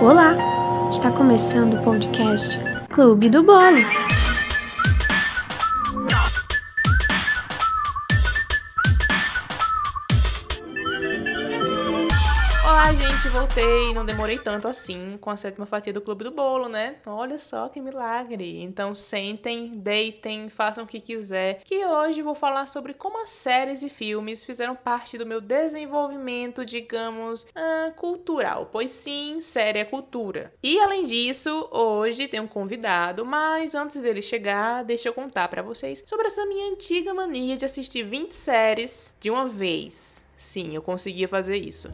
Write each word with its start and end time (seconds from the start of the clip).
Olá! 0.00 0.34
Está 0.90 1.10
começando 1.12 1.74
o 1.74 1.82
podcast 1.82 2.58
Clube 2.88 3.28
do 3.28 3.42
Bolo. 3.42 3.84
Voltei. 13.40 13.94
Não 13.94 14.04
demorei 14.04 14.38
tanto 14.38 14.68
assim 14.68 15.16
com 15.18 15.30
a 15.30 15.36
sétima 15.36 15.64
fatia 15.64 15.94
do 15.94 16.00
Clube 16.02 16.24
do 16.24 16.30
Bolo, 16.30 16.68
né? 16.68 16.96
Olha 17.06 17.38
só 17.38 17.68
que 17.68 17.80
milagre. 17.80 18.60
Então 18.60 18.94
sentem, 18.94 19.68
deitem, 19.68 20.50
façam 20.50 20.84
o 20.84 20.86
que 20.86 21.00
quiser. 21.00 21.62
Que 21.64 21.86
hoje 21.86 22.20
vou 22.20 22.34
falar 22.34 22.66
sobre 22.66 22.92
como 22.92 23.22
as 23.22 23.30
séries 23.30 23.82
e 23.82 23.88
filmes 23.88 24.44
fizeram 24.44 24.76
parte 24.76 25.16
do 25.16 25.24
meu 25.24 25.40
desenvolvimento, 25.40 26.66
digamos, 26.66 27.46
ah, 27.54 27.90
cultural. 27.96 28.68
Pois 28.70 28.90
sim, 28.90 29.40
série 29.40 29.78
é 29.78 29.84
cultura. 29.84 30.52
E 30.62 30.78
além 30.78 31.04
disso, 31.04 31.66
hoje 31.70 32.28
tem 32.28 32.40
um 32.40 32.46
convidado, 32.46 33.24
mas 33.24 33.74
antes 33.74 34.02
dele 34.02 34.20
chegar, 34.20 34.84
deixa 34.84 35.08
eu 35.08 35.14
contar 35.14 35.48
para 35.48 35.62
vocês 35.62 36.04
sobre 36.06 36.26
essa 36.26 36.44
minha 36.44 36.70
antiga 36.72 37.14
mania 37.14 37.56
de 37.56 37.64
assistir 37.64 38.02
20 38.02 38.32
séries 38.32 39.16
de 39.18 39.30
uma 39.30 39.46
vez. 39.46 40.22
Sim, 40.36 40.74
eu 40.74 40.82
conseguia 40.82 41.28
fazer 41.28 41.56
isso. 41.56 41.88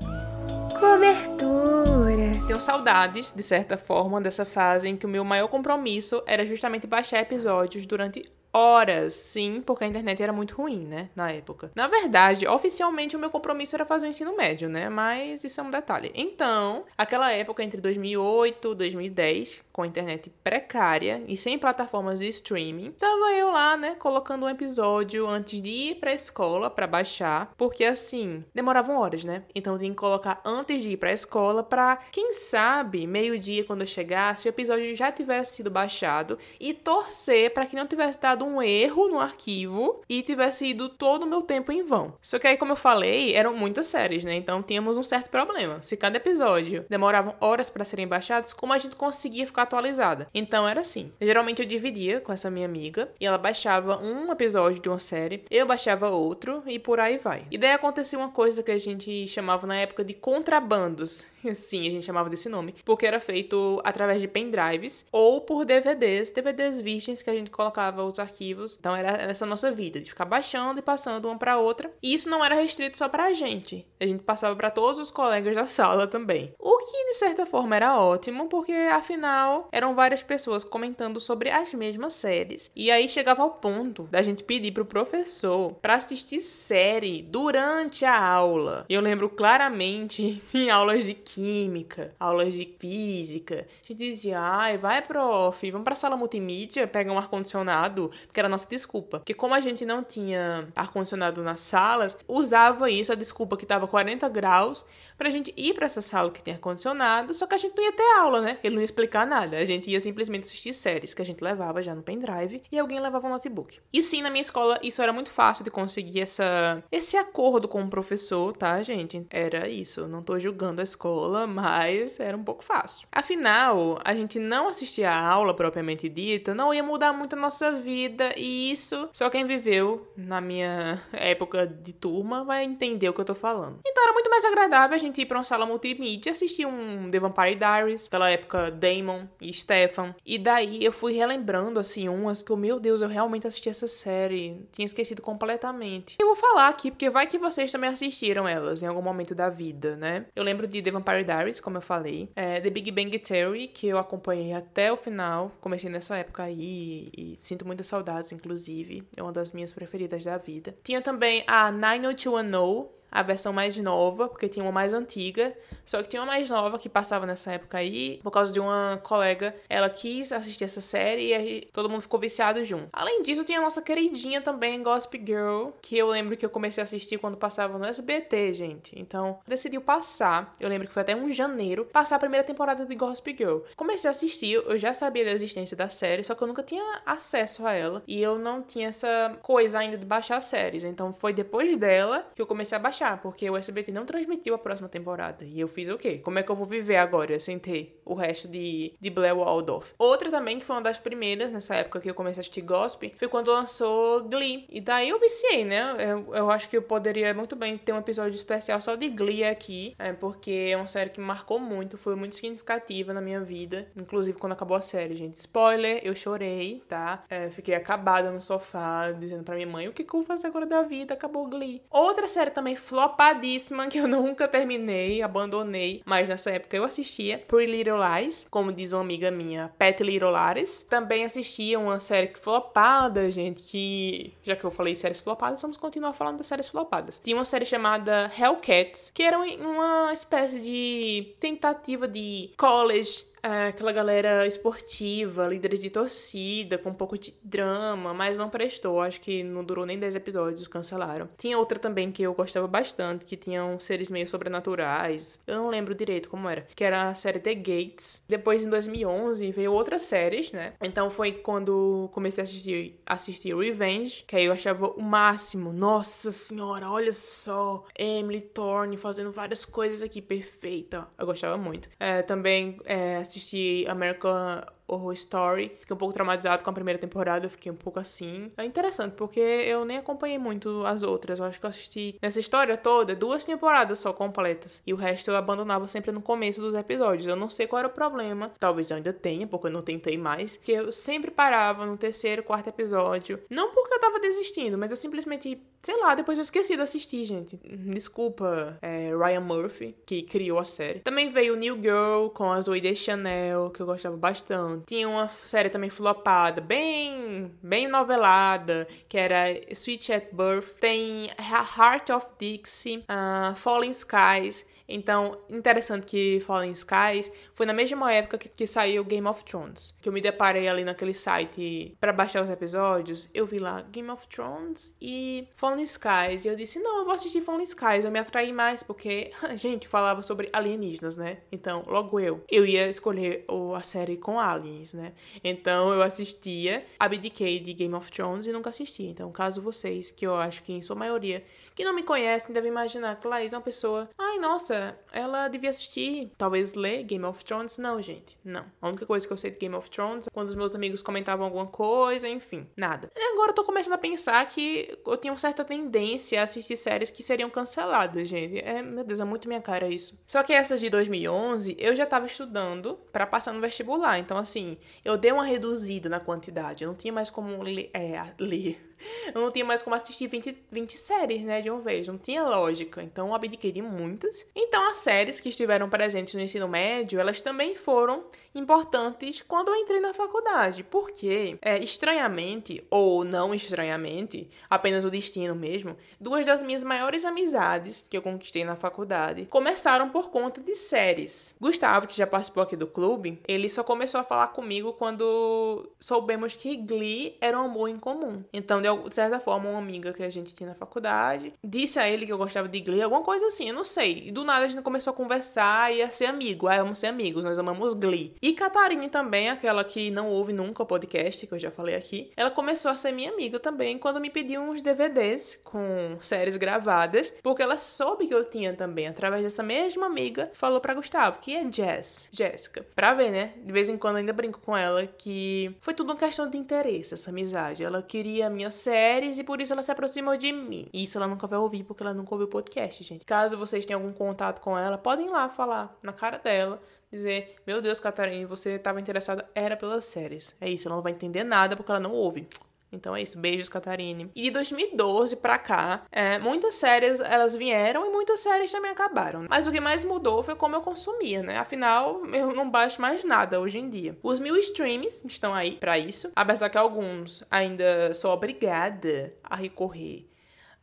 Cobertura. 0.78 2.32
Tenho 2.46 2.60
saudades, 2.60 3.32
de 3.34 3.42
certa 3.42 3.76
forma, 3.76 4.20
dessa 4.20 4.44
fase 4.44 4.88
em 4.88 4.96
que 4.96 5.06
o 5.06 5.08
meu 5.08 5.24
maior 5.24 5.48
compromisso 5.48 6.22
era 6.26 6.46
justamente 6.46 6.86
baixar 6.86 7.20
episódios 7.20 7.86
durante 7.86 8.22
horas, 8.56 9.12
sim, 9.12 9.62
porque 9.64 9.84
a 9.84 9.86
internet 9.86 10.22
era 10.22 10.32
muito 10.32 10.54
ruim, 10.54 10.86
né, 10.86 11.10
na 11.14 11.30
época. 11.30 11.70
Na 11.74 11.86
verdade, 11.86 12.48
oficialmente 12.48 13.14
o 13.14 13.18
meu 13.18 13.28
compromisso 13.28 13.76
era 13.76 13.84
fazer 13.84 14.06
o 14.06 14.10
ensino 14.10 14.34
médio, 14.34 14.68
né, 14.68 14.88
mas 14.88 15.44
isso 15.44 15.60
é 15.60 15.62
um 15.64 15.70
detalhe. 15.70 16.10
Então, 16.14 16.84
aquela 16.96 17.30
época 17.30 17.62
entre 17.62 17.80
2008 17.80 18.72
e 18.72 18.74
2010, 18.74 19.62
com 19.70 19.82
a 19.82 19.86
internet 19.86 20.32
precária 20.42 21.22
e 21.28 21.36
sem 21.36 21.58
plataformas 21.58 22.20
de 22.20 22.28
streaming, 22.28 22.92
tava 22.92 23.32
eu 23.32 23.50
lá, 23.50 23.76
né, 23.76 23.94
colocando 23.98 24.46
um 24.46 24.48
episódio 24.48 25.26
antes 25.28 25.60
de 25.60 25.68
ir 25.68 25.96
pra 25.96 26.14
escola 26.14 26.70
para 26.70 26.86
baixar, 26.86 27.52
porque 27.58 27.84
assim, 27.84 28.42
demoravam 28.54 28.98
horas, 28.98 29.22
né? 29.22 29.42
Então 29.54 29.74
eu 29.74 29.78
tinha 29.78 29.90
que 29.90 29.96
colocar 29.96 30.40
antes 30.44 30.80
de 30.80 30.92
ir 30.92 30.96
pra 30.96 31.12
escola 31.12 31.62
pra, 31.62 31.98
quem 32.10 32.32
sabe, 32.32 33.06
meio-dia 33.06 33.64
quando 33.64 33.82
eu 33.82 33.86
chegasse, 33.86 34.48
o 34.48 34.50
episódio 34.50 34.96
já 34.96 35.12
tivesse 35.12 35.56
sido 35.56 35.70
baixado 35.70 36.38
e 36.58 36.72
torcer 36.72 37.52
para 37.52 37.66
que 37.66 37.76
não 37.76 37.86
tivesse 37.86 38.18
dado 38.20 38.45
um 38.46 38.62
erro 38.62 39.08
no 39.08 39.18
arquivo 39.18 40.02
e 40.08 40.22
tivesse 40.22 40.66
ido 40.66 40.88
todo 40.88 41.24
o 41.24 41.26
meu 41.26 41.42
tempo 41.42 41.72
em 41.72 41.82
vão. 41.82 42.14
Só 42.20 42.38
que 42.38 42.46
aí, 42.46 42.56
como 42.56 42.72
eu 42.72 42.76
falei, 42.76 43.34
eram 43.34 43.54
muitas 43.54 43.86
séries, 43.86 44.24
né? 44.24 44.34
Então 44.34 44.62
tínhamos 44.62 44.96
um 44.96 45.02
certo 45.02 45.30
problema. 45.30 45.78
Se 45.82 45.96
cada 45.96 46.16
episódio 46.16 46.84
demoravam 46.88 47.34
horas 47.40 47.70
para 47.70 47.84
serem 47.84 48.06
baixados, 48.06 48.52
como 48.52 48.72
a 48.72 48.78
gente 48.78 48.96
conseguia 48.96 49.46
ficar 49.46 49.62
atualizada? 49.62 50.28
Então 50.34 50.68
era 50.68 50.80
assim. 50.80 51.12
Geralmente 51.20 51.62
eu 51.62 51.68
dividia 51.68 52.20
com 52.20 52.32
essa 52.32 52.50
minha 52.50 52.66
amiga 52.66 53.10
e 53.20 53.26
ela 53.26 53.38
baixava 53.38 53.98
um 54.02 54.30
episódio 54.30 54.80
de 54.80 54.88
uma 54.88 54.98
série, 54.98 55.44
eu 55.50 55.66
baixava 55.66 56.08
outro 56.08 56.62
e 56.66 56.78
por 56.78 57.00
aí 57.00 57.18
vai. 57.18 57.44
E 57.50 57.58
daí 57.58 57.72
acontecia 57.72 58.18
uma 58.18 58.30
coisa 58.30 58.62
que 58.62 58.70
a 58.70 58.78
gente 58.78 59.26
chamava 59.26 59.66
na 59.66 59.76
época 59.76 60.04
de 60.04 60.14
contrabandos. 60.14 61.26
Sim, 61.54 61.86
a 61.86 61.90
gente 61.90 62.04
chamava 62.04 62.28
desse 62.28 62.48
nome, 62.48 62.74
porque 62.84 63.06
era 63.06 63.20
feito 63.20 63.80
através 63.84 64.20
de 64.20 64.28
pendrives 64.28 65.04
ou 65.12 65.40
por 65.40 65.64
DVDs, 65.64 66.30
DVDs 66.30 66.80
virgens 66.80 67.22
que 67.22 67.30
a 67.30 67.34
gente 67.34 67.50
colocava 67.50 68.04
os 68.04 68.18
arquivos. 68.18 68.76
Então 68.78 68.94
era 68.94 69.22
essa 69.22 69.46
nossa 69.46 69.70
vida 69.70 70.00
de 70.00 70.10
ficar 70.10 70.24
baixando 70.24 70.78
e 70.78 70.82
passando 70.82 71.26
uma 71.26 71.38
para 71.38 71.58
outra. 71.58 71.92
E 72.02 72.14
isso 72.14 72.28
não 72.28 72.44
era 72.44 72.54
restrito 72.54 72.98
só 72.98 73.08
pra 73.08 73.32
gente. 73.32 73.86
A 74.00 74.06
gente 74.06 74.22
passava 74.22 74.54
para 74.54 74.70
todos 74.70 74.98
os 74.98 75.10
colegas 75.10 75.54
da 75.54 75.66
sala 75.66 76.06
também. 76.06 76.52
O 76.58 76.78
que 76.78 77.06
de 77.06 77.14
certa 77.14 77.46
forma 77.46 77.76
era 77.76 78.00
ótimo, 78.00 78.48
porque 78.48 78.72
afinal 78.72 79.68
eram 79.72 79.94
várias 79.94 80.22
pessoas 80.22 80.64
comentando 80.64 81.20
sobre 81.20 81.50
as 81.50 81.72
mesmas 81.74 82.14
séries. 82.14 82.70
E 82.74 82.90
aí 82.90 83.08
chegava 83.08 83.42
ao 83.42 83.50
ponto 83.50 84.04
da 84.04 84.22
gente 84.22 84.44
pedir 84.44 84.72
pro 84.72 84.84
professor 84.84 85.74
para 85.74 85.94
assistir 85.94 86.40
série 86.40 87.22
durante 87.22 88.04
a 88.04 88.18
aula. 88.18 88.84
E 88.88 88.94
eu 88.94 89.00
lembro 89.00 89.28
claramente 89.28 90.42
em 90.54 90.70
aulas 90.70 91.04
de 91.04 91.14
química, 91.36 92.14
aulas 92.18 92.54
de 92.54 92.74
física. 92.78 93.66
A 93.84 93.86
gente 93.86 93.98
dizia, 93.98 94.40
ai, 94.40 94.78
vai, 94.78 95.02
prof, 95.02 95.70
vamos 95.70 95.84
pra 95.84 95.94
sala 95.94 96.16
multimídia, 96.16 96.88
pega 96.88 97.12
um 97.12 97.18
ar-condicionado, 97.18 98.10
porque 98.26 98.40
era 98.40 98.48
a 98.48 98.50
nossa 98.50 98.66
desculpa. 98.66 99.18
Porque 99.18 99.34
como 99.34 99.52
a 99.52 99.60
gente 99.60 99.84
não 99.84 100.02
tinha 100.02 100.66
ar-condicionado 100.74 101.42
nas 101.42 101.60
salas, 101.60 102.18
usava 102.26 102.90
isso, 102.90 103.12
a 103.12 103.14
desculpa 103.14 103.54
que 103.54 103.66
tava 103.66 103.86
40 103.86 104.26
graus, 104.30 104.86
pra 105.16 105.30
gente 105.30 105.52
ir 105.56 105.74
pra 105.74 105.86
essa 105.86 106.00
sala 106.00 106.30
que 106.30 106.42
tem 106.42 106.54
ar-condicionado, 106.54 107.32
só 107.34 107.46
que 107.46 107.54
a 107.54 107.58
gente 107.58 107.76
não 107.76 107.84
ia 107.84 107.92
ter 107.92 108.18
aula, 108.18 108.40
né? 108.40 108.58
Ele 108.62 108.74
não 108.74 108.82
ia 108.82 108.84
explicar 108.84 109.26
nada. 109.26 109.56
A 109.58 109.64
gente 109.64 109.90
ia 109.90 110.00
simplesmente 110.00 110.44
assistir 110.44 110.72
séries 110.72 111.14
que 111.14 111.22
a 111.22 111.24
gente 111.24 111.42
levava 111.42 111.82
já 111.82 111.94
no 111.94 112.02
pendrive 112.02 112.62
e 112.70 112.78
alguém 112.78 113.00
levava 113.00 113.26
um 113.26 113.30
notebook. 113.30 113.80
E 113.92 114.02
sim, 114.02 114.22
na 114.22 114.30
minha 114.30 114.42
escola, 114.42 114.78
isso 114.82 115.02
era 115.02 115.12
muito 115.12 115.30
fácil 115.30 115.64
de 115.64 115.70
conseguir 115.70 116.20
essa, 116.20 116.82
esse 116.90 117.16
acordo 117.16 117.68
com 117.68 117.82
o 117.82 117.88
professor, 117.88 118.56
tá, 118.56 118.80
gente? 118.82 119.26
Era 119.30 119.68
isso. 119.68 120.06
Não 120.06 120.22
tô 120.22 120.38
julgando 120.38 120.80
a 120.80 120.84
escola, 120.84 121.46
mas 121.46 122.20
era 122.20 122.36
um 122.36 122.44
pouco 122.44 122.64
fácil. 122.64 123.08
Afinal, 123.12 123.98
a 124.04 124.14
gente 124.14 124.38
não 124.38 124.68
assistir 124.68 125.04
a 125.04 125.18
aula 125.18 125.54
propriamente 125.54 126.08
dita 126.08 126.54
não 126.54 126.72
ia 126.72 126.82
mudar 126.82 127.12
muito 127.12 127.34
a 127.34 127.38
nossa 127.38 127.72
vida 127.72 128.32
e 128.36 128.70
isso 128.70 129.08
só 129.12 129.28
quem 129.30 129.44
viveu 129.44 130.10
na 130.16 130.40
minha 130.40 131.02
época 131.12 131.66
de 131.66 131.92
turma 131.92 132.44
vai 132.44 132.64
entender 132.64 133.08
o 133.08 133.12
que 133.12 133.20
eu 133.20 133.24
tô 133.24 133.34
falando. 133.34 133.80
Então 133.86 134.02
era 134.02 134.12
muito 134.12 134.30
mais 134.30 134.44
agradável 134.44 134.94
a 134.94 134.98
gente 134.98 135.05
ir 135.14 135.26
pra 135.26 135.38
uma 135.38 135.44
sala 135.44 135.66
multimídia 135.66 136.30
e 136.30 136.32
assistir 136.32 136.66
um 136.66 137.10
The 137.10 137.18
Vampire 137.18 137.56
Diaries, 137.56 138.04
naquela 138.04 138.30
época 138.30 138.70
Damon 138.70 139.26
e 139.40 139.52
Stefan. 139.52 140.14
E 140.24 140.38
daí 140.38 140.84
eu 140.84 140.92
fui 140.92 141.14
relembrando, 141.14 141.78
assim, 141.78 142.08
umas 142.08 142.42
que, 142.42 142.50
eu, 142.50 142.56
meu 142.56 142.78
Deus, 142.78 143.00
eu 143.00 143.08
realmente 143.08 143.46
assisti 143.46 143.68
essa 143.68 143.86
série. 143.86 144.66
Tinha 144.72 144.84
esquecido 144.84 145.22
completamente. 145.22 146.16
Eu 146.18 146.26
vou 146.26 146.36
falar 146.36 146.68
aqui, 146.68 146.90
porque 146.90 147.10
vai 147.10 147.26
que 147.26 147.38
vocês 147.38 147.70
também 147.72 147.90
assistiram 147.90 148.48
elas 148.48 148.82
em 148.82 148.86
algum 148.86 149.02
momento 149.02 149.34
da 149.34 149.48
vida, 149.48 149.96
né? 149.96 150.26
Eu 150.34 150.42
lembro 150.42 150.66
de 150.66 150.82
The 150.82 150.90
Vampire 150.90 151.24
Diaries, 151.24 151.60
como 151.60 151.76
eu 151.76 151.82
falei. 151.82 152.28
É, 152.34 152.60
The 152.60 152.70
Big 152.70 152.90
Bang 152.90 153.18
Theory, 153.18 153.68
que 153.68 153.86
eu 153.86 153.98
acompanhei 153.98 154.52
até 154.52 154.92
o 154.92 154.96
final. 154.96 155.52
Comecei 155.60 155.90
nessa 155.90 156.16
época 156.16 156.44
aí 156.44 157.10
e 157.16 157.38
sinto 157.40 157.66
muitas 157.66 157.86
saudades, 157.86 158.32
inclusive. 158.32 159.02
É 159.16 159.22
uma 159.22 159.32
das 159.32 159.52
minhas 159.52 159.72
preferidas 159.72 160.24
da 160.24 160.38
vida. 160.38 160.74
Tinha 160.82 161.00
também 161.00 161.44
a 161.46 161.70
90210, 161.70 162.95
a 163.10 163.22
versão 163.22 163.52
mais 163.52 163.76
nova, 163.76 164.28
porque 164.28 164.48
tinha 164.48 164.64
uma 164.64 164.72
mais 164.72 164.92
antiga. 164.92 165.52
Só 165.84 166.02
que 166.02 166.08
tinha 166.08 166.20
uma 166.20 166.26
mais 166.26 166.50
nova 166.50 166.78
que 166.78 166.88
passava 166.88 167.24
nessa 167.26 167.52
época 167.52 167.78
aí, 167.78 168.20
por 168.22 168.30
causa 168.30 168.52
de 168.52 168.58
uma 168.58 169.00
colega. 169.02 169.54
Ela 169.68 169.88
quis 169.88 170.32
assistir 170.32 170.64
essa 170.64 170.80
série 170.80 171.32
e 171.32 171.60
todo 171.72 171.88
mundo 171.88 172.00
ficou 172.00 172.18
viciado 172.18 172.64
junto. 172.64 172.88
Além 172.92 173.22
disso, 173.22 173.44
tinha 173.44 173.58
a 173.58 173.62
nossa 173.62 173.80
queridinha 173.80 174.40
também, 174.40 174.82
Gossip 174.82 175.22
Girl, 175.24 175.68
que 175.80 175.96
eu 175.96 176.08
lembro 176.08 176.36
que 176.36 176.44
eu 176.44 176.50
comecei 176.50 176.82
a 176.82 176.84
assistir 176.84 177.18
quando 177.18 177.36
passava 177.36 177.78
no 177.78 177.84
SBT, 177.84 178.54
gente. 178.54 178.98
Então, 178.98 179.38
decidiu 179.46 179.80
passar. 179.80 180.56
Eu 180.58 180.68
lembro 180.68 180.88
que 180.88 180.92
foi 180.92 181.02
até 181.02 181.14
um 181.14 181.30
janeiro 181.30 181.84
passar 181.84 182.16
a 182.16 182.18
primeira 182.18 182.44
temporada 182.44 182.84
de 182.84 182.94
Gossip 182.94 183.36
Girl. 183.36 183.58
Comecei 183.76 184.08
a 184.08 184.10
assistir, 184.10 184.54
eu 184.54 184.76
já 184.76 184.92
sabia 184.92 185.24
da 185.24 185.30
existência 185.30 185.76
da 185.76 185.88
série, 185.88 186.24
só 186.24 186.34
que 186.34 186.42
eu 186.42 186.48
nunca 186.48 186.62
tinha 186.62 187.00
acesso 187.06 187.66
a 187.66 187.72
ela 187.72 188.02
e 188.06 188.20
eu 188.20 188.38
não 188.38 188.62
tinha 188.62 188.88
essa 188.88 189.38
coisa 189.42 189.78
ainda 189.78 189.96
de 189.96 190.04
baixar 190.04 190.40
séries. 190.40 190.84
Então, 190.84 191.12
foi 191.12 191.32
depois 191.32 191.76
dela 191.76 192.26
que 192.34 192.42
eu 192.42 192.46
comecei 192.46 192.76
a 192.76 192.80
baixar 192.80 192.95
porque 193.22 193.48
o 193.48 193.56
SBT 193.56 193.92
não 193.92 194.06
transmitiu 194.06 194.54
a 194.54 194.58
próxima 194.58 194.88
temporada. 194.88 195.44
E 195.44 195.60
eu 195.60 195.68
fiz 195.68 195.88
o 195.88 195.96
quê? 195.96 196.18
Como 196.18 196.38
é 196.38 196.42
que 196.42 196.50
eu 196.50 196.56
vou 196.56 196.66
viver 196.66 196.96
agora 196.96 197.38
sem 197.38 197.58
ter 197.58 198.00
o 198.04 198.14
resto 198.14 198.48
de, 198.48 198.94
de 199.00 199.10
Blair 199.10 199.36
Waldorf? 199.36 199.92
Outra 199.98 200.30
também, 200.30 200.58
que 200.58 200.64
foi 200.64 200.76
uma 200.76 200.82
das 200.82 200.98
primeiras 200.98 201.52
nessa 201.52 201.74
época 201.74 202.00
que 202.00 202.08
eu 202.08 202.14
comecei 202.14 202.40
a 202.40 202.42
assistir 202.42 202.62
Gospel, 202.62 203.10
foi 203.16 203.28
quando 203.28 203.50
lançou 203.50 204.22
Glee. 204.24 204.66
E 204.68 204.80
daí 204.80 205.08
eu 205.08 205.20
viciei, 205.20 205.64
né? 205.64 205.96
Eu, 205.98 206.34
eu 206.34 206.50
acho 206.50 206.68
que 206.68 206.76
eu 206.76 206.82
poderia 206.82 207.32
muito 207.34 207.54
bem 207.56 207.76
ter 207.76 207.92
um 207.92 207.98
episódio 207.98 208.34
especial 208.34 208.80
só 208.80 208.94
de 208.94 209.08
Glee 209.08 209.44
aqui, 209.44 209.94
é, 209.98 210.12
porque 210.12 210.70
é 210.72 210.76
uma 210.76 210.86
série 210.86 211.10
que 211.10 211.20
me 211.20 211.26
marcou 211.26 211.58
muito, 211.58 211.98
foi 211.98 212.14
muito 212.14 212.36
significativa 212.36 213.12
na 213.12 213.20
minha 213.20 213.40
vida. 213.40 213.88
Inclusive 213.96 214.38
quando 214.38 214.52
acabou 214.52 214.76
a 214.76 214.80
série, 214.80 215.14
gente. 215.14 215.36
Spoiler, 215.36 216.00
eu 216.02 216.14
chorei, 216.14 216.82
tá? 216.88 217.24
É, 217.28 217.50
fiquei 217.50 217.74
acabada 217.74 218.30
no 218.30 218.40
sofá, 218.40 219.12
dizendo 219.12 219.42
pra 219.42 219.54
minha 219.54 219.66
mãe: 219.66 219.88
o 219.88 219.92
que, 219.92 220.04
que 220.04 220.14
eu 220.14 220.20
vou 220.20 220.26
fazer 220.26 220.46
agora 220.46 220.66
da 220.66 220.82
vida? 220.82 221.14
Acabou 221.14 221.46
Glee. 221.48 221.82
Outra 221.90 222.26
série 222.28 222.50
também 222.50 222.76
flopadíssima 222.86 223.88
que 223.88 223.98
eu 223.98 224.06
nunca 224.08 224.46
terminei, 224.46 225.20
abandonei, 225.22 226.02
mas 226.04 226.28
nessa 226.28 226.50
época 226.50 226.76
eu 226.76 226.84
assistia 226.84 227.38
Pretty 227.38 227.70
Little 227.70 227.98
Lies, 227.98 228.46
como 228.50 228.72
diz 228.72 228.92
uma 228.92 229.02
amiga 229.02 229.30
minha, 229.30 229.72
Pet 229.76 230.02
Little 230.02 230.30
Lies. 230.30 230.84
Também 230.88 231.24
assistia 231.24 231.78
uma 231.78 232.00
série 232.00 232.28
que 232.28 232.38
flopada, 232.38 233.30
gente, 233.30 233.62
que 233.62 234.32
já 234.42 234.54
que 234.54 234.64
eu 234.64 234.70
falei 234.70 234.94
séries 234.94 235.20
flopadas, 235.20 235.60
vamos 235.60 235.76
continuar 235.76 236.12
falando 236.12 236.38
das 236.38 236.46
séries 236.46 236.68
flopadas. 236.68 237.20
Tinha 237.22 237.36
uma 237.36 237.44
série 237.44 237.64
chamada 237.64 238.30
Hellcats, 238.38 239.10
que 239.12 239.22
era 239.22 239.38
uma 239.38 240.12
espécie 240.12 240.60
de 240.60 241.34
tentativa 241.40 242.06
de 242.06 242.50
college 242.56 243.24
aquela 243.46 243.92
galera 243.92 244.46
esportiva, 244.46 245.46
líderes 245.46 245.80
de 245.80 245.90
torcida, 245.90 246.76
com 246.78 246.90
um 246.90 246.94
pouco 246.94 247.16
de 247.16 247.34
drama, 247.42 248.12
mas 248.12 248.36
não 248.36 248.50
prestou. 248.50 249.00
Acho 249.00 249.20
que 249.20 249.42
não 249.42 249.64
durou 249.64 249.86
nem 249.86 249.98
10 249.98 250.16
episódios, 250.16 250.68
cancelaram. 250.68 251.28
Tinha 251.38 251.58
outra 251.58 251.78
também 251.78 252.10
que 252.10 252.22
eu 252.22 252.34
gostava 252.34 252.66
bastante, 252.66 253.24
que 253.24 253.36
tinham 253.36 253.78
seres 253.80 254.10
meio 254.10 254.28
sobrenaturais. 254.28 255.38
Eu 255.46 255.56
não 255.56 255.68
lembro 255.68 255.94
direito 255.94 256.28
como 256.28 256.48
era. 256.48 256.66
Que 256.74 256.84
era 256.84 257.10
a 257.10 257.14
série 257.14 257.38
The 257.38 257.54
Gates. 257.54 258.22
Depois, 258.28 258.64
em 258.64 258.70
2011, 258.70 259.50
veio 259.52 259.72
outras 259.72 260.02
séries, 260.02 260.52
né? 260.52 260.74
Então 260.82 261.08
foi 261.08 261.32
quando 261.32 262.10
comecei 262.12 262.42
a 262.42 262.44
assistir, 262.44 263.00
assistir 263.06 263.56
Revenge, 263.56 264.24
que 264.26 264.36
aí 264.36 264.44
eu 264.44 264.52
achava 264.52 264.88
o 264.88 265.02
máximo. 265.02 265.72
Nossa 265.72 266.30
senhora, 266.32 266.90
olha 266.90 267.12
só. 267.12 267.84
Emily 267.98 268.40
Thorne 268.40 268.96
fazendo 268.96 269.30
várias 269.30 269.64
coisas 269.64 270.02
aqui, 270.02 270.20
perfeita. 270.20 271.06
Eu 271.18 271.26
gostava 271.26 271.56
muito. 271.56 271.88
É, 271.98 272.22
também 272.22 272.78
é, 272.84 273.16
assisti 273.16 273.35
to 273.36 273.40
see 273.40 273.84
America 273.84 274.64
Horror 274.88 275.12
Story. 275.14 275.72
Fiquei 275.80 275.94
um 275.94 275.98
pouco 275.98 276.14
traumatizado 276.14 276.62
com 276.62 276.70
a 276.70 276.72
primeira 276.72 276.98
temporada, 276.98 277.46
eu 277.46 277.50
fiquei 277.50 277.70
um 277.70 277.76
pouco 277.76 277.98
assim. 277.98 278.50
É 278.56 278.64
interessante, 278.64 279.14
porque 279.14 279.40
eu 279.40 279.84
nem 279.84 279.98
acompanhei 279.98 280.38
muito 280.38 280.84
as 280.86 281.02
outras. 281.02 281.38
Eu 281.38 281.46
acho 281.46 281.58
que 281.58 281.66
eu 281.66 281.70
assisti 281.70 282.16
nessa 282.22 282.40
história 282.40 282.76
toda 282.76 283.14
duas 283.14 283.44
temporadas 283.44 283.98
só 283.98 284.12
completas. 284.12 284.82
E 284.86 284.92
o 284.92 284.96
resto 284.96 285.30
eu 285.30 285.36
abandonava 285.36 285.88
sempre 285.88 286.12
no 286.12 286.20
começo 286.20 286.60
dos 286.60 286.74
episódios. 286.74 287.26
Eu 287.26 287.36
não 287.36 287.48
sei 287.48 287.66
qual 287.66 287.80
era 287.80 287.88
o 287.88 287.92
problema. 287.92 288.52
Talvez 288.58 288.90
eu 288.90 288.96
ainda 288.96 289.12
tenha, 289.12 289.46
porque 289.46 289.66
eu 289.66 289.72
não 289.72 289.82
tentei 289.82 290.16
mais. 290.16 290.56
Que 290.56 290.72
eu 290.72 290.92
sempre 290.92 291.30
parava 291.30 291.84
no 291.86 291.96
terceiro, 291.96 292.42
quarto 292.42 292.68
episódio. 292.68 293.40
Não 293.50 293.72
porque 293.72 293.94
eu 293.94 294.00
tava 294.00 294.20
desistindo, 294.20 294.78
mas 294.78 294.90
eu 294.90 294.96
simplesmente, 294.96 295.60
sei 295.80 295.96
lá, 296.00 296.14
depois 296.14 296.38
eu 296.38 296.42
esqueci 296.42 296.76
de 296.76 296.82
assistir, 296.82 297.24
gente. 297.24 297.56
Desculpa, 297.56 298.78
é, 298.82 299.10
Ryan 299.16 299.40
Murphy, 299.40 299.96
que 300.04 300.22
criou 300.22 300.58
a 300.58 300.64
série. 300.64 301.00
Também 301.00 301.28
veio 301.30 301.56
New 301.56 301.76
Girl 301.76 302.28
com 302.28 302.50
a 302.52 302.60
Zoe 302.60 302.80
Deschanel, 302.80 303.70
que 303.70 303.80
eu 303.80 303.86
gostava 303.86 304.16
bastante. 304.16 304.75
Tinha 304.86 305.08
uma 305.08 305.28
série 305.28 305.70
também 305.70 305.90
flopada, 305.90 306.60
bem, 306.60 307.52
bem 307.62 307.88
novelada, 307.88 308.86
que 309.08 309.16
era 309.16 309.50
Sweet 309.72 310.12
at 310.12 310.26
Birth. 310.32 310.78
Tem 310.80 311.30
Heart 311.38 312.10
of 312.10 312.26
Dixie, 312.38 313.04
uh, 313.08 313.54
Falling 313.54 313.92
Skies. 313.92 314.66
Então, 314.88 315.38
interessante 315.50 316.06
que 316.06 316.40
Fallen 316.40 316.72
Skies 316.72 317.30
foi 317.54 317.66
na 317.66 317.72
mesma 317.72 318.12
época 318.12 318.38
que, 318.38 318.48
que 318.48 318.66
saiu 318.66 319.04
Game 319.04 319.26
of 319.26 319.44
Thrones. 319.44 319.94
Que 320.00 320.08
eu 320.08 320.12
me 320.12 320.20
deparei 320.20 320.68
ali 320.68 320.84
naquele 320.84 321.14
site 321.14 321.96
para 322.00 322.12
baixar 322.12 322.42
os 322.42 322.50
episódios. 322.50 323.28
Eu 323.34 323.46
vi 323.46 323.58
lá 323.58 323.82
Game 323.82 324.10
of 324.10 324.26
Thrones 324.28 324.96
e 325.00 325.48
Fallen 325.56 325.82
Skies. 325.82 326.44
E 326.44 326.48
eu 326.48 326.56
disse, 326.56 326.78
não, 326.78 326.98
eu 326.98 327.04
vou 327.04 327.14
assistir 327.14 327.40
Fallen 327.40 327.64
Skies. 327.64 328.04
Eu 328.04 328.10
me 328.10 328.18
atraí 328.18 328.52
mais 328.52 328.82
porque, 328.82 329.32
gente, 329.56 329.88
falava 329.88 330.22
sobre 330.22 330.48
alienígenas, 330.52 331.16
né? 331.16 331.38
Então, 331.50 331.84
logo 331.86 332.20
eu. 332.20 332.44
Eu 332.48 332.64
ia 332.64 332.88
escolher 332.88 333.44
a 333.76 333.82
série 333.82 334.16
com 334.16 334.38
aliens, 334.38 334.94
né? 334.94 335.12
Então, 335.42 335.92
eu 335.92 336.02
assistia, 336.02 336.84
abdiquei 336.98 337.58
de 337.58 337.72
Game 337.72 337.94
of 337.94 338.10
Thrones 338.10 338.46
e 338.46 338.52
nunca 338.52 338.70
assisti. 338.70 339.04
Então, 339.04 339.30
caso 339.32 339.60
vocês, 339.60 340.10
que 340.10 340.26
eu 340.26 340.36
acho 340.36 340.62
que 340.62 340.72
em 340.72 340.82
sua 340.82 340.96
maioria, 340.96 341.44
que 341.76 341.84
não 341.84 341.94
me 341.94 342.02
conhecem, 342.02 342.54
devem 342.54 342.70
imaginar 342.70 343.20
que 343.20 343.28
Laís 343.28 343.52
é 343.52 343.56
uma 343.56 343.62
pessoa, 343.62 344.08
ai, 344.16 344.38
nossa, 344.38 344.98
ela 345.12 345.46
devia 345.46 345.68
assistir, 345.68 346.32
talvez 346.38 346.72
ler 346.72 347.02
Game 347.02 347.24
of 347.24 347.44
Thrones. 347.44 347.76
Não, 347.76 348.00
gente, 348.00 348.38
não. 348.42 348.64
A 348.80 348.88
única 348.88 349.04
coisa 349.04 349.26
que 349.26 349.32
eu 349.32 349.36
sei 349.36 349.50
de 349.50 349.58
Game 349.58 349.74
of 349.74 349.90
Thrones 349.90 350.26
é 350.26 350.30
quando 350.32 350.48
os 350.48 350.54
meus 350.54 350.74
amigos 350.74 351.02
comentavam 351.02 351.44
alguma 351.44 351.66
coisa, 351.66 352.26
enfim, 352.26 352.66
nada. 352.74 353.10
E 353.14 353.32
agora 353.32 353.50
eu 353.50 353.54
tô 353.54 353.62
começando 353.62 353.92
a 353.92 353.98
pensar 353.98 354.44
que 354.48 354.98
eu 355.06 355.16
tinha 355.18 355.30
uma 355.30 355.38
certa 355.38 355.64
tendência 355.64 356.40
a 356.40 356.44
assistir 356.44 356.78
séries 356.78 357.10
que 357.10 357.22
seriam 357.22 357.50
canceladas, 357.50 358.26
gente. 358.26 358.58
É, 358.58 358.80
meu 358.80 359.04
Deus, 359.04 359.20
é 359.20 359.24
muito 359.24 359.46
minha 359.46 359.60
cara 359.60 359.86
isso. 359.86 360.18
Só 360.26 360.42
que 360.42 360.54
essas 360.54 360.80
de 360.80 360.88
2011, 360.88 361.76
eu 361.78 361.94
já 361.94 362.06
tava 362.06 362.24
estudando 362.24 362.98
para 363.12 363.26
passar 363.26 363.52
no 363.52 363.60
vestibular. 363.60 364.18
Então, 364.18 364.38
assim, 364.38 364.78
eu 365.04 365.18
dei 365.18 365.30
uma 365.30 365.44
reduzida 365.44 366.08
na 366.08 366.20
quantidade. 366.20 366.84
Eu 366.84 366.88
não 366.88 366.96
tinha 366.96 367.12
mais 367.12 367.28
como 367.28 367.62
ler, 367.62 367.90
é, 367.92 368.32
ler 368.38 368.95
eu 369.34 369.40
não 369.40 369.50
tinha 369.50 369.64
mais 369.64 369.82
como 369.82 369.96
assistir 369.96 370.28
20, 370.28 370.56
20 370.70 370.98
séries, 370.98 371.42
né, 371.42 371.60
de 371.60 371.70
uma 371.70 371.80
vez. 371.80 372.06
Não 372.06 372.18
tinha 372.18 372.42
lógica. 372.42 373.02
Então, 373.02 373.28
eu 373.28 373.34
abdiquei 373.34 373.72
de 373.72 373.82
muitas. 373.82 374.46
Então, 374.54 374.90
as 374.90 374.98
séries 374.98 375.40
que 375.40 375.48
estiveram 375.48 375.88
presentes 375.88 376.34
no 376.34 376.40
ensino 376.40 376.68
médio, 376.68 377.20
elas 377.20 377.40
também 377.40 377.76
foram 377.76 378.24
importantes 378.54 379.42
quando 379.46 379.68
eu 379.68 379.76
entrei 379.76 380.00
na 380.00 380.14
faculdade. 380.14 380.82
Porque, 380.82 381.58
é, 381.62 381.78
estranhamente, 381.78 382.84
ou 382.90 383.24
não 383.24 383.54
estranhamente, 383.54 384.48
apenas 384.68 385.04
o 385.04 385.10
destino 385.10 385.54
mesmo, 385.54 385.96
duas 386.20 386.46
das 386.46 386.62
minhas 386.62 386.82
maiores 386.82 387.24
amizades 387.24 388.06
que 388.08 388.16
eu 388.16 388.22
conquistei 388.22 388.64
na 388.64 388.76
faculdade 388.76 389.46
começaram 389.46 390.08
por 390.08 390.30
conta 390.30 390.60
de 390.60 390.74
séries. 390.74 391.54
Gustavo, 391.60 392.06
que 392.06 392.16
já 392.16 392.26
participou 392.26 392.62
aqui 392.62 392.76
do 392.76 392.86
clube, 392.86 393.40
ele 393.46 393.68
só 393.68 393.82
começou 393.82 394.20
a 394.20 394.24
falar 394.24 394.48
comigo 394.48 394.92
quando 394.94 395.90
soubemos 395.98 396.54
que 396.54 396.76
Glee 396.76 397.36
era 397.40 397.58
um 397.60 397.66
amor 397.66 397.88
em 397.88 397.98
comum. 397.98 398.44
Então, 398.52 398.80
de 399.08 399.14
certa 399.14 399.40
forma, 399.40 399.68
uma 399.68 399.78
amiga 399.78 400.12
que 400.12 400.22
a 400.22 400.28
gente 400.28 400.54
tinha 400.54 400.68
na 400.68 400.74
faculdade 400.74 401.52
disse 401.62 401.98
a 401.98 402.08
ele 402.08 402.26
que 402.26 402.32
eu 402.32 402.38
gostava 402.38 402.68
de 402.68 402.80
Glee, 402.80 403.02
alguma 403.02 403.22
coisa 403.22 403.46
assim, 403.46 403.68
eu 403.68 403.74
não 403.74 403.84
sei. 403.84 404.28
E 404.28 404.32
do 404.32 404.44
nada 404.44 404.64
a 404.64 404.68
gente 404.68 404.82
começou 404.82 405.12
a 405.12 405.16
conversar 405.16 405.94
e 405.94 406.02
a 406.02 406.10
ser 406.10 406.26
amigo. 406.26 406.68
Ah, 406.68 406.78
vamos 406.78 406.98
ser 406.98 407.08
amigos, 407.08 407.44
nós 407.44 407.58
amamos 407.58 407.94
Glee. 407.94 408.34
E 408.40 408.52
Catarine 408.52 409.08
também, 409.08 409.48
aquela 409.48 409.84
que 409.84 410.10
não 410.10 410.28
ouve 410.28 410.52
nunca 410.52 410.82
o 410.82 410.86
podcast, 410.86 411.46
que 411.46 411.54
eu 411.54 411.58
já 411.58 411.70
falei 411.70 411.94
aqui, 411.94 412.30
ela 412.36 412.50
começou 412.50 412.90
a 412.90 412.96
ser 412.96 413.12
minha 413.12 413.30
amiga 413.30 413.58
também 413.58 413.98
quando 413.98 414.20
me 414.20 414.30
pediu 414.30 414.60
uns 414.60 414.80
DVDs 414.80 415.58
com 415.64 416.18
séries 416.20 416.56
gravadas, 416.56 417.32
porque 417.42 417.62
ela 417.62 417.78
soube 417.78 418.26
que 418.26 418.34
eu 418.34 418.44
tinha 418.44 418.74
também, 418.74 419.08
através 419.08 419.42
dessa 419.42 419.62
mesma 419.62 420.06
amiga, 420.06 420.50
falou 420.54 420.80
para 420.80 420.94
Gustavo, 420.94 421.38
que 421.38 421.54
é 421.54 421.70
Jess, 421.70 422.28
Jéssica. 422.30 422.86
Pra 422.94 423.14
ver, 423.14 423.30
né? 423.30 423.54
De 423.64 423.72
vez 423.72 423.88
em 423.88 423.96
quando 423.96 424.16
ainda 424.16 424.32
brinco 424.32 424.60
com 424.60 424.76
ela 424.76 425.06
que 425.06 425.74
foi 425.80 425.94
tudo 425.94 426.10
uma 426.10 426.16
questão 426.16 426.48
de 426.48 426.56
interesse, 426.56 427.14
essa 427.14 427.30
amizade. 427.30 427.84
Ela 427.84 428.02
queria 428.02 428.50
minhas 428.50 428.74
séries 428.76 429.38
e 429.38 429.44
por 429.44 429.60
isso 429.60 429.72
ela 429.72 429.82
se 429.82 429.90
aproximou 429.90 430.36
de 430.36 430.52
mim. 430.52 430.88
Isso 430.92 431.18
ela 431.18 431.26
nunca 431.26 431.46
vai 431.46 431.58
ouvir 431.58 431.84
porque 431.84 432.02
ela 432.02 432.14
nunca 432.14 432.34
ouviu 432.34 432.46
o 432.46 432.50
podcast, 432.50 433.02
gente. 433.04 433.24
Caso 433.24 433.56
vocês 433.56 433.84
tenham 433.84 434.00
algum 434.00 434.12
contato 434.12 434.60
com 434.60 434.78
ela, 434.78 434.98
podem 434.98 435.26
ir 435.26 435.30
lá 435.30 435.48
falar 435.48 435.96
na 436.02 436.12
cara 436.12 436.38
dela 436.38 436.80
dizer: 437.10 437.56
Meu 437.66 437.80
Deus, 437.80 438.00
Catarina, 438.00 438.46
você 438.46 438.72
estava 438.72 439.00
interessada, 439.00 439.48
era 439.54 439.76
pelas 439.76 440.04
séries. 440.04 440.54
É 440.60 440.68
isso, 440.68 440.88
ela 440.88 440.96
não 440.96 441.02
vai 441.02 441.12
entender 441.12 441.44
nada 441.44 441.76
porque 441.76 441.90
ela 441.90 442.00
não 442.00 442.12
ouve. 442.12 442.48
Então 442.96 443.14
é 443.14 443.22
isso, 443.22 443.38
beijos, 443.38 443.68
Catarine. 443.68 444.30
E 444.34 444.42
de 444.42 444.50
2012 444.50 445.36
pra 445.36 445.58
cá, 445.58 446.04
é, 446.10 446.38
muitas 446.38 446.74
séries 446.76 447.20
elas 447.20 447.54
vieram 447.54 448.06
e 448.06 448.10
muitas 448.10 448.40
séries 448.40 448.72
também 448.72 448.90
acabaram. 448.90 449.46
Mas 449.48 449.66
o 449.66 449.72
que 449.72 449.80
mais 449.80 450.04
mudou 450.04 450.42
foi 450.42 450.54
como 450.54 450.74
eu 450.74 450.80
consumia, 450.80 451.42
né? 451.42 451.58
Afinal, 451.58 452.24
eu 452.26 452.54
não 452.54 452.70
baixo 452.70 453.00
mais 453.00 453.22
nada 453.24 453.60
hoje 453.60 453.78
em 453.78 453.88
dia. 453.88 454.16
Os 454.22 454.40
mil 454.40 454.56
streams 454.56 455.22
estão 455.24 455.54
aí 455.54 455.76
para 455.76 455.98
isso, 455.98 456.30
apesar 456.34 456.70
que 456.70 456.78
alguns 456.78 457.44
ainda 457.50 458.14
sou 458.14 458.32
obrigada 458.32 459.32
a 459.44 459.54
recorrer 459.56 460.26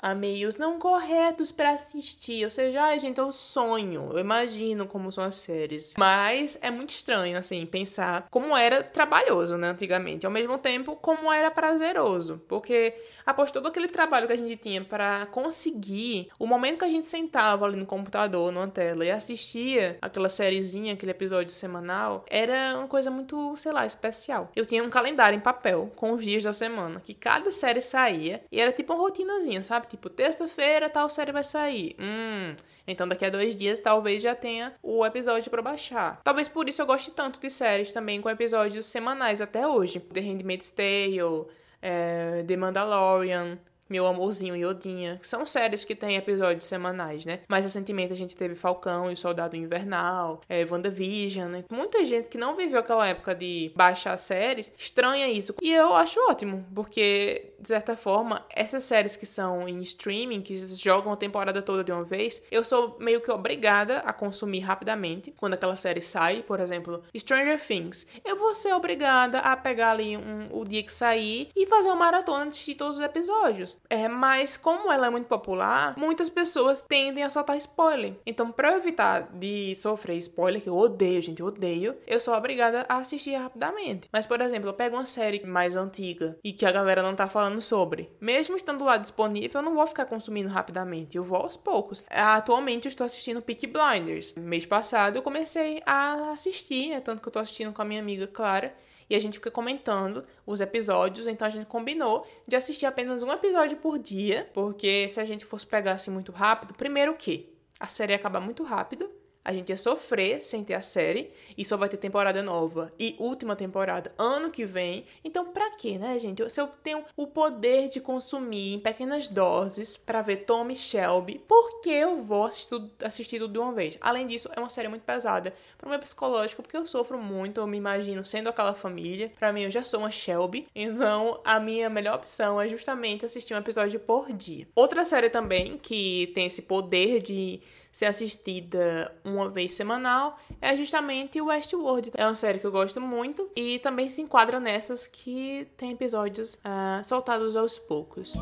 a 0.04 0.14
meios 0.14 0.58
não 0.58 0.78
corretos 0.78 1.50
para 1.50 1.72
assistir. 1.72 2.44
Ou 2.44 2.52
seja, 2.52 2.84
ai, 2.84 3.00
gente, 3.00 3.22
é 3.22 3.24
o 3.24 3.32
sonho. 3.32 4.10
Eu 4.12 4.20
imagino 4.20 4.86
como 4.86 5.10
são 5.14 5.24
as 5.24 5.36
séries. 5.36 5.94
Mas 5.98 6.58
é 6.62 6.70
muito 6.70 6.90
estranho, 6.90 7.38
assim, 7.38 7.66
pensar 7.66 8.28
como 8.30 8.56
era 8.58 8.84
trabalhoso, 8.84 9.56
né, 9.56 9.70
antigamente. 9.70 10.26
Ao 10.26 10.32
mesmo 10.32 10.58
tempo, 10.58 10.98
como 10.98 11.32
era 11.32 11.50
prazeroso. 11.50 12.42
Porque 12.50 12.94
após 13.26 13.52
todo 13.52 13.68
aquele 13.68 13.88
trabalho 13.88 14.28
que 14.28 14.34
a 14.34 14.38
gente 14.38 14.58
tinha 14.58 14.84
para 14.84 15.26
conseguir, 15.28 16.30
o 16.38 16.46
momento 16.46 16.80
que 16.80 16.86
a 16.86 16.90
gente 16.90 17.06
sentava 17.06 17.66
ali 17.66 17.76
no 17.76 17.86
computador, 17.86 18.52
numa 18.52 18.68
tela, 18.68 19.06
e 19.06 19.12
assistia 19.12 19.98
aquela 20.02 20.30
sériezinha, 20.30 20.94
aquele 20.94 21.12
episódio 21.12 21.52
semanal, 21.52 22.26
era 22.30 22.78
uma 22.78 22.88
coisa 22.88 23.10
muito, 23.10 23.56
sei 23.58 23.72
lá, 23.72 23.86
especial. 23.86 24.52
Eu 24.56 24.66
tinha 24.66 24.84
um 24.84 24.90
calendário 24.90 25.38
em 25.38 25.42
papel 25.42 25.92
com 25.96 26.12
os 26.14 26.24
dias 26.24 26.44
da 26.44 26.54
semana, 26.54 27.02
que 27.04 27.14
cada 27.14 27.52
série 27.52 27.82
saía, 27.82 28.44
e 28.52 28.60
era 28.60 28.72
tipo 28.72 28.94
uma 28.94 29.02
rotinazinha, 29.02 29.64
sabe? 29.64 29.88
Tipo, 29.88 30.10
terça-feira 30.10 30.90
tal 30.90 31.10
série 31.10 31.32
vai 31.32 31.44
sair. 31.44 31.96
Hum. 32.00 32.56
Então 32.88 33.08
daqui 33.08 33.26
a 33.26 33.30
dois 33.30 33.56
dias 33.56 33.80
talvez 33.80 34.22
já 34.22 34.36
tenha 34.36 34.74
o 34.82 35.06
episódio 35.06 35.50
para 35.50 35.62
baixar. 35.62 36.20
Talvez 36.24 36.48
por 36.48 36.68
isso 36.68 36.82
eu 36.82 36.86
goste 36.86 37.12
tanto 37.12 37.40
de 37.40 37.50
séries 37.50 37.94
também 37.94 38.22
com 38.22 38.30
episódios 38.30 38.86
semanais 38.86 39.42
até 39.42 39.66
hoje. 39.66 40.00
The 40.00 40.20
Handmaid's 40.20 40.70
Tale, 40.70 41.48
é, 41.84 42.44
The 42.48 42.56
Mandalorian, 42.56 43.60
meu 43.90 44.06
Amorzinho 44.06 44.56
e 44.56 44.66
Odinha, 44.66 45.18
que 45.20 45.28
são 45.28 45.46
séries 45.46 45.86
que 45.86 45.96
têm 45.96 46.16
episódios 46.16 46.66
semanais, 46.66 47.26
né? 47.26 47.42
Mais 47.48 47.64
recentemente 47.64 48.14
a 48.14 48.16
gente 48.16 48.36
teve 48.36 48.56
Falcão 48.56 49.10
e 49.10 49.14
o 49.14 49.18
Soldado 49.18 49.56
Invernal, 49.56 50.42
é, 50.50 50.66
WandaVision, 50.66 51.50
né? 51.50 51.64
Muita 51.72 52.04
gente 52.04 52.30
que 52.30 52.38
não 52.38 52.56
viveu 52.56 52.80
aquela 52.80 53.08
época 53.08 53.36
de 53.36 53.72
baixar 53.76 54.18
séries 54.18 54.72
estranha 54.78 55.30
isso. 55.30 55.54
E 55.62 55.72
eu 55.72 55.96
acho 55.96 56.20
ótimo, 56.30 56.66
porque, 56.74 57.54
de 57.60 57.68
certa 57.68 57.96
forma, 57.96 58.46
essas 58.50 58.84
séries 58.84 59.16
que 59.16 59.26
são 59.26 59.68
em 59.68 59.80
streaming, 59.82 60.42
que 60.42 60.56
jogam 60.76 61.12
a 61.14 61.18
temporada 61.18 61.62
toda 61.62 61.84
de 61.84 61.92
uma 61.92 62.04
vez, 62.04 62.42
eu 62.52 62.64
sou 62.64 62.98
meio 63.00 63.22
que 63.22 63.32
obrigada 63.32 64.00
a 64.00 64.14
consumir 64.14 64.60
rapidamente 64.60 65.34
quando 65.38 65.54
aquela 65.54 65.76
série 65.76 66.02
sai, 66.02 66.42
por 66.42 66.60
exemplo, 66.60 67.04
Stranger 67.16 67.60
Things. 67.60 68.08
Eu 68.24 68.38
vou 68.38 68.54
ser 68.54 68.74
obrigada 68.74 69.40
a 69.40 69.56
pegar 69.56 69.92
ali 69.92 70.18
um, 70.18 70.48
o 70.52 70.64
dia 70.64 70.84
que 70.84 70.92
sair 70.92 71.50
e 71.56 71.66
fazer 71.66 71.90
uma 71.90 71.96
maratona 71.96 72.50
de 72.50 72.76
todos 72.76 72.98
os 72.98 73.02
episódios. 73.02 73.73
É, 73.90 74.08
mas 74.08 74.58
como 74.58 74.92
ela 74.92 75.08
é 75.08 75.10
muito 75.10 75.28
popular, 75.28 75.96
muitas 75.98 76.30
pessoas 76.30 76.82
tendem 76.82 77.24
a 77.24 77.30
soltar 77.30 77.58
spoiler. 77.58 78.16
Então, 78.26 78.54
eu 78.58 78.78
evitar 78.78 79.30
de 79.34 79.76
sofrer 79.76 80.18
spoiler, 80.18 80.62
que 80.62 80.70
eu 80.70 80.78
odeio, 80.78 81.22
gente, 81.22 81.42
eu 81.42 81.48
odeio, 81.48 81.96
eu 82.08 82.20
sou 82.20 82.34
obrigada 82.34 82.86
a 82.88 82.98
assistir 82.98 83.36
rapidamente. 83.36 84.08
Mas, 84.12 84.26
por 84.26 84.42
exemplo, 84.42 84.70
eu 84.70 84.74
pego 84.74 84.96
uma 84.96 85.06
série 85.06 85.46
mais 85.46 85.76
antiga 85.76 86.38
e 86.44 86.54
que 86.54 86.66
a 86.66 86.72
galera 86.72 87.04
não 87.04 87.16
tá 87.16 87.28
falando 87.28 87.62
sobre. 87.62 88.10
Mesmo 88.20 88.56
estando 88.56 88.84
lá 88.84 88.98
disponível, 88.98 89.62
eu 89.62 89.66
não 89.66 89.76
vou 89.76 89.86
ficar 89.86 90.06
consumindo 90.06 90.50
rapidamente. 90.50 91.18
Eu 91.18 91.24
vou 91.24 91.38
aos 91.38 91.58
poucos. 91.58 92.04
Atualmente, 92.10 92.86
eu 92.86 92.90
estou 92.90 93.06
assistindo 93.06 93.42
Peaky 93.42 93.68
Blinders. 93.68 94.34
Mês 94.36 94.66
passado, 94.66 95.18
eu 95.18 95.22
comecei 95.22 95.82
a 95.86 96.32
assistir, 96.32 96.92
é 96.92 97.00
tanto 97.00 97.22
que 97.22 97.28
eu 97.28 97.34
tô 97.34 97.40
assistindo 97.40 97.74
com 97.74 97.82
a 97.82 97.86
minha 97.86 98.02
amiga 98.02 98.28
Clara 98.28 98.74
e 99.10 99.16
a 99.16 99.20
gente 99.20 99.36
fica 99.36 99.52
comentando 99.52 100.24
os 100.46 100.62
episódios, 100.62 101.28
então 101.28 101.48
a 101.48 101.50
gente 101.50 101.66
combinou 101.66 102.28
de 102.48 102.56
assistir 102.56 102.86
apenas 102.86 103.24
um 103.24 103.32
episódio 103.32 103.78
por 103.78 103.98
dia, 103.98 104.50
porque 104.54 105.08
se 105.08 105.20
a 105.20 105.26
gente 105.26 105.46
fosse 105.46 105.66
pegar 105.66 105.94
assim 105.94 106.12
muito 106.12 106.32
rápido, 106.32 106.74
primeiro 106.74 107.14
que 107.16 107.54
a 107.80 107.88
série 107.88 108.14
acaba 108.14 108.40
muito 108.40 108.64
rápido, 108.64 109.10
a 109.44 109.54
gente 109.54 109.70
ia 109.70 109.78
sofrer 109.78 110.42
sem 110.42 110.64
ter 110.64 110.74
a 110.74 110.82
série 110.82 111.32
e 111.58 111.66
só 111.66 111.76
vai 111.76 111.90
ter 111.90 111.98
temporada 111.98 112.42
nova 112.42 112.92
e 112.98 113.16
última 113.20 113.56
temporada 113.56 114.14
ano 114.18 114.50
que 114.50 114.66
vem. 114.66 115.06
Então, 115.24 115.52
pra 115.52 115.72
quê, 115.72 115.98
né, 115.98 116.18
gente? 116.20 116.48
Se 116.50 116.62
eu 116.62 116.68
tenho 116.68 117.04
o 117.16 117.28
poder 117.28 117.90
de 117.90 118.00
consumir 118.00 118.76
em 118.76 118.80
pequenas 118.80 119.28
doses 119.28 119.98
para 119.98 120.22
ver 120.22 120.46
Tom 120.46 120.70
e 120.70 120.76
Shelby, 120.76 121.40
por 121.48 121.82
que 121.82 121.90
eu 121.90 122.18
vou 122.18 122.46
assistir, 122.46 122.82
assistir 123.04 123.40
tudo 123.40 123.54
de 123.54 123.60
uma 123.60 123.74
vez? 123.74 123.98
Além 124.02 124.28
disso, 124.28 124.50
é 124.56 124.60
uma 124.60 124.70
série 124.70 124.88
muito 124.88 125.04
pesada 125.04 125.54
pro 125.78 125.90
meu 125.90 126.00
psicológico, 126.00 126.62
porque 126.62 126.78
eu 126.78 126.86
sofro 126.86 127.18
muito, 127.18 127.60
eu 127.60 127.68
me 127.68 127.78
imagino 127.78 128.24
sendo 128.24 128.50
aquela 128.50 128.74
família. 128.74 129.32
Para 129.38 129.52
mim, 129.52 129.64
eu 129.64 129.72
já 129.72 129.84
sou 129.84 130.00
uma 130.02 130.12
Shelby, 130.12 130.68
então 130.76 131.42
a 131.44 131.60
minha 131.60 131.90
melhor 131.90 132.16
opção 132.16 132.62
é 132.62 132.68
justamente 132.68 133.26
assistir 133.26 133.54
um 133.54 133.58
episódio 133.58 134.00
por 134.00 134.32
dia. 134.32 134.68
Outra 134.76 135.04
série 135.04 135.30
também 135.30 135.78
que 135.78 136.32
tem 136.34 136.48
esse 136.48 136.62
poder 136.62 137.22
de 137.22 137.62
ser 137.94 138.08
assistida 138.08 139.14
uma 139.24 139.48
vez 139.48 139.74
semanal 139.74 140.40
é 140.60 140.76
justamente 140.76 141.40
o 141.40 141.46
Westworld. 141.46 142.12
É 142.16 142.26
uma 142.26 142.34
série 142.34 142.58
que 142.58 142.66
eu 142.66 142.72
gosto 142.72 143.00
muito 143.00 143.48
e 143.56 143.78
também 143.80 144.08
se 144.08 144.20
enquadra 144.20 144.60
nessas 144.60 145.06
que 145.06 145.68
tem 145.78 145.92
episódios 145.92 146.56
uh, 146.56 147.04
soltados 147.06 147.56
aos 147.56 147.78
poucos. 147.78 148.34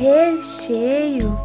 Recheio. 0.00 1.36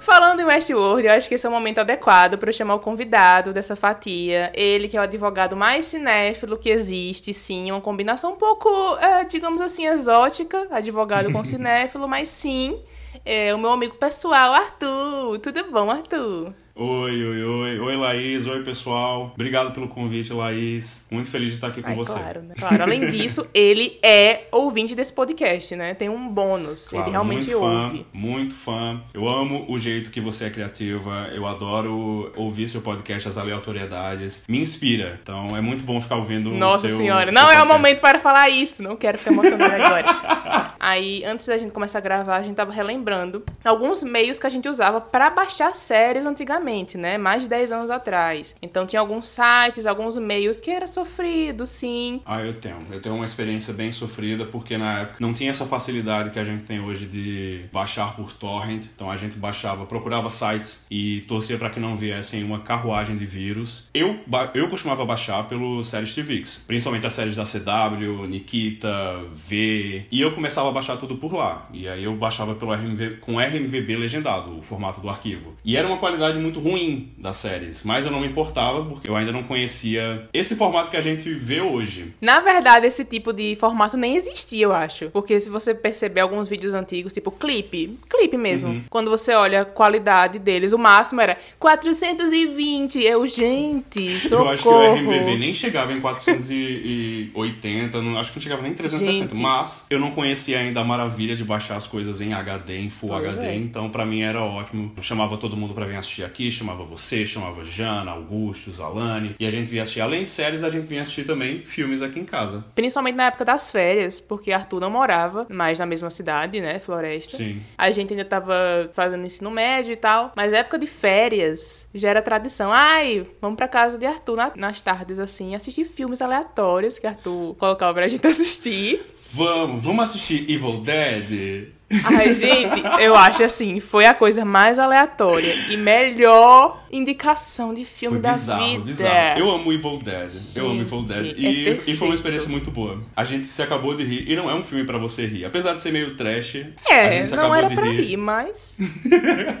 Falando 0.00 0.40
em 0.40 0.44
Westworld, 0.44 1.06
eu 1.06 1.12
acho 1.12 1.28
que 1.28 1.34
esse 1.34 1.44
é 1.44 1.48
o 1.48 1.52
momento 1.52 1.78
adequado 1.78 2.38
para 2.38 2.48
eu 2.48 2.54
chamar 2.54 2.76
o 2.76 2.80
convidado 2.80 3.52
dessa 3.52 3.76
fatia. 3.76 4.50
Ele 4.54 4.88
que 4.88 4.96
é 4.96 5.00
o 5.00 5.02
advogado 5.02 5.54
mais 5.54 5.84
cinéfilo 5.84 6.56
que 6.56 6.70
existe, 6.70 7.34
sim, 7.34 7.70
uma 7.70 7.82
combinação 7.82 8.32
um 8.32 8.36
pouco, 8.36 8.66
uh, 8.70 9.28
digamos 9.28 9.60
assim, 9.60 9.86
exótica, 9.86 10.66
advogado 10.70 11.30
com 11.30 11.44
cinéfilo, 11.44 12.08
mas 12.08 12.28
sim, 12.28 12.82
é 13.24 13.54
o 13.54 13.58
meu 13.58 13.70
amigo 13.70 13.96
pessoal, 13.96 14.52
Arthur. 14.52 15.38
Tudo 15.40 15.70
bom, 15.70 15.90
Arthur? 15.90 16.54
Oi, 16.82 17.22
oi, 17.22 17.44
oi. 17.44 17.78
Oi, 17.78 17.96
Laís. 17.96 18.46
Oi, 18.46 18.62
pessoal. 18.62 19.32
Obrigado 19.34 19.70
pelo 19.74 19.86
convite, 19.86 20.32
Laís. 20.32 21.06
Muito 21.10 21.28
feliz 21.28 21.50
de 21.50 21.56
estar 21.56 21.66
aqui 21.66 21.82
com 21.82 21.90
Ai, 21.90 21.94
você. 21.94 22.14
Claro, 22.18 22.40
né? 22.40 22.54
Claro. 22.58 22.82
Além 22.82 23.10
disso, 23.10 23.46
ele 23.52 23.98
é 24.02 24.44
ouvinte 24.50 24.94
desse 24.94 25.12
podcast, 25.12 25.76
né? 25.76 25.92
Tem 25.92 26.08
um 26.08 26.26
bônus. 26.26 26.88
Claro, 26.88 27.04
ele 27.04 27.10
realmente 27.10 27.50
muito 27.50 27.60
fã, 27.60 27.84
ouve. 27.84 28.06
Muito 28.14 28.54
fã. 28.54 29.02
Eu 29.12 29.28
amo 29.28 29.66
o 29.68 29.78
jeito 29.78 30.10
que 30.10 30.22
você 30.22 30.46
é 30.46 30.50
criativa. 30.50 31.28
Eu 31.34 31.46
adoro 31.46 32.32
ouvir 32.34 32.66
seu 32.66 32.80
podcast, 32.80 33.28
as 33.28 33.36
aleatoriedades. 33.36 34.44
Me 34.48 34.58
inspira. 34.58 35.20
Então 35.22 35.54
é 35.54 35.60
muito 35.60 35.84
bom 35.84 36.00
ficar 36.00 36.16
ouvindo 36.16 36.50
Nossa 36.50 36.86
o 36.86 36.88
seu 36.88 36.96
senhora. 36.96 37.30
seu 37.30 37.42
Não 37.42 37.52
é 37.52 37.62
o 37.62 37.66
momento 37.66 38.00
para 38.00 38.18
falar 38.18 38.48
isso. 38.48 38.82
Não 38.82 38.96
quero 38.96 39.18
ficar 39.18 39.32
emocionada 39.32 39.76
agora. 39.84 40.70
Aí, 40.80 41.22
antes 41.26 41.46
da 41.46 41.58
gente 41.58 41.72
começar 41.72 41.98
a 41.98 42.00
gravar, 42.00 42.36
a 42.36 42.42
gente 42.42 42.56
tava 42.56 42.72
relembrando 42.72 43.44
alguns 43.62 44.02
meios 44.02 44.38
que 44.38 44.46
a 44.46 44.50
gente 44.50 44.66
usava 44.66 44.98
para 44.98 45.28
baixar 45.28 45.74
séries 45.74 46.24
antigamente, 46.24 46.69
né? 46.96 47.18
Mais 47.18 47.42
de 47.42 47.48
10 47.48 47.72
anos 47.72 47.90
atrás. 47.90 48.54
Então 48.62 48.86
tinha 48.86 49.00
alguns 49.00 49.26
sites, 49.26 49.86
alguns 49.86 50.16
meios 50.16 50.60
que 50.60 50.70
era 50.70 50.86
sofrido, 50.86 51.66
sim. 51.66 52.20
Ah, 52.24 52.40
eu 52.40 52.54
tenho. 52.54 52.78
Eu 52.90 53.00
tenho 53.00 53.14
uma 53.14 53.24
experiência 53.24 53.72
bem 53.74 53.92
sofrida, 53.92 54.44
porque 54.44 54.78
na 54.78 55.00
época 55.00 55.16
não 55.20 55.34
tinha 55.34 55.50
essa 55.50 55.66
facilidade 55.66 56.30
que 56.30 56.38
a 56.38 56.44
gente 56.44 56.64
tem 56.64 56.80
hoje 56.80 57.06
de 57.06 57.64
baixar 57.72 58.14
por 58.14 58.32
torrent. 58.32 58.84
Então 58.94 59.10
a 59.10 59.16
gente 59.16 59.36
baixava, 59.36 59.84
procurava 59.86 60.30
sites 60.30 60.86
e 60.90 61.22
torcia 61.22 61.58
para 61.58 61.70
que 61.70 61.80
não 61.80 61.96
viessem 61.96 62.44
uma 62.44 62.60
carruagem 62.60 63.16
de 63.16 63.26
vírus. 63.26 63.88
Eu, 63.92 64.20
eu 64.54 64.68
costumava 64.68 65.04
baixar 65.04 65.48
pelo 65.48 65.82
séries 65.82 66.14
TVX, 66.14 66.64
principalmente 66.66 67.06
as 67.06 67.12
séries 67.12 67.36
da 67.36 67.44
CW, 67.44 68.26
Nikita, 68.26 69.24
V. 69.32 70.06
E 70.10 70.20
eu 70.20 70.32
começava 70.32 70.68
a 70.68 70.72
baixar 70.72 70.96
tudo 70.96 71.16
por 71.16 71.32
lá. 71.32 71.66
E 71.72 71.88
aí 71.88 72.04
eu 72.04 72.14
baixava 72.14 72.54
pelo 72.54 72.72
RMV, 72.72 73.18
com 73.20 73.38
RMVB 73.38 73.96
legendado, 73.96 74.58
o 74.58 74.62
formato 74.62 75.00
do 75.00 75.08
arquivo. 75.08 75.54
E 75.64 75.76
era 75.76 75.86
uma 75.86 75.98
qualidade 75.98 76.38
muito 76.38 76.59
ruim 76.60 77.10
das 77.18 77.36
séries, 77.36 77.82
mas 77.84 78.04
eu 78.04 78.10
não 78.10 78.20
me 78.20 78.26
importava 78.28 78.84
porque 78.84 79.08
eu 79.08 79.16
ainda 79.16 79.32
não 79.32 79.42
conhecia 79.42 80.28
esse 80.32 80.54
formato 80.56 80.90
que 80.90 80.96
a 80.96 81.00
gente 81.00 81.32
vê 81.34 81.60
hoje. 81.60 82.14
Na 82.20 82.40
verdade, 82.40 82.86
esse 82.86 83.04
tipo 83.04 83.32
de 83.32 83.56
formato 83.56 83.96
nem 83.96 84.16
existia, 84.16 84.64
eu 84.64 84.72
acho. 84.72 85.10
Porque 85.10 85.38
se 85.40 85.50
você 85.50 85.74
perceber 85.74 86.20
alguns 86.20 86.48
vídeos 86.48 86.74
antigos, 86.74 87.12
tipo 87.12 87.30
clipe, 87.30 87.98
clipe 88.08 88.36
mesmo, 88.36 88.70
Uhum. 88.70 88.82
quando 88.90 89.10
você 89.10 89.32
olha 89.34 89.62
a 89.62 89.64
qualidade 89.64 90.38
deles, 90.38 90.72
o 90.72 90.78
máximo 90.78 91.20
era 91.20 91.36
420. 91.58 93.00
Eu, 93.02 93.26
gente, 93.26 94.08
socorro. 94.28 94.44
Eu 94.44 94.48
acho 94.50 94.62
que 94.62 94.68
o 94.68 94.94
RMVB 94.94 95.38
nem 95.38 95.54
chegava 95.54 95.92
em 95.92 96.00
480, 96.00 98.02
não, 98.02 98.18
acho 98.18 98.32
que 98.32 98.38
não 98.38 98.42
chegava 98.42 98.62
nem 98.62 98.72
em 98.72 98.74
360. 98.74 99.34
Gente. 99.34 99.40
Mas 99.42 99.86
eu 99.90 99.98
não 99.98 100.10
conhecia 100.10 100.58
ainda 100.58 100.80
a 100.80 100.84
maravilha 100.84 101.36
de 101.36 101.44
baixar 101.44 101.76
as 101.76 101.86
coisas 101.86 102.20
em 102.20 102.32
HD, 102.32 102.78
em 102.78 102.90
Full 102.90 103.10
Pois 103.10 103.34
HD, 103.38 103.46
é. 103.50 103.54
então 103.56 103.88
pra 103.90 104.04
mim 104.04 104.22
era 104.22 104.42
ótimo. 104.42 104.92
Eu 104.96 105.02
chamava 105.02 105.36
todo 105.36 105.56
mundo 105.56 105.74
pra 105.74 105.84
vir 105.86 105.96
assistir 105.96 106.24
aqui, 106.24 106.39
chamava 106.48 106.84
você, 106.84 107.26
chamava 107.26 107.64
Jana, 107.64 108.12
Augusto, 108.12 108.70
Zalane, 108.70 109.34
e 109.40 109.44
a 109.44 109.50
gente 109.50 109.66
vinha 109.68 109.82
assistir. 109.82 110.00
Além 110.00 110.22
de 110.22 110.30
séries, 110.30 110.62
a 110.62 110.70
gente 110.70 110.86
vinha 110.86 111.02
assistir 111.02 111.24
também 111.24 111.64
filmes 111.64 112.02
aqui 112.02 112.20
em 112.20 112.24
casa. 112.24 112.64
Principalmente 112.76 113.16
na 113.16 113.26
época 113.26 113.44
das 113.44 113.68
férias, 113.68 114.20
porque 114.20 114.52
Arthur 114.52 114.78
não 114.78 114.90
morava 114.90 115.44
mais 115.50 115.80
na 115.80 115.86
mesma 115.86 116.08
cidade, 116.10 116.60
né? 116.60 116.78
Floresta. 116.78 117.36
Sim. 117.36 117.60
A 117.76 117.90
gente 117.90 118.12
ainda 118.12 118.24
tava 118.24 118.54
fazendo 118.92 119.24
ensino 119.26 119.50
médio 119.50 119.92
e 119.92 119.96
tal. 119.96 120.32
Mas 120.36 120.52
época 120.52 120.78
de 120.78 120.86
férias 120.86 121.84
já 121.92 122.10
era 122.10 122.22
tradição. 122.22 122.70
Ai, 122.72 123.26
vamos 123.40 123.56
pra 123.56 123.66
casa 123.66 123.98
de 123.98 124.06
Arthur 124.06 124.36
na- 124.36 124.52
nas 124.54 124.80
tardes, 124.80 125.18
assim, 125.18 125.56
assistir 125.56 125.84
filmes 125.84 126.22
aleatórios 126.22 126.98
que 127.00 127.06
Arthur 127.06 127.56
colocava 127.56 127.94
pra 127.94 128.06
gente 128.06 128.24
assistir. 128.28 129.00
Vamos, 129.32 129.82
vamos 129.82 130.04
assistir 130.04 130.50
Evil 130.50 130.80
Dead? 130.82 131.68
Ai, 132.04 132.32
gente, 132.32 132.82
eu 133.00 133.14
acho 133.16 133.42
assim, 133.42 133.80
foi 133.80 134.04
a 134.06 134.14
coisa 134.14 134.44
mais 134.44 134.78
aleatória 134.78 135.52
e 135.70 135.76
melhor 135.76 136.80
indicação 136.92 137.72
de 137.74 137.84
filme 137.84 138.16
Foi 138.16 138.22
da 138.22 138.32
bizarro, 138.32 138.66
vida. 138.70 138.84
bizarro. 138.84 139.38
Eu 139.40 139.50
amo 139.50 139.72
Evil 139.72 139.98
Dead. 140.02 140.32
eu 140.56 140.66
amo 140.70 140.80
Evil 140.80 141.02
Dead. 141.02 141.24
Gente, 141.26 141.40
E, 141.40 141.68
é 141.68 141.78
e 141.86 141.96
foi 141.96 142.08
uma 142.08 142.14
experiência 142.14 142.48
muito 142.48 142.70
boa. 142.70 143.00
A 143.16 143.24
gente 143.24 143.46
se 143.46 143.62
acabou 143.62 143.96
de 143.96 144.04
rir. 144.04 144.24
E 144.30 144.36
não 144.36 144.48
é 144.50 144.54
um 144.54 144.62
filme 144.64 144.84
pra 144.84 144.98
você 144.98 145.26
rir. 145.26 145.44
Apesar 145.44 145.74
de 145.74 145.80
ser 145.80 145.92
meio 145.92 146.14
trash, 146.16 146.64
a 146.88 146.94
É, 146.94 147.12
gente 147.12 147.28
se 147.30 147.36
não 147.36 147.54
era 147.54 147.68
de 147.68 147.74
pra 147.74 147.84
rir. 147.84 148.00
rir, 148.02 148.16
mas. 148.16 148.76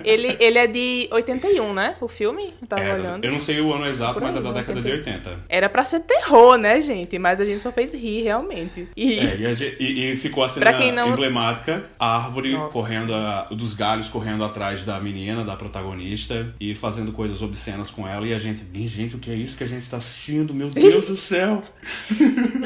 ele, 0.04 0.36
ele 0.40 0.58
é 0.58 0.66
de 0.66 1.08
81, 1.12 1.72
né? 1.72 1.96
O 2.00 2.08
filme? 2.08 2.54
Eu 2.60 2.66
tava 2.68 2.82
Era. 2.82 2.94
olhando. 2.94 3.24
Eu 3.24 3.32
não 3.32 3.40
sei 3.40 3.60
o 3.60 3.72
ano 3.72 3.86
exato, 3.86 4.20
mas 4.20 4.34
é 4.36 4.40
da 4.40 4.52
década 4.52 4.80
de 4.80 4.90
80. 4.90 5.00
80. 5.30 5.40
Era 5.48 5.68
pra 5.68 5.84
ser 5.84 6.00
terror, 6.00 6.56
né, 6.58 6.80
gente? 6.80 7.18
Mas 7.18 7.40
a 7.40 7.44
gente 7.44 7.58
só 7.60 7.72
fez 7.72 7.94
rir, 7.94 8.22
realmente. 8.22 8.88
E. 8.96 9.18
É, 9.18 9.36
e, 9.36 9.54
gente- 9.54 9.76
e- 9.80 10.12
e 10.12 10.16
ficou 10.16 10.44
a 10.44 10.48
cena 10.48 10.70
não- 10.92 11.08
emblemática, 11.12 11.84
a 11.98 12.18
árvore 12.24 12.52
Nossa. 12.52 12.72
correndo, 12.72 13.14
a- 13.14 13.48
dos 13.50 13.74
galhos 13.74 14.08
correndo 14.08 14.44
atrás 14.44 14.84
da 14.84 14.98
menina, 15.00 15.44
da 15.44 15.56
protagonista, 15.56 16.54
e 16.60 16.74
fazendo 16.74 17.12
coisas 17.12 17.42
obscenas 17.42 17.90
com 17.90 18.06
ela, 18.06 18.26
e 18.26 18.34
a 18.34 18.38
gente, 18.38 18.64
"Ih, 18.74 18.86
gente, 18.86 19.16
o 19.16 19.18
que 19.18 19.30
é 19.30 19.34
isso 19.34 19.56
que 19.56 19.64
a 19.64 19.66
gente 19.66 19.88
tá 19.88 19.96
assistindo? 19.96 20.52
Meu 20.54 20.70
Deus 20.70 21.06
do 21.06 21.16
céu! 21.16 21.62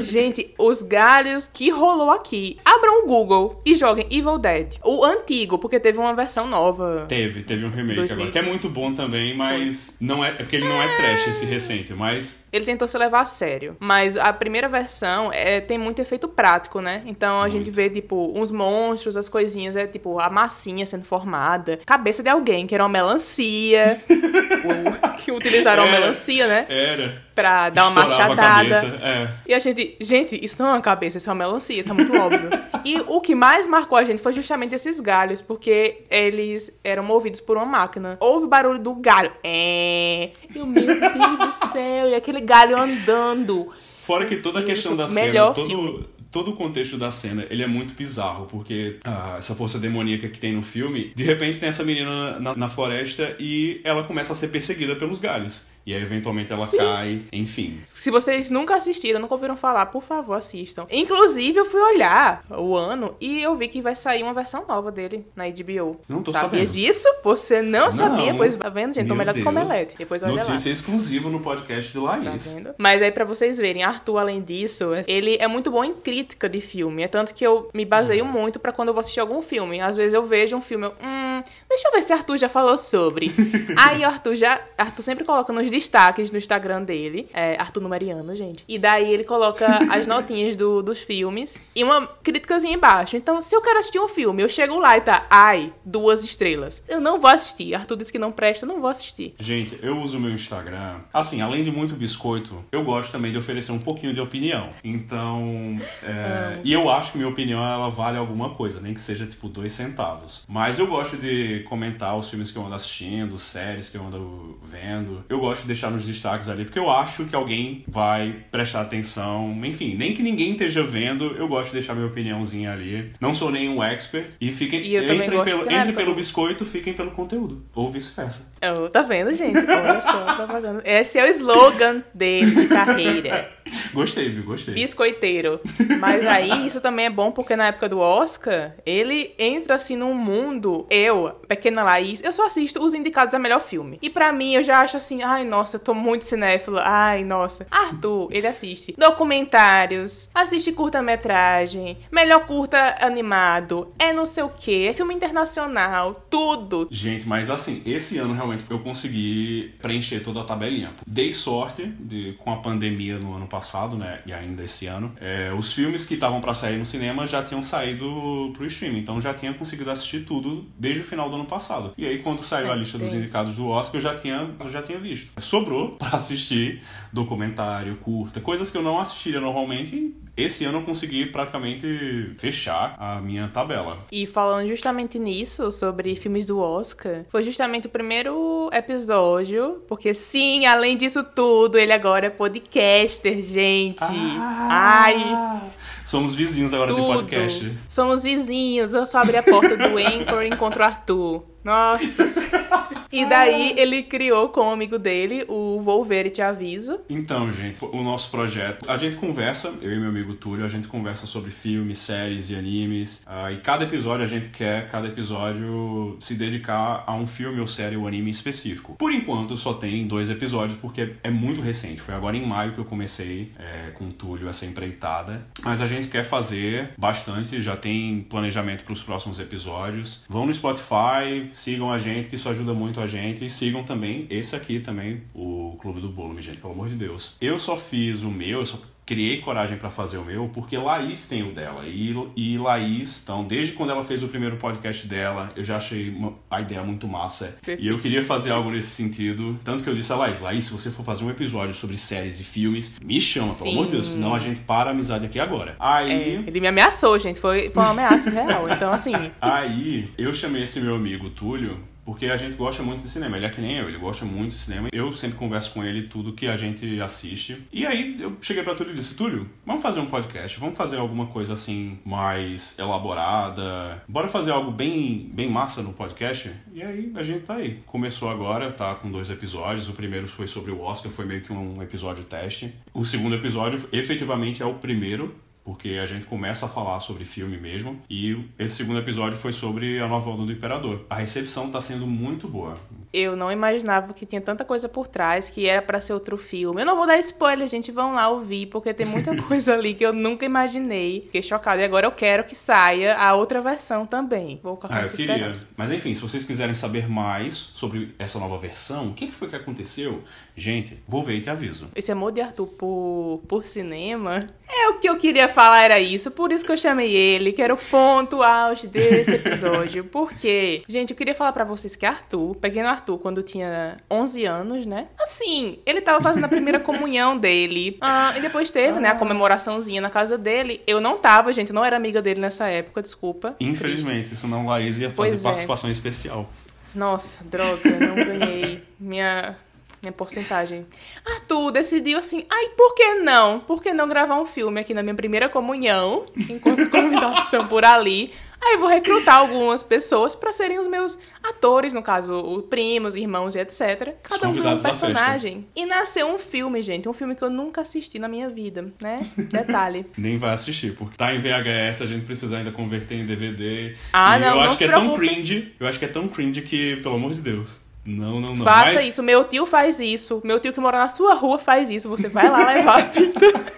Gente, 0.01 0.53
os 0.59 0.83
galhos 0.83 1.49
que 1.53 1.71
rolou 1.71 2.11
aqui. 2.11 2.57
Abram 2.65 3.05
o 3.05 3.07
Google 3.07 3.61
e 3.65 3.75
joguem 3.75 4.07
Evil 4.11 4.39
Dead. 4.39 4.75
O 4.85 5.05
antigo, 5.05 5.59
porque 5.59 5.79
teve 5.81 5.99
uma 5.99 6.15
versão 6.15 6.47
nova. 6.47 7.05
Teve, 7.09 7.43
teve 7.43 7.65
um 7.65 7.71
remake 7.71 7.97
2000. 7.97 8.15
agora, 8.17 8.31
que 8.33 8.39
é 8.39 8.43
muito 8.43 8.69
bom 8.69 8.93
também, 8.93 9.35
mas 9.35 9.97
não 10.01 10.25
é, 10.25 10.31
é 10.31 10.33
porque 10.33 10.57
ele 10.57 10.69
não 10.69 10.83
é 10.83 10.97
trash 10.97 11.29
esse 11.29 11.45
recente, 11.45 11.93
mas 11.95 12.49
Ele 12.53 12.65
tentou 12.65 12.87
se 12.89 12.97
levar 12.99 13.21
a 13.23 13.27
sério. 13.27 13.77
Mas 13.81 14.17
a 14.17 14.33
primeira 14.33 14.69
versão 14.69 15.31
é, 15.33 15.61
tem 15.61 15.79
muito 15.79 16.01
efeito 16.01 16.29
prático, 16.29 16.81
né? 16.81 17.03
Então 17.07 17.41
a 17.41 17.49
gente 17.49 17.65
Muito. 17.65 17.75
vê, 17.77 17.91
tipo, 17.91 18.33
uns 18.39 18.51
monstros, 18.51 19.17
as 19.17 19.29
coisinhas, 19.45 19.77
é 19.77 19.87
tipo 19.87 20.19
a 20.19 20.31
massinha 20.31 20.87
sendo 20.87 21.05
formada, 21.05 21.79
cabeça 21.85 22.23
de 22.23 22.31
alguém, 22.31 22.67
que 22.67 22.75
era 22.75 22.83
uma 22.83 22.89
melancia. 22.89 24.01
o, 24.09 25.17
que 25.19 25.31
utilizaram 25.31 25.83
a 25.83 25.87
É. 25.87 25.91
melancia, 25.91 26.49
né? 26.49 26.67
era. 26.69 27.23
Pra 27.35 27.69
dar 27.69 27.89
uma 27.89 28.03
Estourava 28.03 28.35
machadada. 28.37 29.01
é. 29.03 29.29
E 29.49 29.55
a 29.55 29.59
gente, 29.59 29.97
gente, 30.01 30.43
isso 30.43 30.57
não 30.63 30.71
é 30.71 30.73
uma 30.75 30.81
cabeça, 30.81 31.19
isso 31.19 31.29
é 31.29 31.33
uma 31.33 31.45
melancia, 31.45 31.85
tá 31.85 31.93
muito 31.93 32.17
óbvio. 32.17 32.49
E 32.85 33.03
o 33.07 33.21
que 33.21 33.35
mais 33.35 33.67
marcou 33.67 33.99
a 33.99 34.05
gente 34.05 34.23
foi 34.23 34.33
justamente 34.33 34.75
esses 34.75 35.01
galhos, 35.01 35.43
porque 35.43 36.05
eles 36.11 36.73
eram 36.83 37.03
movidos 37.03 37.41
por 37.41 37.57
uma 37.57 37.67
máquina. 37.67 38.17
Houve 38.21 38.47
barulho 38.47 38.79
do 38.79 38.95
galho. 38.95 39.33
É. 39.43 40.31
E 40.55 40.59
o 40.59 40.67
meu 40.67 40.87
Deus 40.87 41.39
do 41.61 41.69
céu, 41.73 42.09
e 42.09 42.15
aquele 42.15 42.41
galho 42.41 42.77
andando. 42.77 43.69
Fora 43.99 44.27
que 44.27 44.37
toda 44.37 44.59
a 44.59 44.63
Isso, 44.63 44.71
questão 44.71 44.97
da 44.97 45.09
melhor 45.09 45.55
cena, 45.55 45.55
todo, 45.55 45.67
filme. 45.67 46.07
Todo 46.35 46.51
o 46.51 46.57
contexto 46.57 46.99
da 46.99 47.13
cena, 47.13 47.47
ele 47.49 47.63
é 47.63 47.67
muito 47.69 47.95
bizarro, 47.95 48.47
porque 48.47 48.97
ah, 49.05 49.37
essa 49.39 49.55
força 49.55 49.79
demoníaca 49.79 50.29
que 50.29 50.41
tem 50.41 50.53
no 50.53 50.65
filme, 50.65 51.13
de 51.15 51.23
repente 51.23 51.61
tem 51.61 51.69
essa 51.69 51.85
menina 51.85 52.41
na, 52.41 52.57
na 52.57 52.69
floresta 52.69 53.37
e 53.39 53.81
ela 53.85 54.03
começa 54.03 54.33
a 54.33 54.35
ser 54.37 54.49
perseguida 54.49 54.97
pelos 54.97 55.21
galhos. 55.21 55.69
E 55.87 55.95
aí, 55.95 56.01
eventualmente, 56.01 56.53
ela 56.53 56.67
Sim. 56.67 56.79
cai, 56.79 57.23
enfim. 57.33 57.81
Se 57.85 58.11
vocês 58.11 58.49
nunca 58.51 58.75
assistiram, 58.77 59.21
nunca 59.21 59.35
ouviram 59.35 59.57
falar, 59.57 59.87
por 59.87 60.03
favor, 60.03 60.35
assistam. 60.35 60.87
Inclusive, 60.91 61.59
eu 61.59 61.65
fui 61.67 61.81
olhar 61.81 62.43
o 62.51 62.75
ano 62.75 63.15
e 63.21 63.43
eu 63.43 63.55
vi 63.57 63.69
que 63.69 63.83
vai 63.83 63.95
sair 63.95 64.23
uma 64.23 64.33
versão 64.33 64.65
nova 64.67 64.91
dele 64.91 65.27
na 65.37 65.45
HBO. 65.49 66.01
Não 66.09 66.23
tô 66.23 66.33
sabia 66.33 66.61
sabendo. 66.61 66.71
disso? 66.73 67.07
Você 67.23 67.61
não, 67.61 67.93
sabia? 67.93 68.33
Não. 68.33 68.39
Pois 68.39 68.55
tá 68.55 68.69
vendo, 68.71 68.95
gente? 68.95 69.09
Tô 69.09 69.15
melhor 69.15 69.35
do 69.35 69.43
que 69.43 69.47
o 69.49 69.53
Deus. 69.53 69.65
Omelete. 69.71 69.95
Depois 69.99 70.23
olha 70.23 70.33
lá. 70.35 70.45
Notícia 70.45 70.71
exclusiva 70.71 71.29
no 71.29 71.41
podcast 71.41 71.93
de 71.93 71.99
Tá 71.99 72.05
Laís. 72.17 72.55
vendo? 72.55 72.75
Mas 72.79 73.03
aí, 73.03 73.11
pra 73.13 73.25
vocês 73.27 73.59
verem, 73.59 73.83
Arthur, 73.85 74.19
além 74.19 74.41
disso, 74.41 74.91
ele 75.07 75.37
é 75.39 75.47
muito 75.47 75.71
bom 75.71 75.85
em 75.85 75.93
crítica 75.93 76.49
de 76.49 76.61
filme. 76.63 77.03
É 77.03 77.09
tanto 77.09 77.35
que 77.35 77.47
eu 77.47 77.69
me 77.75 77.85
baseio 77.85 78.25
muito 78.25 78.59
pra 78.59 78.73
quando 78.73 78.89
eu 78.89 78.95
vou 78.95 79.01
assistir 79.01 79.21
algum 79.21 79.43
filme. 79.43 79.81
Às 79.81 79.97
vezes 79.97 80.15
eu 80.15 80.25
vejo 80.25 80.57
um 80.57 80.61
filme, 80.63 80.87
eu, 80.87 80.93
hum, 80.93 81.43
deixa 81.69 81.89
eu 81.89 81.93
ver 81.93 82.03
se 82.03 82.13
Arthur 82.13 82.39
já 82.39 82.49
falou 82.49 82.79
sobre. 82.79 83.31
aí 83.77 84.03
Arthur 84.03 84.35
já. 84.35 84.59
Arthur 84.79 85.03
sempre 85.03 85.25
coloca 85.25 85.53
nos 85.53 85.74
destaques 85.75 86.31
no 86.31 86.39
Instagram 86.39 86.83
dele. 86.85 87.29
É, 87.35 87.57
Arthur 87.59 87.81
Numeriano, 87.81 88.35
gente. 88.37 88.65
E 88.69 88.79
daí 88.79 89.13
ele 89.13 89.25
coloca 89.25 89.67
as 89.93 90.07
notinhas 90.07 90.55
do- 90.57 90.83
dos 90.83 91.01
filmes 91.01 91.59
e 91.75 91.83
uma 91.83 92.07
críticazinha 92.23 92.75
embaixo. 92.75 93.17
Então, 93.17 93.41
se 93.41 93.55
eu 93.55 93.61
quero 93.61 93.79
assistir 93.81 93.99
um 93.99 94.09
filme, 94.09 94.43
eu 94.43 94.49
chego 94.49 94.79
lá 94.79 94.97
e 94.97 95.01
tá, 95.01 95.27
ai, 95.29 95.73
duas 95.85 96.23
estrelas. 96.23 96.83
Eu 96.89 97.01
não 97.01 97.19
vou 97.21 97.31
assistir. 97.31 97.75
Arthur 97.75 97.97
disse 97.97 98.13
que 98.13 98.19
não 98.19 98.31
presta, 98.31 98.65
eu 98.65 98.69
não 98.69 98.81
vou 98.81 98.89
assistir. 98.91 99.35
Gente, 99.39 99.79
eu 99.83 99.99
uso 99.99 100.17
o 100.17 100.21
meu 100.21 100.31
Instagram. 100.31 101.01
Assim, 101.13 101.41
além 101.41 101.65
de 101.65 101.71
muito 101.73 101.95
biscoito, 101.95 102.65
eu 102.71 102.85
gosto 102.85 103.11
também 103.13 103.33
de 103.33 103.39
oferecer 103.39 103.73
um 103.73 103.79
pouquinho 103.79 104.15
de 104.15 104.21
opinião. 104.21 104.71
Então. 104.85 105.79
é, 106.03 106.61
E 106.65 106.73
eu 106.73 106.89
acho 106.89 107.13
que 107.13 107.19
minha 107.19 107.29
opinião 107.31 107.65
ela 107.65 107.89
vale 107.89 108.17
alguma 108.19 108.51
coisa, 108.51 108.81
nem 108.81 108.95
que 108.95 109.01
seja 109.01 109.27
tipo 109.27 109.49
dois 109.49 109.73
centavos. 109.73 110.45
Mas 110.49 110.79
eu 110.79 110.87
gosto 110.87 111.17
de 111.17 111.65
comentar 111.69 112.17
os 112.17 112.29
filmes 112.31 112.51
que 112.51 112.59
eu 112.59 112.65
ando 112.65 112.75
assistindo, 112.75 113.39
séries 113.39 113.89
que 113.89 113.97
eu 113.97 114.03
ando 114.07 114.59
vendo. 114.63 115.25
Eu 115.29 115.41
gosto 115.41 115.64
de 115.65 115.69
deixar 115.69 115.91
nos 115.91 116.05
destaques 116.05 116.49
ali, 116.49 116.65
porque 116.65 116.79
eu 116.79 116.91
acho 116.91 117.25
que 117.25 117.35
alguém 117.35 117.85
vai 117.89 118.45
prestar 118.51 118.83
atenção. 118.83 119.59
Enfim, 119.65 119.95
nem 119.97 120.15
que 120.15 120.23
ninguém 120.23 120.53
esteja 120.53 120.83
vendo, 120.83 121.35
eu 121.37 121.49
gosto 121.49 121.73
de 121.73 121.79
deixar 121.79 121.95
minha 121.95 122.07
opiniãozinha 122.07 122.73
ali. 122.73 123.13
Não 123.21 123.35
sou 123.35 123.51
nenhum 123.51 123.83
expert. 123.83 124.27
E 124.41 124.51
fiquem. 124.51 124.81
E 124.81 124.97
entrem 124.97 125.45
pelo, 125.45 125.63
entrem 125.65 125.95
pelo 125.95 126.15
biscoito, 126.15 126.65
fiquem 126.65 126.95
pelo 126.95 127.11
conteúdo. 127.11 127.65
Ou 127.75 127.91
vice-versa. 127.91 128.53
Oh, 128.63 128.89
tá 128.89 129.03
vendo, 129.03 129.33
gente? 129.33 129.59
Olha 129.59 130.01
só, 130.01 130.29
a 130.29 130.35
propaganda. 130.35 130.83
Esse 130.85 131.19
é 131.19 131.25
o 131.25 131.31
slogan 131.31 132.03
dele 132.15 132.51
de 132.51 132.69
carreira. 132.69 133.51
Gostei, 133.93 134.29
viu? 134.29 134.45
Gostei. 134.45 134.75
Biscoiteiro. 134.75 135.61
Mas 136.01 136.27
aí, 136.27 136.67
isso 136.67 136.81
também 136.81 137.07
é 137.07 137.11
bom 137.11 137.31
porque 137.31 137.57
na 137.57 137.69
época 137.69 137.89
do 137.89 137.99
Oscar, 137.99 138.75
ele 138.85 139.35
entra 139.39 139.75
assim 139.75 139.97
num 139.97 140.15
mundo. 140.15 140.87
Eu, 140.91 141.41
pequena 141.49 141.83
Laís, 141.83 142.23
eu 142.23 142.33
só 142.33 142.47
assisto 142.47 142.83
os 142.85 142.95
indicados 142.95 143.35
a 143.35 143.39
melhor 143.39 143.61
filme. 143.61 143.99
E 144.03 144.11
pra 144.11 144.33
mim, 144.33 144.55
eu 144.55 144.63
já 144.63 144.81
acho 144.81 144.97
assim, 144.97 145.23
ai, 145.23 145.45
nossa, 145.55 145.77
eu 145.77 145.81
tô 145.81 145.95
muito 145.95 146.25
cinéfilo. 146.25 146.79
Ai, 146.81 147.23
nossa. 147.23 147.67
Arthur, 147.71 148.29
ele 148.31 148.47
assiste 148.47 148.95
documentários, 148.99 150.29
assiste 150.35 150.73
curta-metragem, 150.73 151.97
melhor 152.11 152.47
curta 152.47 152.97
animado, 153.01 153.93
é 153.99 154.13
não 154.13 154.27
sei 154.27 154.43
o 154.43 154.49
quê, 154.49 154.89
é 154.91 154.93
filme 154.93 155.15
internacional, 155.15 156.13
tudo. 156.29 156.89
Gente, 156.91 157.27
mas 157.29 157.51
assim, 157.51 157.83
esse 157.87 158.19
ano 158.19 158.35
realmente 158.35 158.65
eu 158.69 158.81
consegui 158.81 159.75
preencher 159.81 160.21
toda 160.21 160.41
a 160.41 160.45
tabelinha. 160.45 160.93
Dei 161.07 161.33
sorte 161.33 161.87
de, 161.87 162.33
com 162.39 162.53
a 162.53 162.57
pandemia 162.57 163.19
no 163.19 163.35
ano 163.35 163.47
passado, 163.47 163.97
né? 163.97 164.21
E 164.27 164.33
ainda 164.33 164.65
esse 164.65 164.87
ano. 164.87 165.15
é, 165.21 165.53
os 165.53 165.73
filmes 165.73 166.07
que 166.07 166.15
estavam 166.15 166.41
pra 166.41 166.55
sair 166.55 166.79
no 166.79 166.87
cinema 166.87 167.27
já 167.27 167.43
tinham 167.43 167.63
saído 167.63 168.51
pro 168.55 168.67
streaming. 168.67 168.99
Então 168.99 169.21
já 169.21 169.33
tinha 169.33 169.55
conseguido 169.55 169.91
assistir 169.91 170.25
tudo 170.25 170.67
desde 170.79 171.03
o 171.03 171.05
final 171.05 171.29
do 171.29 171.37
ano 171.37 171.45
passado. 171.45 171.93
E 171.97 172.07
aí, 172.07 172.23
quando 172.23 172.43
saiu 172.43 172.73
a 172.73 172.75
lista 172.75 172.99
dos 172.99 173.13
indicados 173.13 173.55
do 173.55 173.69
Oscar, 173.69 173.97
eu 173.99 174.03
já 174.03 174.15
tinha, 174.15 174.51
eu 174.59 174.71
já 174.71 174.83
tinha 174.83 174.99
visto. 174.99 175.31
Sobrou 175.45 175.91
pra 175.99 176.17
assistir 176.17 176.83
documentário, 177.13 177.97
curta, 177.97 178.41
coisas 178.41 178.71
que 178.71 178.77
eu 178.77 178.83
não 178.83 178.99
assistiria 179.01 179.41
normalmente. 179.41 180.15
E 180.37 180.43
esse 180.43 180.65
ano 180.65 180.79
eu 180.79 180.83
consegui 180.83 181.27
praticamente 181.27 182.35
fechar 182.39 182.97
a 182.99 183.21
minha 183.21 183.47
tabela. 183.49 183.99
E 184.11 184.27
falando 184.27 184.67
justamente 184.69 185.19
nisso, 185.19 185.71
sobre 185.71 186.17
filmes 186.17 186.47
do 186.49 186.59
Oscar, 186.59 187.25
foi 187.29 187.45
justamente 187.45 187.87
o 187.87 187.91
primeiro 187.91 188.69
episódio, 188.73 189.83
porque 189.87 190.13
sim, 190.13 190.67
além 190.67 190.97
disso 190.97 191.23
tudo, 191.23 191.79
ele 191.79 191.93
agora 191.93 192.27
é 192.27 192.31
podcaster, 192.31 193.41
gente. 193.43 194.03
Ai, 194.03 195.23
Ah! 195.33 195.61
Somos 196.05 196.35
vizinhos 196.35 196.75
agora 196.75 196.93
de 196.93 197.01
tudo. 197.01 197.15
podcast. 197.15 197.73
Somos 197.89 198.23
vizinhos, 198.23 198.93
eu 198.93 199.07
só 199.07 199.19
abri 199.21 199.37
a 199.39 199.43
porta 199.43 199.75
do 199.77 199.97
Anchor 199.97 200.43
e 200.43 200.49
encontro 200.49 200.81
o 200.83 200.85
Arthur. 200.85 201.43
Nossa. 201.65 202.25
E 203.15 203.25
daí 203.25 203.75
ele 203.79 204.03
criou 204.03 204.49
com 204.49 204.61
o 204.63 204.73
amigo 204.73 204.99
dele 204.99 205.45
o 205.49 205.81
Vou 205.81 206.05
Ver 206.05 206.27
e 206.27 206.31
Te 206.31 206.43
Aviso. 206.43 206.99
Então, 207.09 207.53
gente, 207.53 207.79
o 207.81 208.03
nosso 208.03 208.29
projeto, 208.29 208.91
a 208.91 208.97
gente 208.97 209.15
conversa, 209.17 209.73
eu 209.81 209.93
e 209.93 209.99
meu 210.01 210.09
amigo 210.09 210.35
Túlio, 210.35 210.65
a 210.65 210.69
gente 210.69 210.89
conversa 210.89 211.25
sobre 211.25 211.53
filmes, 211.53 212.01
séries 212.01 212.51
e 212.51 212.57
animes. 212.57 213.23
ah, 213.25 213.53
e 213.53 213.59
cada 213.59 213.85
episódio 213.85 214.25
a 214.25 214.29
gente 214.29 214.49
quer, 214.49 214.91
cada 214.91 215.07
episódio, 215.07 216.17
se 216.21 216.35
dedicar 216.35 217.05
a 217.07 217.15
um 217.15 217.29
filme 217.29 217.61
ou 217.61 217.69
série 217.69 217.97
ou 217.97 218.09
anime 218.09 218.33
específico. 218.33 218.97
Por 218.99 219.13
enquanto, 219.13 219.57
só 219.57 219.75
tem 219.75 220.09
dois 220.09 220.29
episódios, 220.29 220.77
porque 220.81 221.15
é 221.23 221.31
muito 221.31 221.61
recente. 221.61 222.01
Foi 222.01 222.15
agora 222.15 222.37
em 222.37 222.45
maio 222.45 222.73
que 222.73 222.81
eu 222.81 222.85
comecei 222.85 223.53
é, 223.57 223.93
com 223.93 224.09
o 224.09 224.13
Túlio 224.13 224.49
essa 224.49 224.67
empreitada. 224.67 225.47
Mas 225.63 225.81
a 225.81 225.87
gente 225.87 226.09
quer 226.09 226.25
fazer 226.25 226.91
bastante, 226.99 227.63
já 227.63 227.77
tem 227.77 228.27
planejamento 228.29 228.83
para 228.83 228.93
os 228.93 229.05
próximos 229.05 229.39
episódios. 229.39 230.25
Vão 230.29 230.47
no 230.47 230.53
Spotify, 230.53 231.51
sigam 231.57 231.91
a 231.91 231.99
gente, 231.99 232.29
que 232.29 232.37
isso 232.37 232.49
ajuda 232.49 232.73
muito 232.75 233.01
a 233.01 233.07
gente. 233.07 233.45
E 233.45 233.51
sigam 233.51 233.85
também 233.85 234.27
esse 234.31 234.55
aqui 234.55 234.81
também, 234.81 235.23
o 235.35 235.77
Clube 235.81 236.01
do 236.01 236.09
Bolo, 236.09 236.41
gente, 236.41 236.59
pelo 236.59 236.73
amor 236.73 236.89
de 236.89 236.97
Deus. 236.97 237.37
Eu 237.41 237.59
só 237.59 237.77
fiz 237.77 238.23
o 238.23 238.31
meu, 238.31 238.61
eu 238.61 238.67
só 238.67 238.79
criei 239.07 239.41
coragem 239.41 239.77
pra 239.77 239.91
fazer 239.91 240.17
o 240.19 240.25
meu 240.25 240.49
porque 240.49 240.77
Laís 240.77 241.29
tem 241.29 241.43
o 241.43 241.53
dela. 241.53 241.85
E, 241.87 242.15
e 242.37 242.59
Laís, 242.59 243.21
então, 243.23 243.45
desde 243.45 243.73
quando 243.75 243.91
ela 243.91 244.03
fez 244.03 244.23
o 244.23 244.29
primeiro 244.29 244.57
podcast 244.57 245.07
dela, 245.07 245.53
eu 245.57 245.63
já 245.65 245.77
achei 245.77 246.09
uma- 246.11 246.33
a 246.51 246.61
ideia 246.61 246.83
muito 246.83 247.07
massa. 247.07 247.57
E 247.79 247.87
eu 247.87 247.99
queria 247.99 248.23
fazer 248.25 248.51
algo 248.51 248.71
nesse 248.71 248.89
sentido. 248.91 249.59
Tanto 249.65 249.85
que 249.85 249.91
eu 249.91 249.95
disse 249.95 250.13
a 250.13 250.17
Laís, 250.17 250.41
Laís, 250.41 250.65
se 250.65 250.73
você 250.73 250.91
for 250.91 251.05
fazer 251.05 251.25
um 251.25 251.31
episódio 251.31 251.75
sobre 251.75 251.97
séries 251.97 252.41
e 252.41 252.45
filmes, 252.45 252.97
me 253.03 253.21
chama, 253.21 253.55
pelo 253.55 253.71
amor 253.71 253.87
de 253.87 253.93
Deus, 253.93 254.07
Sim. 254.07 254.15
senão 254.15 254.35
a 254.35 254.39
gente 254.39 254.61
para 254.61 254.91
a 254.91 254.93
amizade 254.93 255.27
aqui 255.27 255.39
agora. 255.39 255.73
É, 255.73 255.77
Aí. 255.79 256.45
ele 256.47 256.61
me 256.61 256.67
ameaçou, 256.67 257.19
gente. 257.19 257.39
Foi, 257.41 257.71
foi 257.71 257.83
uma 257.83 257.91
ameaça 257.91 258.31
real. 258.31 258.69
Então, 258.71 258.91
assim, 258.93 259.13
Aí 259.41 260.11
eu 260.17 260.33
chamei 260.33 260.63
esse 260.63 260.81
meu 260.81 260.95
amigo 260.95 261.29
Túlio, 261.31 261.79
porque 262.05 262.27
a 262.27 262.37
gente 262.37 262.57
gosta 262.57 262.83
muito 262.83 263.03
de 263.03 263.09
cinema. 263.09 263.37
Ele 263.37 263.47
é 263.47 263.51
que 263.51 263.61
nem 263.61 263.79
eu, 263.79 263.89
ele 263.89 263.99
gosta 263.99 264.25
muito 264.25 264.51
de 264.51 264.59
cinema. 264.59 264.89
Eu 264.93 265.13
sempre 265.13 265.39
converso 265.39 265.73
com 265.73 265.85
ele 265.85 266.05
tudo 266.05 266.33
que 266.33 266.47
a 266.47 266.57
gente 266.57 267.01
assiste. 267.01 267.65
E 267.73 267.87
aí 267.87 268.21
eu 268.21 268.37
cheguei 268.41 268.63
pra 268.63 268.75
Túlio 268.75 268.93
e 268.93 268.97
disse: 268.97 269.15
Túlio, 269.15 269.49
vamos 269.65 269.83
fazer 269.83 270.01
um 270.01 270.07
podcast, 270.07 270.59
vamos 270.59 270.77
fazer 270.77 270.97
alguma 270.97 271.27
coisa 271.27 271.55
assim 271.55 271.99
mais 272.05 272.79
elaborada. 272.79 274.03
Bora 274.09 274.29
fazer 274.29 274.51
algo 274.51 274.71
bem, 274.71 275.31
bem 275.33 275.49
massa 275.49 275.83
no 275.83 275.93
podcast? 275.93 276.51
E 276.73 276.83
aí 276.83 277.13
a 277.15 277.23
gente 277.23 277.45
tá 277.45 277.55
aí. 277.55 277.83
Começou 277.87 278.29
agora, 278.29 278.71
tá 278.71 278.95
com 278.95 279.11
dois 279.11 279.31
episódios. 279.31 279.89
O 279.89 279.93
primeiro 279.93 280.29
foi 280.29 280.47
sobre 280.47 280.71
o 280.71 280.81
Oscar, 280.81 281.11
foi 281.11 281.25
meio 281.25 281.43
que 281.43 281.53
um 281.53 281.83
episódio 281.83 282.25
teste. 282.25 282.75
O 282.93 283.05
segundo 283.05 283.35
episódio 283.35 283.89
efetivamente 283.93 284.63
é 284.63 284.67
o 284.67 284.75
primeiro 284.75 285.35
porque 285.65 285.99
a 286.03 286.07
gente 286.07 286.27
começa 286.27 286.67
a 286.67 286.69
falar 286.69 287.01
sobre 287.01 287.25
filme 287.25 287.57
mesmo. 287.57 287.99
E 288.11 288.39
esse 288.59 288.77
segundo 288.77 288.99
episódio 288.99 289.39
foi 289.39 289.53
sobre 289.53 289.99
a 289.99 290.07
nova 290.07 290.31
onda 290.31 290.45
do 290.45 290.53
Imperador. 290.53 291.05
A 291.09 291.17
recepção 291.17 291.71
tá 291.71 291.81
sendo 291.81 292.07
muito 292.07 292.47
boa. 292.47 292.77
eu 293.13 293.35
não 293.37 293.51
imaginava 293.51 294.13
que 294.13 294.27
tinha 294.27 294.41
tanta 294.41 294.65
coisa 294.65 294.89
por 294.89 295.07
trás, 295.07 295.49
que 295.49 295.67
era 295.67 295.81
pra 295.81 296.01
ser 296.01 296.13
outro 296.13 296.37
filme. 296.37 296.83
Eu 296.83 296.87
não 296.87 296.97
vou 296.97 297.07
dar 297.07 297.17
spoiler, 297.19 297.67
gente, 297.69 297.91
vão 297.93 298.13
lá 298.15 298.29
ouvir, 298.29 298.67
porque 298.67 298.93
tem 298.93 299.07
muita 299.07 299.35
coisa 299.43 299.73
ali 299.75 299.95
que 299.95 300.05
eu 300.05 300.13
nunca 300.13 300.45
imaginei. 300.45 301.23
Fiquei 301.23 301.43
chocada. 301.43 301.81
E 301.81 301.85
agora 301.85 302.07
eu 302.07 302.13
quero 302.13 302.45
que 302.45 302.55
saia 302.55 303.17
a 303.17 303.35
outra 303.35 303.61
versão 303.63 304.05
também. 304.05 304.61
Vou 304.63 304.77
colocar 304.77 304.99
Ah, 304.99 305.03
eu 305.05 305.11
queria. 305.11 305.33
esperança. 305.35 305.69
Mas 305.77 305.91
enfim, 305.93 306.15
se 306.15 306.21
vocês 306.21 306.45
quiserem 306.45 306.75
saber 306.75 307.09
mais 307.09 307.55
sobre 307.55 308.15
essa 308.19 308.39
nova 308.39 308.59
versão, 308.59 309.09
o 309.09 309.15
que 309.15 309.31
foi 309.31 309.49
que 309.49 309.57
aconteceu, 309.57 310.23
gente, 310.57 311.03
vou 311.07 311.23
ver 311.23 311.35
e 311.35 311.41
te 311.41 311.51
aviso. 311.51 311.89
Esse 311.95 312.13
amor 312.13 312.33
de 312.33 312.41
Arthur 312.41 312.67
por, 312.67 313.43
por 313.49 313.65
cinema 313.65 314.47
é 314.69 314.89
o 314.89 314.99
que 314.99 315.09
eu 315.09 315.17
queria 315.17 315.49
falar, 315.49 315.83
era 315.83 316.01
isso. 316.01 316.31
Por 316.31 316.53
isso 316.53 316.65
que 316.65 316.73
eu 316.73 316.77
chamei 316.77 317.15
ele, 317.15 317.53
que 317.53 317.63
era 317.63 317.75
o 317.75 317.77
ponto 317.77 318.43
auge 318.43 318.87
desse 318.87 319.35
episódio. 319.37 320.05
Porque, 320.05 320.83
gente, 320.89 321.11
eu 321.11 321.17
queria 321.17 321.35
falar 321.35 321.53
pra 321.53 321.65
vocês 321.65 321.97
que 321.97 322.07
Arthur, 322.07 322.55
pequeno 322.57 322.89
Arthur, 322.89 323.19
quando 323.19 323.43
tinha 323.43 323.97
11 324.11 324.45
anos, 324.45 324.87
né? 324.87 325.09
Assim, 325.19 325.79
ele 325.85 326.01
tava 326.01 326.21
fazendo 326.21 326.45
a 326.45 326.49
primeira 326.49 326.79
comunhão 326.81 327.37
dele. 327.37 327.99
Ah, 328.01 328.33
e 328.37 328.41
depois 328.41 328.71
teve, 328.71 329.01
né, 329.01 329.09
a 329.11 329.15
comemoraçãozinha 329.15 330.01
na 330.01 330.11
casa 330.11 330.39
dele. 330.39 330.81
Eu 330.87 331.01
não 331.01 331.19
tava, 331.19 331.53
gente, 331.53 331.73
não 331.73 331.85
era 331.85 331.97
amiga 331.97 332.23
dele 332.23 332.41
nessa 332.41 332.69
época, 332.69 333.03
desculpa. 333.03 333.57
Infelizmente, 333.61 334.29
senão 334.37 334.67
Laís 334.67 334.99
ia 334.99 335.11
fazer 335.11 335.31
Pois 335.31 335.41
é. 335.41 335.43
participação 335.43 335.91
especial. 335.91 336.49
Nossa, 336.95 337.43
droga, 337.45 337.91
não 337.99 338.15
ganhei 338.15 338.83
minha 339.01 339.57
minha 340.05 340.13
porcentagem. 340.13 340.87
Arthur 341.25 341.71
decidiu 341.73 342.19
assim, 342.19 342.45
ai, 342.51 342.69
por 342.77 342.95
que 342.95 343.15
não? 343.15 343.61
Por 343.61 343.83
que 343.83 343.93
não 343.93 344.09
gravar 344.09 344.41
um 344.41 344.47
filme 344.47 344.81
aqui 344.81 344.95
na 344.95 345.03
minha 345.03 345.15
primeira 345.15 345.49
comunhão, 345.49 346.27
enquanto 346.49 346.81
os 346.81 346.89
convidados 346.89 347.45
estão 347.45 347.67
por 347.67 347.85
ali? 347.85 348.33
Aí 348.63 348.75
eu 348.75 348.79
vou 348.81 348.89
recrutar 348.89 349.37
algumas 349.37 349.83
pessoas 349.83 350.35
pra 350.35 350.51
serem 350.51 350.79
os 350.79 350.87
meus 350.87 351.19
atores, 351.43 351.93
no 351.93 352.03
caso, 352.03 352.35
os 352.35 352.65
primos, 352.65 353.15
irmãos 353.15 353.55
e 353.55 353.59
etc. 353.59 354.15
Cada 354.23 354.49
um 354.49 354.55
tem 354.55 354.67
um 354.67 354.79
personagem. 354.79 355.67
E 355.77 355.85
nasceu 355.85 356.27
um 356.29 356.39
filme, 356.39 356.81
gente. 356.81 357.07
Um 357.07 357.13
filme 357.13 357.35
que 357.35 357.43
eu 357.43 357.51
nunca 357.51 357.83
assisti 357.83 358.19
na 358.19 358.27
minha 358.27 358.49
vida, 358.49 358.91
né? 359.03 359.17
Detalhe. 359.53 360.07
Nem 360.17 360.39
vai 360.39 360.55
assistir, 360.55 360.95
porque 360.97 361.15
tá 361.17 361.35
em 361.35 361.39
VHS, 361.39 362.01
a 362.03 362.07
gente 362.07 362.25
precisa 362.25 362.57
ainda 362.57 362.73
converter 362.73 363.17
em 363.17 363.27
DVD. 363.27 363.97
Ah, 364.13 364.39
E 364.39 364.41
não, 364.41 364.49
eu 364.49 364.55
não 364.55 364.63
acho 364.63 364.73
se 364.73 364.79
que 364.79 364.85
é 364.85 364.89
tão 364.91 365.15
cringe, 365.15 365.75
eu 365.79 365.87
acho 365.87 365.99
que 365.99 366.05
é 366.07 366.09
tão 366.09 366.27
cringe 366.29 366.63
que, 366.63 366.97
pelo 366.97 367.17
amor 367.17 367.35
de 367.35 367.43
Deus. 367.43 367.84
Não, 368.07 368.41
não, 368.41 368.55
não. 368.57 368.65
Faça 368.65 368.95
Mas- 368.95 369.07
isso. 369.09 369.23
Meu 369.23 369.45
tio 369.45 369.65
faz 369.67 369.99
isso. 370.01 370.41
Meu 370.45 370.61
tio 370.61 370.73
que 370.73 370.81
mora 370.81 370.99
na 370.99 371.09
sua 371.09 371.35
rua 371.35 371.59
faz 371.59 371.89
isso. 371.91 372.09
Você 372.09 372.29
vai 372.29 372.49
lá 372.51 372.67
levar 372.73 373.01
a 373.03 373.05
fita 373.11 373.41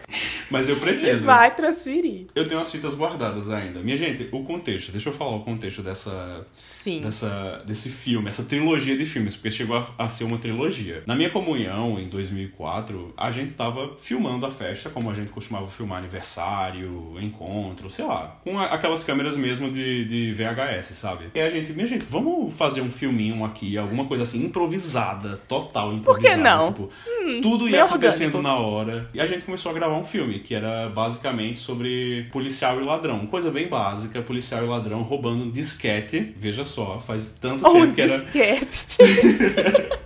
Mas 0.51 0.69
eu 0.69 0.77
e 0.77 0.81
pretendo. 0.81 1.25
vai 1.25 1.55
transferir. 1.55 2.27
Eu 2.35 2.47
tenho 2.47 2.61
as 2.61 2.71
fitas 2.71 2.95
guardadas 2.95 3.51
ainda. 3.51 3.81
Minha 3.81 3.97
gente, 3.97 4.29
o 4.33 4.45
contexto, 4.45 4.93
deixa 4.93 5.09
eu 5.09 5.13
falar 5.13 5.35
o 5.37 5.41
contexto 5.43 5.83
dessa, 5.83 6.47
Sim. 6.69 7.01
dessa, 7.01 7.63
desse 7.67 7.89
filme, 7.89 8.29
essa 8.29 8.45
trilogia 8.45 8.97
de 8.97 9.05
filmes, 9.05 9.35
porque 9.35 9.51
chegou 9.51 9.77
a, 9.77 9.87
a 9.99 10.09
ser 10.09 10.23
uma 10.23 10.39
trilogia. 10.39 11.03
Na 11.07 11.17
minha 11.17 11.31
comunhão, 11.31 11.99
em 11.99 12.09
2004, 12.09 13.13
a 13.17 13.31
gente 13.33 13.53
tava 13.53 13.97
filmando 13.99 14.47
a 14.47 14.51
festa, 14.51 14.89
como 14.89 15.11
a 15.11 15.15
gente 15.15 15.31
costumava 15.31 15.67
filmar 15.67 15.99
aniversário, 15.99 17.17
encontro, 17.21 17.91
sei 17.91 18.05
lá, 18.05 18.39
com 18.45 18.59
a- 18.59 18.67
aquelas 18.67 19.03
câmeras 19.03 19.37
mesmo 19.37 19.71
de, 19.71 20.05
de 20.05 20.33
VHS, 20.33 20.95
sabe? 20.97 21.27
E 21.35 21.41
a 21.41 21.51
gente, 21.51 21.73
minha 21.73 21.87
gente, 21.87 22.05
vamos 22.09 22.55
fazer 22.57 22.81
um 22.83 22.91
filminho 22.91 23.45
aqui, 23.45 23.77
alguma 23.77 24.05
coisa 24.05 24.16
assim, 24.23 24.45
improvisada, 24.45 25.41
total 25.49 25.89
Por 26.03 26.19
que 26.19 26.29
improvisada. 26.29 26.43
não? 26.43 26.73
Tipo, 26.73 26.91
tudo 27.43 27.65
meio 27.65 27.77
ia 27.77 27.85
acontecendo 27.85 28.37
orgânico. 28.37 28.43
na 28.43 28.57
hora. 28.67 29.11
E 29.13 29.21
a 29.21 29.27
gente 29.27 29.45
começou 29.45 29.71
a 29.71 29.75
gravar 29.75 29.97
um 29.97 30.05
filme, 30.05 30.39
que 30.41 30.55
era 30.55 30.89
basicamente 30.89 31.61
sobre 31.61 32.29
policial 32.33 32.81
e 32.81 32.85
ladrão. 32.85 33.27
Coisa 33.27 33.51
bem 33.51 33.69
básica, 33.69 34.23
policial 34.23 34.65
e 34.65 34.69
ladrão 34.69 35.03
roubando 35.03 35.45
um 35.45 35.51
disquete. 35.51 36.35
Veja 36.37 36.65
só, 36.65 37.01
faz 37.01 37.37
tanto 37.41 37.67
um 37.69 37.81
tempo 37.81 37.95
que 37.95 38.01
era. 38.03 38.19
disquete. 38.19 38.87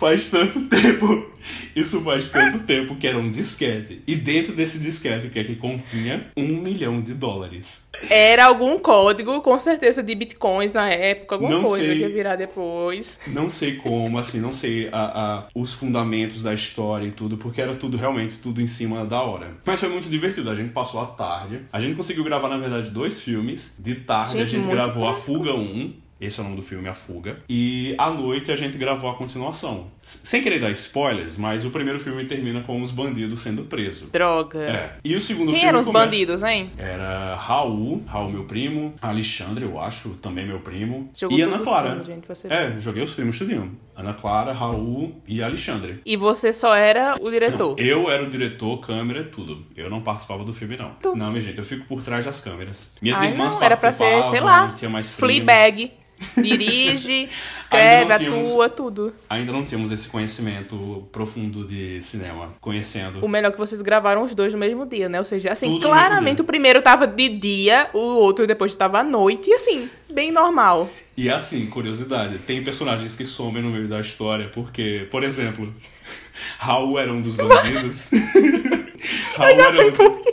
Faz 0.00 0.30
tanto 0.30 0.62
tempo. 0.66 1.30
Isso 1.76 2.00
faz 2.02 2.28
tanto 2.30 2.60
tempo 2.60 2.96
que 2.96 3.06
era 3.06 3.16
um 3.18 3.30
disquete. 3.30 4.02
E 4.06 4.14
dentro 4.16 4.52
desse 4.52 4.78
disquete, 4.78 5.26
o 5.26 5.30
que 5.30 5.38
é 5.38 5.44
que 5.44 5.54
continha? 5.56 6.26
Um 6.36 6.48
milhão 6.60 7.00
de 7.00 7.14
dólares. 7.14 7.88
Era 8.10 8.46
algum 8.46 8.78
código, 8.78 9.40
com 9.40 9.58
certeza, 9.58 10.02
de 10.02 10.14
bitcoins 10.14 10.72
na 10.72 10.90
época. 10.90 11.34
Alguma 11.36 11.50
Não 11.52 11.62
coisa 11.62 11.84
sei. 11.86 11.94
que 11.96 12.00
ia 12.02 12.08
virar 12.08 12.36
depois. 12.36 13.18
Não 13.28 13.48
sei 13.50 13.76
como, 13.76 14.18
assim, 14.18 14.40
não 14.40 14.52
sei 14.52 14.88
a, 14.90 15.00
a- 15.00 15.48
os 15.54 15.72
fundamentos 15.72 16.42
da 16.42 16.52
história 16.52 17.06
e 17.06 17.10
tudo, 17.10 17.36
porque 17.38 17.60
era 17.60 17.74
tudo 17.74 17.96
realmente 17.96 18.34
tudo 18.36 18.60
em 18.60 18.66
cima 18.66 19.04
da 19.04 19.22
hora. 19.22 19.52
Mas 19.64 19.80
foi 19.80 19.88
muito 19.88 20.08
divertido, 20.08 20.50
a 20.50 20.54
gente 20.54 20.72
passou 20.72 21.00
a 21.00 21.06
tarde. 21.06 21.60
A 21.72 21.80
gente 21.80 21.94
conseguiu 21.94 22.24
gravar, 22.24 22.48
na 22.48 22.58
verdade, 22.58 22.90
dois 22.90 23.20
filmes. 23.20 23.76
De 23.78 23.94
tarde 23.96 24.36
a 24.36 24.40
Gente, 24.40 24.50
gente 24.50 24.60
muito 24.66 24.72
gravou 24.74 25.08
A. 25.08 25.14
Fuga 25.14 25.54
1. 25.54 25.92
Esse 26.20 26.38
é 26.38 26.42
o 26.42 26.44
nome 26.44 26.56
do 26.56 26.62
filme, 26.62 26.86
A 26.88 26.94
Fuga. 26.94 27.38
E 27.48 27.94
à 27.96 28.10
noite 28.10 28.52
a 28.52 28.56
gente 28.56 28.76
gravou 28.76 29.08
a 29.10 29.14
continuação. 29.14 29.86
Sem 30.02 30.42
querer 30.42 30.58
dar 30.60 30.70
spoilers, 30.70 31.36
mas 31.38 31.64
o 31.64 31.70
primeiro 31.70 31.98
filme 32.00 32.24
termina 32.24 32.60
com 32.62 32.82
os 32.82 32.90
bandidos 32.90 33.40
sendo 33.40 33.62
presos. 33.64 34.10
Droga. 34.10 34.58
É. 34.60 34.92
E 35.04 35.14
o 35.16 35.20
segundo 35.20 35.46
Quem 35.46 35.56
filme 35.56 35.68
eram 35.68 35.78
os 35.80 35.86
começa- 35.86 36.04
bandidos, 36.06 36.42
hein? 36.42 36.70
Era 36.76 37.34
Raul, 37.36 38.02
Raul 38.06 38.30
meu 38.30 38.44
primo, 38.44 38.94
Alexandre, 39.00 39.64
eu 39.64 39.80
acho, 39.80 40.10
também 40.14 40.46
meu 40.46 40.58
primo. 40.60 41.10
Jogou 41.18 41.38
e 41.38 41.42
Ana 41.42 41.58
Clara. 41.60 41.90
primos, 41.90 42.06
gente, 42.06 42.26
você 42.28 42.48
é, 42.48 42.74
joguei 42.78 43.02
os 43.02 43.14
primos 43.14 43.38
tudinho. 43.38 43.78
Ana 43.96 44.12
Clara, 44.14 44.52
Raul 44.52 45.14
e 45.28 45.42
Alexandre. 45.42 46.00
E 46.04 46.16
você 46.16 46.52
só 46.52 46.74
era 46.74 47.16
o 47.20 47.30
diretor. 47.30 47.78
Eu 47.78 48.10
era 48.10 48.22
o 48.22 48.30
diretor, 48.30 48.78
câmera, 48.80 49.24
tudo. 49.24 49.64
Eu 49.76 49.88
não 49.90 50.00
participava 50.02 50.42
do 50.44 50.52
filme, 50.54 50.76
não. 50.76 50.94
Tu- 51.00 51.14
Não, 51.14 51.30
minha 51.30 51.40
gente, 51.42 51.58
eu 51.58 51.64
fico 51.64 51.86
por 51.86 52.02
trás 52.02 52.24
das 52.24 52.40
câmeras. 52.40 52.92
Minhas 53.00 53.18
Ai, 53.18 53.28
irmãs 53.28 53.54
não, 53.54 53.62
era 53.62 53.76
pra 53.76 53.92
ser, 53.92 54.04
participavam, 54.04 54.30
sei 54.30 54.40
lá, 54.40 54.72
tinha 54.74 54.90
mais. 54.90 55.08
Fleabag. 55.10 55.92
Dirige, 56.36 57.28
escreve, 57.60 58.18
tínhamos- 58.18 58.48
atua, 58.50 58.68
tudo. 58.68 59.12
Ainda 59.28 59.52
não 59.52 59.64
tínhamos 59.64 59.90
esse 59.92 60.08
conhecimento 60.08 61.08
profundo 61.12 61.66
de 61.66 62.00
cinema, 62.02 62.54
conhecendo. 62.60 63.24
O 63.24 63.28
melhor 63.28 63.48
é 63.48 63.52
que 63.52 63.58
vocês 63.58 63.80
gravaram 63.82 64.22
os 64.22 64.34
dois 64.34 64.52
no 64.52 64.58
mesmo 64.58 64.84
dia, 64.86 65.08
né? 65.08 65.18
Ou 65.18 65.24
seja, 65.24 65.50
assim, 65.52 65.66
Tudo 65.66 65.88
claramente 65.88 66.40
o 66.40 66.44
primeiro 66.44 66.82
tava 66.82 67.06
de 67.06 67.28
dia, 67.28 67.88
o 67.94 67.98
outro 67.98 68.46
depois 68.46 68.74
tava 68.74 68.98
à 69.00 69.04
noite, 69.04 69.50
e 69.50 69.54
assim, 69.54 69.88
bem 70.12 70.30
normal. 70.30 70.90
E 71.16 71.28
assim, 71.28 71.66
curiosidade, 71.66 72.38
tem 72.38 72.62
personagens 72.64 73.14
que 73.16 73.24
somem 73.24 73.62
no 73.62 73.70
meio 73.70 73.88
da 73.88 74.00
história, 74.00 74.48
porque, 74.54 75.06
por 75.10 75.22
exemplo, 75.22 75.72
Raul 76.58 76.98
era 76.98 77.12
um 77.12 77.20
dos 77.20 77.34
bandidos. 77.34 78.10
Raul 79.36 79.50
Eu 79.50 79.56
já 79.56 79.72
sei 79.72 79.88
um- 79.88 79.92
por 79.92 80.20
quê. 80.20 80.30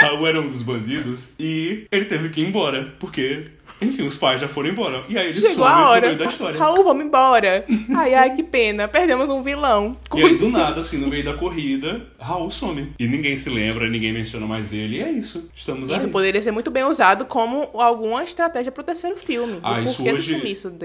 Raul 0.00 0.26
era 0.26 0.40
um 0.40 0.48
dos 0.48 0.62
bandidos 0.62 1.34
e 1.38 1.86
ele 1.90 2.04
teve 2.06 2.28
que 2.28 2.40
ir 2.40 2.46
embora, 2.48 2.92
porque, 2.98 3.46
enfim, 3.84 4.02
os 4.02 4.16
pais 4.16 4.40
já 4.40 4.48
foram 4.48 4.70
embora. 4.70 5.04
E 5.08 5.16
aí 5.18 5.26
ele 5.26 5.34
Chegou 5.34 5.64
a 5.64 5.76
no 5.80 5.86
hora. 5.88 6.06
meio 6.08 6.18
da 6.18 6.24
história. 6.26 6.58
Raul, 6.58 6.82
vamos 6.84 7.04
embora. 7.04 7.64
Ai, 7.96 8.14
ai, 8.14 8.34
que 8.34 8.42
pena. 8.42 8.88
Perdemos 8.88 9.30
um 9.30 9.42
vilão. 9.42 9.96
E 10.14 10.22
aí, 10.22 10.36
do 10.36 10.48
nada, 10.48 10.80
assim, 10.80 10.98
no 10.98 11.08
meio 11.08 11.24
da 11.24 11.34
corrida, 11.34 12.06
Raul 12.18 12.50
some. 12.50 12.92
E 12.98 13.06
ninguém 13.06 13.36
se 13.36 13.50
lembra, 13.50 13.88
ninguém 13.88 14.12
menciona 14.12 14.46
mais 14.46 14.72
ele. 14.72 14.96
E 14.96 15.02
é 15.02 15.10
isso. 15.10 15.50
Estamos 15.54 15.88
Isso 15.90 16.06
aí. 16.06 16.12
poderia 16.12 16.40
ser 16.42 16.50
muito 16.50 16.70
bem 16.70 16.84
usado 16.84 17.24
como 17.24 17.68
alguma 17.74 18.22
estratégia 18.24 18.70
pro 18.72 18.82
terceiro 18.82 19.16
filme. 19.16 19.58
Ah, 19.62 19.80
isso 19.80 20.02
hoje, 20.02 20.40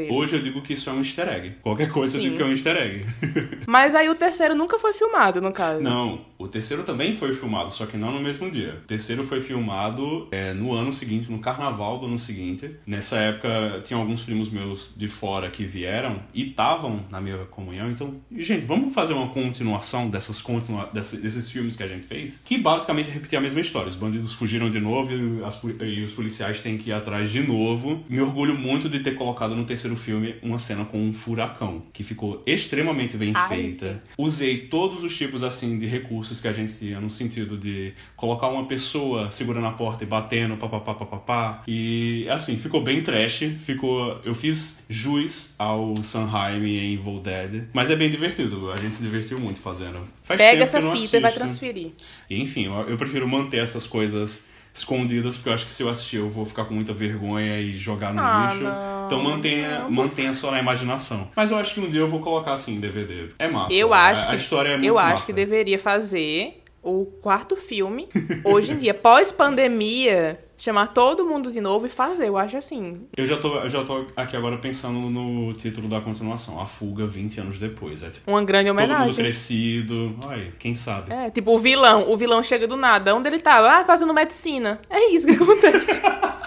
hoje 0.10 0.36
eu 0.36 0.42
digo 0.42 0.62
que 0.62 0.74
isso 0.74 0.90
é 0.90 0.94
um 0.94 1.00
easter 1.00 1.28
egg. 1.30 1.56
Qualquer 1.62 1.90
coisa 1.92 2.18
eu 2.18 2.22
Sim. 2.22 2.28
digo 2.28 2.38
que 2.38 2.44
é 2.44 2.46
um 2.46 2.52
easter 2.52 2.76
egg. 2.78 3.06
Mas 3.68 3.96
aí 3.96 4.10
o 4.10 4.16
terceiro 4.16 4.56
nunca 4.56 4.80
foi 4.80 4.94
filmado, 4.94 5.42
no 5.42 5.52
caso. 5.52 5.82
Não, 5.82 6.22
o 6.38 6.48
terceiro 6.48 6.84
também 6.84 7.16
foi 7.16 7.34
filmado, 7.34 7.72
só 7.72 7.86
que 7.86 7.98
não 7.98 8.12
no 8.12 8.20
mesmo 8.20 8.50
dia. 8.50 8.80
O 8.84 8.88
terceiro 8.88 9.24
foi 9.24 9.42
filmado 9.42 10.28
é, 10.32 10.54
no 10.54 10.74
ano 10.74 10.92
seguinte, 10.92 11.32
no 11.32 11.40
carnaval 11.40 11.98
do 12.00 12.06
ano 12.08 12.18
seguinte. 12.20 12.72
Nessa 12.90 13.18
época, 13.18 13.82
tinha 13.86 14.00
alguns 14.00 14.24
primos 14.24 14.50
meus 14.50 14.90
de 14.98 15.08
fora 15.08 15.48
que 15.52 15.64
vieram 15.64 16.22
e 16.34 16.50
estavam 16.50 17.06
na 17.12 17.22
minha 17.22 17.38
comunhão. 17.46 17.92
Então, 17.92 18.16
gente, 18.36 18.66
vamos 18.66 18.96
fazer 18.96 19.14
uma 19.14 19.28
continuação 19.30 20.10
dessas 20.10 20.42
continua 20.42 20.90
dessas- 20.92 21.22
desses 21.22 21.52
filmes 21.52 21.76
que 21.76 21.84
a 21.84 21.88
gente 21.88 22.04
fez, 22.04 22.42
que 22.44 22.58
basicamente 22.58 23.12
repetir 23.12 23.38
a 23.38 23.42
mesma 23.42 23.62
história. 23.62 23.90
Os 23.92 23.96
bandidos 23.96 24.34
fugiram 24.34 24.72
de 24.72 24.80
novo 24.80 25.14
e, 25.14 25.44
as 25.44 25.62
e 25.84 26.02
os 26.02 26.14
policiais 26.14 26.64
têm 26.64 26.80
que 26.80 26.90
ir 26.90 26.94
atrás 26.94 27.30
de 27.32 27.44
novo. 27.44 28.04
Me 28.10 28.20
orgulho 28.22 28.58
muito 28.58 28.90
de 28.90 29.02
ter 29.02 29.12
colocado 29.14 29.56
no 29.56 29.66
terceiro 29.66 29.96
filme 29.96 30.34
uma 30.42 30.58
cena 30.58 30.84
com 30.84 31.00
um 31.00 31.14
furacão, 31.14 31.84
que 31.94 32.04
ficou 32.04 32.42
extremamente 32.44 33.16
bem 33.18 33.34
Ai, 33.36 33.50
feita. 33.50 34.02
Usei 34.18 34.58
todos 34.62 35.04
os 35.04 35.16
tipos 35.16 35.44
assim 35.44 35.78
de 35.78 35.86
recursos 35.86 36.42
que 36.42 36.48
a 36.48 36.54
gente 36.54 36.74
tinha 36.74 37.00
no 37.00 37.10
sentido 37.12 37.56
de 37.56 37.94
colocar 38.16 38.48
uma 38.48 38.66
pessoa 38.66 39.30
segurando 39.30 39.68
a 39.68 39.72
porta 39.74 40.04
e 40.04 40.08
batendo, 40.08 40.58
papapá, 40.58 40.96
papapá. 40.96 41.62
E 41.68 42.26
assim, 42.30 42.58
ficou 42.58 42.79
bem 42.82 43.02
trash. 43.02 43.44
Ficou. 43.62 44.20
Eu 44.24 44.34
fiz 44.36 44.84
jus 44.90 45.54
ao 45.58 45.96
Sanheim 46.04 46.64
em 46.66 46.94
Evil 46.94 47.20
Dead. 47.20 47.64
Mas 47.74 47.90
é 47.92 47.96
bem 47.96 48.10
divertido. 48.10 48.72
A 48.72 48.78
gente 48.78 48.96
se 48.96 49.02
divertiu 49.04 49.40
muito 49.40 49.60
fazendo. 49.60 50.08
Faz 50.24 50.38
Pega 50.38 50.64
essa 50.64 50.82
fita 50.82 51.18
e 51.18 51.20
vai 51.20 51.30
assisto. 51.32 51.40
transferir. 51.40 51.92
Enfim, 52.30 52.66
eu, 52.66 52.74
eu 52.90 52.98
prefiro 52.98 53.28
manter 53.28 53.58
essas 53.58 53.86
coisas 53.88 54.48
escondidas, 54.72 55.36
porque 55.36 55.50
eu 55.50 55.54
acho 55.54 55.66
que 55.66 55.74
se 55.74 55.82
eu 55.82 55.90
assistir 55.90 56.18
eu 56.18 56.30
vou 56.30 56.46
ficar 56.46 56.64
com 56.66 56.74
muita 56.76 56.94
vergonha 56.94 57.60
e 57.60 57.74
jogar 57.76 58.14
no 58.14 58.22
Ah, 58.22 58.46
lixo. 58.48 58.64
não. 58.64 59.06
Então 59.08 59.24
mantenha, 59.24 59.80
Não. 59.80 59.92
mantenha 59.92 60.34
só 60.34 60.52
na 60.52 60.60
imaginação. 60.60 61.28
Mas 61.36 61.50
eu 61.50 61.58
acho 61.58 61.74
que 61.74 61.80
um 61.80 61.90
dia 61.90 62.02
eu 62.02 62.08
vou 62.08 62.20
colocar 62.20 62.54
assim 62.54 62.76
em 62.76 62.80
DVD. 62.80 63.30
É 63.40 63.48
massa. 63.48 63.74
Eu 63.74 63.92
a, 63.94 64.08
acho 64.08 64.22
a 64.22 64.30
que, 64.30 64.36
história 64.36 64.70
é 64.70 64.74
muito 64.74 64.86
eu 64.88 65.00
acho 65.00 65.14
massa. 65.14 65.26
que 65.26 65.34
deveria 65.34 65.80
fazer 65.80 66.59
o 66.82 67.06
quarto 67.22 67.56
filme 67.56 68.08
hoje 68.44 68.72
em 68.72 68.78
dia, 68.78 68.94
pós-pandemia, 68.94 70.40
chamar 70.58 70.88
todo 70.88 71.26
mundo 71.26 71.52
de 71.52 71.62
novo 71.62 71.86
e 71.86 71.90
fazer. 71.90 72.28
Eu 72.28 72.38
acho 72.38 72.58
assim. 72.58 72.94
Eu 73.16 73.26
já 73.26 73.38
tô, 73.38 73.56
eu 73.60 73.70
já 73.70 73.84
tô 73.84 74.06
aqui 74.16 74.36
agora 74.36 74.58
pensando 74.58 75.00
no 75.00 75.54
título 75.54 75.88
da 75.88 76.02
continuação, 76.02 76.60
A 76.60 76.66
Fuga 76.66 77.06
20 77.08 77.42
anos 77.42 77.58
depois. 77.58 78.04
É 78.04 78.10
tipo, 78.10 78.30
Uma 78.30 78.44
grande 78.44 78.70
todo 78.70 78.80
mundo 78.80 78.86
homenagem. 78.92 79.16
crescido. 79.16 80.16
Ai, 80.28 80.52
quem 80.60 80.76
sabe? 80.76 81.12
É, 81.12 81.30
tipo, 81.30 81.54
o 81.54 81.58
vilão. 81.58 82.10
O 82.10 82.18
vilão 82.18 82.44
chega 82.44 82.68
do 82.68 82.76
nada. 82.78 83.16
Onde 83.16 83.28
ele 83.28 83.40
tava? 83.40 83.70
Ah, 83.70 83.86
fazendo 83.86 84.14
medicina. 84.14 84.80
É 84.90 85.12
isso 85.12 85.28
que 85.28 85.34
acontece. 85.34 86.02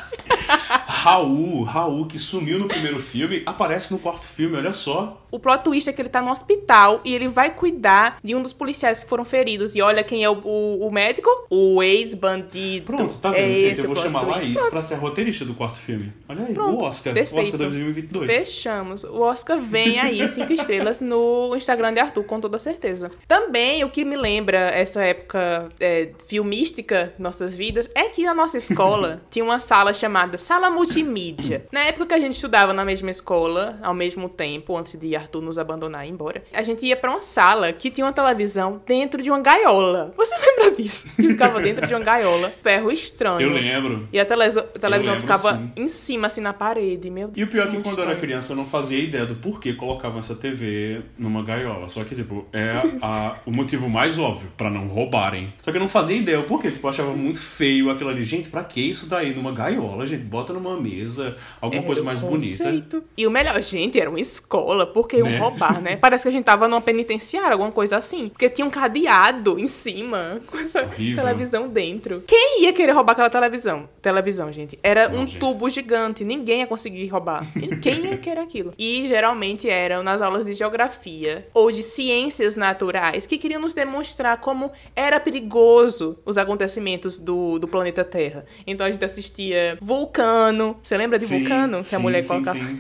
Raul, 0.86 1.62
Raul, 1.62 2.06
que 2.06 2.18
sumiu 2.18 2.58
no 2.58 2.68
primeiro 2.68 3.00
filme, 3.00 3.42
aparece 3.46 3.92
no 3.92 3.98
quarto 3.98 4.24
filme, 4.24 4.56
olha 4.56 4.72
só. 4.72 5.21
O 5.32 5.40
plot 5.40 5.64
twist 5.64 5.88
é 5.88 5.92
que 5.92 6.00
ele 6.00 6.10
tá 6.10 6.20
no 6.20 6.30
hospital 6.30 7.00
e 7.04 7.14
ele 7.14 7.26
vai 7.26 7.50
cuidar 7.50 8.18
de 8.22 8.34
um 8.34 8.42
dos 8.42 8.52
policiais 8.52 9.02
que 9.02 9.08
foram 9.08 9.24
feridos. 9.24 9.74
E 9.74 9.80
olha 9.80 10.04
quem 10.04 10.22
é 10.22 10.28
o, 10.28 10.34
o, 10.34 10.86
o 10.86 10.92
médico? 10.92 11.28
O 11.48 11.82
ex-bandido. 11.82 12.84
Pronto, 12.84 13.14
tá 13.14 13.30
é 13.30 13.32
vendo? 13.32 13.54
gente? 13.54 13.72
esse 13.72 13.82
Eu 13.82 13.94
vou 13.94 14.02
chamar 14.02 14.24
twist. 14.26 14.40
Laís 14.40 14.70
pra 14.70 14.82
ser 14.82 14.96
roteirista 14.96 15.44
do 15.46 15.54
quarto 15.54 15.78
filme. 15.78 16.12
Olha 16.28 16.44
aí, 16.46 16.52
Pronto, 16.52 16.82
o 16.82 16.84
Oscar. 16.84 17.14
perfeito. 17.14 17.38
O 17.38 17.42
Oscar 17.42 17.58
2022. 17.60 18.30
Fechamos. 18.30 19.04
O 19.04 19.20
Oscar 19.20 19.58
vem 19.58 19.98
aí, 19.98 20.28
cinco 20.28 20.52
estrelas, 20.52 21.00
no 21.00 21.56
Instagram 21.56 21.94
de 21.94 22.00
Arthur, 22.00 22.24
com 22.24 22.38
toda 22.38 22.58
certeza. 22.58 23.10
Também, 23.26 23.82
o 23.84 23.90
que 23.90 24.04
me 24.04 24.16
lembra 24.16 24.58
essa 24.58 25.02
época 25.02 25.70
é, 25.80 26.10
filmística, 26.26 27.14
nossas 27.18 27.56
vidas, 27.56 27.90
é 27.94 28.10
que 28.10 28.22
na 28.24 28.34
nossa 28.34 28.58
escola 28.58 29.22
tinha 29.30 29.44
uma 29.44 29.58
sala 29.58 29.94
chamada 29.94 30.36
Sala 30.36 30.68
multimídia. 30.68 31.66
Na 31.72 31.80
época 31.84 32.06
que 32.06 32.14
a 32.14 32.18
gente 32.18 32.34
estudava 32.34 32.74
na 32.74 32.84
mesma 32.84 33.10
escola, 33.10 33.78
ao 33.82 33.94
mesmo 33.94 34.28
tempo, 34.28 34.76
antes 34.76 34.98
de 34.98 35.21
Arthur 35.22 35.40
nos 35.42 35.58
abandonar 35.58 36.04
e 36.04 36.08
ir 36.08 36.12
embora, 36.12 36.42
a 36.52 36.62
gente 36.62 36.84
ia 36.86 36.96
pra 36.96 37.10
uma 37.10 37.20
sala 37.20 37.72
que 37.72 37.90
tinha 37.90 38.04
uma 38.06 38.12
televisão 38.12 38.80
dentro 38.86 39.22
de 39.22 39.30
uma 39.30 39.40
gaiola. 39.40 40.10
Você 40.16 40.34
lembra 40.38 40.76
disso? 40.76 41.06
Que 41.16 41.28
ficava 41.30 41.60
dentro 41.60 41.86
de 41.86 41.94
uma 41.94 42.00
gaiola, 42.04 42.52
ferro 42.62 42.90
estranho. 42.90 43.40
Eu 43.40 43.52
lembro. 43.52 44.08
E 44.12 44.18
a 44.20 44.24
teleso- 44.24 44.60
a 44.60 44.78
televisão 44.78 45.14
lembro, 45.14 45.26
ficava 45.26 45.56
sim. 45.56 45.72
em 45.76 45.88
cima, 45.88 46.26
assim, 46.26 46.40
na 46.40 46.52
parede. 46.52 47.08
Meu 47.10 47.30
E 47.34 47.42
o 47.42 47.46
pior 47.48 47.68
é 47.68 47.70
que 47.70 47.76
quando 47.76 47.86
eu 47.98 48.02
era 48.04 48.12
estranho. 48.12 48.20
criança 48.20 48.52
eu 48.52 48.56
não 48.56 48.66
fazia 48.66 48.98
ideia 49.02 49.24
do 49.26 49.34
porquê 49.36 49.72
colocavam 49.74 50.18
essa 50.18 50.34
TV 50.34 51.02
numa 51.18 51.42
gaiola. 51.42 51.88
Só 51.88 52.04
que, 52.04 52.14
tipo, 52.14 52.46
é 52.52 52.74
a- 53.00 53.36
o 53.46 53.50
motivo 53.50 53.88
mais 53.88 54.18
óbvio 54.18 54.50
pra 54.56 54.68
não 54.70 54.86
roubarem. 54.88 55.52
Só 55.62 55.70
que 55.70 55.76
eu 55.76 55.80
não 55.80 55.88
fazia 55.88 56.16
ideia 56.16 56.40
o 56.40 56.44
porquê. 56.44 56.70
Tipo, 56.70 56.86
eu 56.86 56.90
achava 56.90 57.12
muito 57.14 57.38
feio 57.38 57.90
aquilo 57.90 58.10
ali. 58.10 58.24
Gente, 58.24 58.48
pra 58.48 58.64
que 58.64 58.80
isso 58.80 59.06
daí 59.06 59.34
numa 59.34 59.52
gaiola, 59.52 60.06
gente? 60.06 60.24
Bota 60.24 60.52
numa 60.52 60.78
mesa, 60.80 61.36
alguma 61.60 61.80
Era 61.80 61.86
coisa 61.86 62.02
mais 62.02 62.20
bonita. 62.20 63.02
E 63.16 63.26
o 63.26 63.30
melhor, 63.30 63.60
gente, 63.62 63.98
era 64.00 64.08
uma 64.10 64.20
escola, 64.20 64.86
porque 64.86 65.11
iam 65.16 65.28
Né? 65.28 65.38
roubar, 65.38 65.80
né? 65.80 65.96
Parece 65.96 66.22
que 66.24 66.28
a 66.28 66.32
gente 66.32 66.44
tava 66.44 66.68
numa 66.68 66.80
penitenciária, 66.80 67.52
alguma 67.52 67.70
coisa 67.72 67.96
assim. 67.96 68.28
Porque 68.28 68.48
tinha 68.48 68.66
um 68.66 68.70
cadeado 68.70 69.58
em 69.58 69.66
cima, 69.68 70.40
com 70.46 70.58
essa 70.58 70.82
Horrível. 70.82 71.22
televisão 71.24 71.68
dentro. 71.68 72.22
Quem 72.26 72.62
ia 72.62 72.72
querer 72.72 72.92
roubar 72.92 73.12
aquela 73.12 73.30
televisão? 73.30 73.88
Televisão, 74.00 74.50
gente. 74.52 74.78
Era 74.82 75.08
Não, 75.08 75.22
um 75.22 75.26
gente. 75.26 75.38
tubo 75.38 75.68
gigante, 75.70 76.24
ninguém 76.24 76.60
ia 76.60 76.66
conseguir 76.66 77.06
roubar. 77.08 77.44
Quem 77.82 78.06
ia 78.06 78.16
querer 78.18 78.40
aquilo? 78.40 78.74
E 78.78 79.06
geralmente 79.08 79.68
eram 79.68 80.02
nas 80.02 80.20
aulas 80.22 80.44
de 80.46 80.54
geografia 80.54 81.46
ou 81.54 81.70
de 81.70 81.82
ciências 81.82 82.56
naturais 82.56 83.26
que 83.26 83.38
queriam 83.38 83.60
nos 83.60 83.74
demonstrar 83.74 84.38
como 84.38 84.70
era 84.94 85.18
perigoso 85.20 86.18
os 86.24 86.38
acontecimentos 86.38 87.18
do, 87.18 87.58
do 87.58 87.68
planeta 87.68 88.04
Terra. 88.04 88.44
Então 88.66 88.86
a 88.86 88.90
gente 88.90 89.04
assistia 89.04 89.76
Vulcano. 89.80 90.76
Você 90.82 90.96
lembra 90.96 91.18
de 91.18 91.26
Sim, 91.26 91.38
Vulcano? 91.40 91.72
Que 91.78 91.94
a 91.94 91.98
sim, 91.98 92.02
mulher 92.02 92.22
sim, 92.22 92.44
sim. 92.44 92.78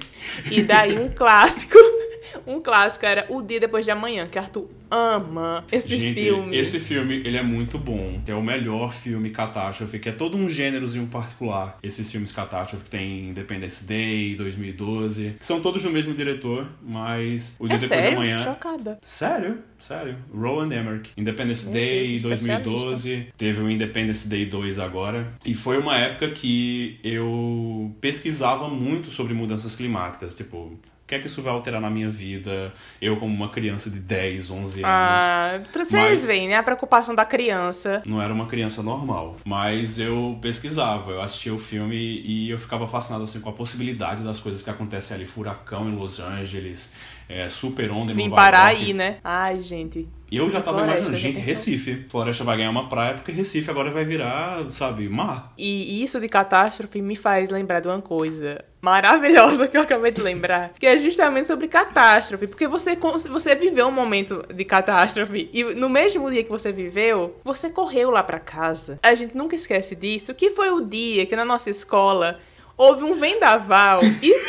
E 0.50 0.62
daí 0.62 0.98
um 0.98 1.08
clássico. 1.08 1.76
Um 2.46 2.60
clássico 2.60 3.04
era 3.06 3.26
O 3.28 3.42
Dia 3.42 3.60
Depois 3.60 3.84
de 3.84 3.90
Amanhã, 3.90 4.26
que 4.28 4.38
Arthur 4.38 4.68
ama 4.90 5.64
esse 5.72 5.88
Gente, 5.96 6.20
filme. 6.20 6.54
esse 6.56 6.78
filme, 6.78 7.22
ele 7.24 7.36
é 7.38 7.42
muito 7.42 7.78
bom. 7.78 8.20
É 8.26 8.34
o 8.34 8.42
melhor 8.42 8.92
filme 8.92 9.30
catástrofe, 9.30 9.98
que 9.98 10.08
é 10.08 10.12
todo 10.12 10.36
um 10.36 10.48
gênerozinho 10.48 11.06
particular. 11.06 11.78
Esses 11.82 12.10
filmes 12.12 12.30
catástrofe 12.32 12.84
que 12.84 12.90
tem 12.90 13.30
Independence 13.30 13.86
Day, 13.86 14.34
2012, 14.36 15.36
que 15.40 15.46
são 15.46 15.60
todos 15.60 15.82
do 15.82 15.90
mesmo 15.90 16.12
diretor, 16.14 16.68
mas 16.82 17.56
O 17.58 17.66
Dia 17.66 17.76
É 17.76 17.80
Depois 17.80 17.88
sério? 18.00 18.10
de 18.10 18.16
Amanhã... 18.16 18.38
Chocada. 18.44 18.98
Sério, 19.00 19.58
sério. 19.78 20.16
Roland 20.34 20.74
Emmerich. 20.74 21.10
Independence 21.16 21.64
Meu 21.64 21.74
Day 21.74 22.08
Deus, 22.08 22.22
2012. 22.22 23.26
Teve 23.36 23.60
o 23.62 23.70
Independence 23.70 24.28
Day 24.28 24.44
2 24.46 24.78
agora. 24.78 25.32
E 25.46 25.54
foi 25.54 25.78
uma 25.78 25.96
época 25.96 26.28
que 26.30 26.98
eu 27.02 27.94
pesquisava 28.00 28.68
muito 28.68 29.10
sobre 29.10 29.32
mudanças 29.32 29.74
climáticas. 29.74 30.34
Tipo, 30.36 30.78
que 31.12 31.16
é 31.16 31.18
que 31.18 31.26
isso 31.26 31.42
vai 31.42 31.52
alterar 31.52 31.78
na 31.78 31.90
minha 31.90 32.08
vida? 32.08 32.72
Eu, 33.00 33.18
como 33.18 33.34
uma 33.34 33.50
criança 33.50 33.90
de 33.90 33.98
10, 33.98 34.50
11 34.50 34.82
anos. 34.82 34.84
Ah, 34.84 35.60
pra 35.70 35.84
vocês 35.84 36.26
verem, 36.26 36.48
né? 36.48 36.56
A 36.56 36.62
preocupação 36.62 37.14
da 37.14 37.26
criança. 37.26 38.02
Não 38.06 38.22
era 38.22 38.32
uma 38.32 38.46
criança 38.46 38.82
normal, 38.82 39.36
mas 39.44 40.00
eu 40.00 40.38
pesquisava, 40.40 41.10
eu 41.10 41.20
assistia 41.20 41.52
o 41.52 41.58
filme 41.58 41.96
e 41.96 42.48
eu 42.48 42.58
ficava 42.58 42.88
fascinado 42.88 43.24
assim 43.24 43.40
com 43.40 43.50
a 43.50 43.52
possibilidade 43.52 44.22
das 44.22 44.40
coisas 44.40 44.62
que 44.62 44.70
acontecem 44.70 45.14
ali, 45.14 45.26
furacão 45.26 45.86
em 45.86 45.94
Los 45.94 46.18
Angeles, 46.18 46.94
é, 47.28 47.46
super 47.48 47.90
onda 47.90 48.12
em 48.12 48.16
Vim 48.16 48.28
Nova 48.28 48.36
parar 48.36 48.70
York. 48.70 48.86
aí, 48.86 48.94
né? 48.94 49.18
Ai, 49.22 49.60
gente. 49.60 50.08
E 50.32 50.38
eu 50.38 50.48
já 50.48 50.62
tava 50.62 50.78
Floresta, 50.78 51.08
imaginando, 51.08 51.18
gente? 51.18 51.44
Recife. 51.44 52.06
Floresta 52.08 52.42
vai 52.42 52.56
ganhar 52.56 52.70
uma 52.70 52.88
praia 52.88 53.12
porque 53.12 53.30
Recife 53.30 53.70
agora 53.70 53.90
vai 53.90 54.02
virar, 54.02 54.64
sabe, 54.70 55.06
mar. 55.06 55.52
E 55.58 56.02
isso 56.02 56.18
de 56.18 56.26
catástrofe 56.26 57.02
me 57.02 57.14
faz 57.14 57.50
lembrar 57.50 57.80
de 57.80 57.88
uma 57.88 58.00
coisa 58.00 58.64
maravilhosa 58.80 59.68
que 59.68 59.76
eu 59.76 59.82
acabei 59.82 60.10
de 60.10 60.22
lembrar, 60.22 60.72
que 60.80 60.86
é 60.86 60.96
justamente 60.96 61.46
sobre 61.46 61.68
catástrofe, 61.68 62.46
porque 62.46 62.66
você 62.66 62.96
você 63.28 63.54
viveu 63.54 63.88
um 63.88 63.92
momento 63.92 64.42
de 64.48 64.64
catástrofe 64.64 65.50
e 65.52 65.64
no 65.74 65.90
mesmo 65.90 66.30
dia 66.30 66.42
que 66.42 66.50
você 66.50 66.72
viveu, 66.72 67.36
você 67.44 67.68
correu 67.68 68.10
lá 68.10 68.22
pra 68.22 68.40
casa. 68.40 68.98
A 69.02 69.14
gente 69.14 69.36
nunca 69.36 69.54
esquece 69.54 69.94
disso, 69.94 70.32
que 70.32 70.48
foi 70.48 70.70
o 70.70 70.80
dia 70.80 71.26
que 71.26 71.36
na 71.36 71.44
nossa 71.44 71.68
escola 71.68 72.40
houve 72.74 73.04
um 73.04 73.12
vendaval 73.12 74.00
e 74.22 74.32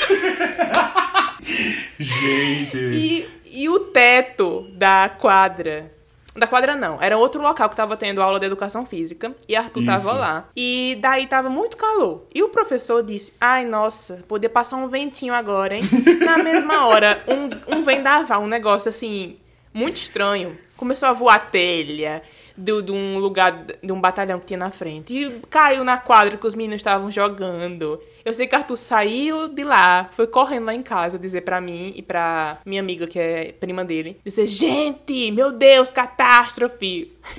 Gente. 2.00 2.78
E, 2.78 3.28
e 3.54 3.70
o 3.70 3.80
teto 3.80 4.68
da 4.74 5.08
quadra. 5.10 5.92
Da 6.36 6.48
quadra 6.48 6.76
não, 6.76 7.00
era 7.00 7.16
outro 7.16 7.39
local 7.44 7.70
que 7.70 7.76
tava 7.76 7.96
tendo 7.96 8.20
aula 8.20 8.39
de 8.39 8.48
educação 8.48 8.88
física 8.88 9.36
e 9.48 9.56
Arthur 9.56 9.86
tava 9.86 10.10
Isso. 10.10 10.18
lá. 10.20 10.50
E 10.56 10.98
daí 11.00 11.28
tava 11.28 11.48
muito 11.48 11.78
calor. 11.78 12.26
E 12.34 12.42
o 12.42 12.50
professor 12.50 13.04
disse: 13.04 13.34
Ai, 13.39 13.63
nossa, 13.66 14.24
poder 14.28 14.50
passar 14.50 14.78
um 14.78 14.88
ventinho 14.88 15.32
agora, 15.32 15.76
hein? 15.76 15.82
Na 16.26 16.39
mesma 16.39 16.88
hora, 16.88 17.24
um, 17.28 17.78
um 17.78 17.84
vendaval, 17.84 18.42
um 18.42 18.48
negócio 18.48 18.89
assim, 18.89 19.38
muito 19.72 19.98
estranho. 19.98 20.58
Começou 20.76 21.08
a 21.08 21.13
voar 21.13 21.52
telha 21.52 22.24
do- 22.58 22.82
de 22.82 22.92
um 22.92 23.20
lugar, 23.20 23.66
de 23.84 23.92
um 23.92 24.02
batalhão 24.02 24.39
que 24.39 24.48
tinha 24.48 24.58
na 24.58 24.72
frente. 24.72 25.13
E 25.13 25.30
caiu 25.52 25.84
na 25.84 25.98
quadra 25.98 26.36
que 26.36 26.48
os 26.48 26.56
meninos 26.56 26.78
estavam 26.80 27.12
jogando. 27.12 28.02
Eu 28.26 28.34
sei 28.34 28.48
que 28.48 28.56
Arthur 28.56 28.78
saiu 28.78 29.48
de 29.48 29.64
lá, 29.64 30.10
foi 30.14 30.28
correndo 30.28 30.66
lá 30.66 30.74
em 30.76 30.82
casa 30.82 31.20
dizer 31.20 31.42
pra 31.42 31.60
mim 31.60 31.92
e 31.96 32.02
pra 32.02 32.60
minha 32.66 32.82
amiga, 32.82 33.06
que 33.08 33.20
é 33.20 33.52
prima 33.60 33.84
dele, 33.84 34.18
dizer: 34.26 34.48
Gente, 34.48 35.32
meu 35.32 35.52
Deus, 35.52 35.90
catástrofe! 35.90 37.12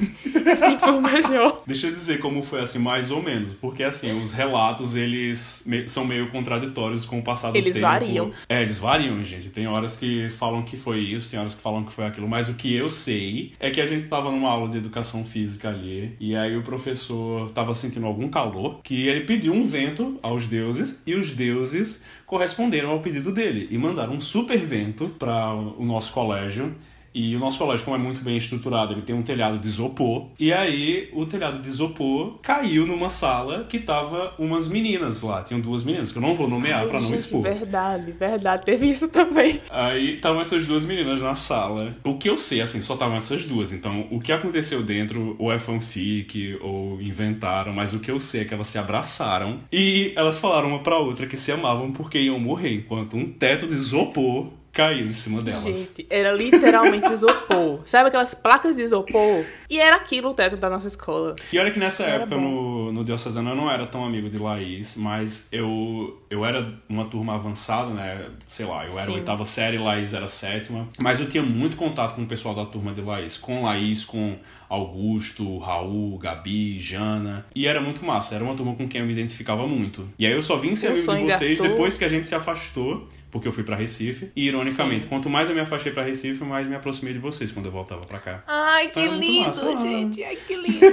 assim 0.51 0.79
foi 0.79 0.93
o 0.93 1.01
melhor. 1.03 1.63
Deixa 1.67 1.89
eu 1.89 1.93
dizer 1.93 2.19
como 2.19 2.43
foi 2.43 2.61
assim, 2.61 2.79
mais 2.79 3.11
ou 3.11 3.23
menos. 3.23 3.53
Porque 3.53 3.83
assim, 3.83 4.19
os 4.23 4.33
relatos, 4.33 4.97
eles 4.97 5.63
me- 5.67 5.87
são 5.89 6.07
meio 6.07 6.31
contraditórios 6.31 7.05
com 7.05 7.19
o 7.19 7.23
passar 7.23 7.51
do 7.51 7.59
Eles 7.59 7.75
tempo. 7.75 7.87
variam. 7.87 8.31
É, 8.49 8.63
eles 8.63 8.79
variam, 8.79 9.23
gente. 9.23 9.51
Tem 9.51 9.67
horas 9.67 9.97
que 9.97 10.31
falam 10.31 10.63
que 10.63 10.77
foi 10.77 11.01
isso, 11.01 11.31
tem 11.31 11.39
horas 11.39 11.55
que 11.55 11.61
falam 11.61 11.85
que 11.85 11.93
foi 11.93 12.07
aquilo. 12.07 12.27
Mas 12.27 12.49
o 12.49 12.55
que 12.55 12.75
eu 12.75 12.89
sei 12.89 13.53
é 13.61 13.71
que 13.71 13.81
a 13.81 13.87
gente 13.87 14.07
tava 14.09 14.31
numa 14.31 14.49
aula 14.51 14.71
de 14.71 14.79
educação 14.79 15.23
física 15.25 15.69
ali. 15.69 16.17
E 16.19 16.35
aí 16.35 16.57
o 16.57 16.63
professor 16.63 17.51
tava 17.51 17.75
sentindo 17.75 18.07
algum 18.07 18.29
calor. 18.29 18.81
Que 18.83 19.07
ele 19.07 19.21
pediu 19.25 19.53
um 19.53 19.67
vento 19.67 20.19
aos 20.23 20.47
deuses. 20.47 20.74
E 21.07 21.15
os 21.15 21.33
deuses 21.33 22.05
corresponderam 22.27 22.91
ao 22.91 23.01
pedido 23.01 23.33
dele. 23.33 23.69
E 23.71 23.79
mandaram 23.79 24.15
um 24.15 24.21
super 24.21 24.59
vento 24.59 25.09
para 25.19 25.55
o 25.55 25.85
nosso 25.85 26.13
colégio. 26.13 26.75
E 27.15 27.37
o 27.37 27.39
nosso 27.39 27.59
colégio, 27.59 27.85
como 27.85 27.97
é 27.97 28.01
muito 28.01 28.23
bem 28.23 28.37
estruturado, 28.37 28.93
ele 28.93 29.03
tem 29.03 29.15
um 29.15 29.23
telhado 29.23 29.59
de 29.59 29.69
isopor. 29.69 30.27
E 30.39 30.53
aí, 30.53 31.09
o 31.13 31.25
telhado 31.25 31.63
de 31.63 31.69
isopor 31.69 32.39
caiu 32.43 32.87
numa 32.87 33.09
sala 33.09 33.65
que 33.69 33.79
tava 33.79 34.35
umas 34.39 34.67
meninas 34.69 35.23
lá. 35.23 35.43
Tinham 35.43 35.61
duas 35.61 35.85
meninas, 35.85 36.11
que 36.11 36.19
eu 36.19 36.23
não 36.23 36.35
vou 36.35 36.49
nomear 36.49 36.87
pra 36.87 37.01
não 37.01 37.15
expor. 37.15 37.43
Verdade, 37.43 38.13
verdade, 38.13 38.65
teve 38.65 38.91
isso 38.91 39.09
também. 39.09 39.61
Aí 39.71 40.17
estavam 40.17 40.41
essas 40.41 40.67
duas 40.67 40.85
meninas 40.85 41.21
na 41.21 41.35
sala. 41.35 41.97
O 42.03 42.19
que 42.19 42.29
eu 42.29 42.39
sei, 42.39 42.61
assim, 42.61 42.81
só 42.81 42.95
estavam 42.95 43.17
essas 43.17 43.45
duas. 43.45 43.73
Então, 43.73 44.09
o 44.11 44.21
que 44.21 44.33
aconteceu 44.33 44.83
dentro, 44.83 45.37
ou 45.39 45.53
é 45.53 45.59
fanfic, 45.59 46.59
ou 46.61 47.01
inventaram, 47.01 47.73
mas 47.73 47.95
o 47.95 48.01
que 48.01 48.11
eu 48.11 48.19
sei 48.19 48.43
é 48.43 48.45
que 48.45 48.55
elas 48.55 48.67
se 48.67 48.79
abraçaram 48.79 49.61
e 49.73 50.13
elas 50.17 50.39
falaram 50.39 50.69
uma 50.69 50.81
pra 50.81 50.99
outra 50.99 51.27
que 51.27 51.37
se 51.37 51.53
amavam 51.53 51.93
porque 51.93 52.19
iam 52.19 52.39
morrer, 52.39 52.75
enquanto 52.75 53.17
um 53.17 53.31
teto 53.31 53.67
de 53.67 53.75
isopor 53.75 54.51
caiu 54.75 55.07
em 55.07 55.15
cima 55.15 55.41
delas. 55.41 55.63
Gente, 55.63 56.07
era 56.11 56.33
literalmente 56.33 57.07
isopor. 57.13 57.81
Sabe 57.87 58.09
aquelas 58.09 58.35
placas 58.35 58.77
de 58.77 58.83
isopor? 58.83 59.45
E 59.71 59.79
era 59.79 59.97
aquilo 59.97 60.31
o 60.31 60.35
teto 60.35 60.57
da 60.57 60.69
nossa 60.69 60.89
escola. 60.89 61.35
E 61.53 61.59
olha 61.59 61.71
que 61.71 61.79
nessa 61.79 62.03
Era 62.05 62.25
época 62.25 62.37
bom. 62.37 62.43
no, 62.43 62.93
no 62.93 63.05
Diocesano 63.05 63.51
eu 63.51 63.57
não 63.57 63.71
era 63.71 63.87
tão 63.87 64.05
amigo 64.05 64.29
de 64.29 64.37
Laís, 64.39 64.97
mas 64.97 65.49
eu, 65.53 66.21
eu 66.29 66.45
era 66.45 66.75
uma 66.89 67.05
turma 67.07 67.35
avançada, 67.35 67.91
né? 67.91 68.27
Sei 68.51 68.67
lá, 68.67 68.85
eu 68.87 68.99
era 68.99 69.07
Sim. 69.11 69.15
oitava 69.19 69.45
série, 69.45 69.79
Laís 69.79 70.13
era 70.13 70.29
sétima. 70.29 70.89
Mas 71.01 71.21
eu 71.21 71.29
tinha 71.29 71.43
muito 71.43 71.77
contato 71.77 72.17
com 72.17 72.23
o 72.23 72.27
pessoal 72.27 72.55
da 72.55 72.67
turma 72.67 72.93
de 72.93 73.01
Laís. 73.01 73.37
Com 73.37 73.63
Laís, 73.63 74.05
com 74.05 74.37
Augusto, 74.69 75.59
Raul, 75.59 76.19
Gabi, 76.19 76.79
Jana. 76.79 77.47
E 77.55 77.67
era 77.67 77.81
muito 77.81 78.05
massa, 78.05 78.35
era 78.35 78.45
uma 78.45 78.55
turma 78.55 78.75
com 78.75 78.89
quem 78.89 79.01
eu 79.01 79.07
me 79.07 79.13
identificava 79.13 79.67
muito. 79.67 80.09
E 80.19 80.27
aí 80.27 80.33
eu 80.33 80.43
só 80.43 80.57
vim 80.57 80.75
ser 80.75 80.89
O 80.89 81.11
amigo 81.11 81.29
de 81.29 81.35
vocês 81.37 81.61
Arthur. 81.61 81.73
depois 81.73 81.97
que 81.97 82.05
a 82.05 82.09
gente 82.09 82.27
se 82.27 82.35
afastou, 82.35 83.09
porque 83.31 83.47
eu 83.49 83.53
fui 83.53 83.63
pra 83.65 83.77
Recife. 83.77 84.31
E 84.35 84.51
ironicamente, 84.65 85.07
quanto 85.07 85.29
mais 85.31 85.49
eu 85.49 85.55
me 85.55 85.61
afastei 85.61 85.93
pra 85.93 86.03
Recife, 86.03 86.43
mais 86.45 86.67
me 86.67 86.75
aproximei 86.75 87.13
de 87.13 87.19
vocês 87.19 87.51
quando 87.53 87.67
eu 87.67 87.73
voltava 87.73 88.05
pra 88.07 88.19
cá. 88.19 88.43
Ai, 88.47 88.89
que 88.89 89.01
Ah, 89.01 89.11
muito 89.11 89.21
lindo, 89.25 89.47
massa. 89.47 89.77
gente. 89.77 90.23
Ai, 90.25 90.37
que 90.37 90.57
lindo. 90.57 90.87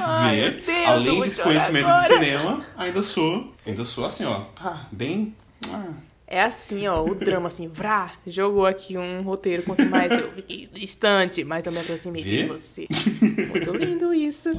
Ai, 0.00 0.36
ver, 0.40 0.62
Deus, 0.64 0.86
além 0.88 1.20
desse 1.22 1.42
conhecimento 1.42 1.84
de 1.86 1.90
agora. 1.90 2.06
cinema, 2.06 2.60
ainda 2.76 3.02
sou, 3.02 3.52
ainda 3.66 3.84
sou 3.84 4.04
assim, 4.04 4.24
ó, 4.24 4.40
pá, 4.60 4.86
bem, 4.92 5.34
ah, 5.72 5.90
É 6.28 6.42
assim, 6.42 6.86
ó, 6.88 7.02
o 7.04 7.14
drama, 7.14 7.48
assim, 7.48 7.68
vrá, 7.68 8.10
jogou 8.26 8.66
aqui 8.66 8.98
um 8.98 9.22
roteiro. 9.22 9.62
Quanto 9.62 9.84
mais 9.86 10.10
eu 10.10 10.32
fiquei 10.32 10.68
distante, 10.72 11.44
mais 11.44 11.64
eu 11.64 11.70
me 11.72 11.78
aproximei 11.78 12.22
de 12.24 12.36
Vê? 12.38 12.46
você. 12.48 12.86
Muito 13.48 13.72
lindo 13.76 14.12
isso. 14.12 14.50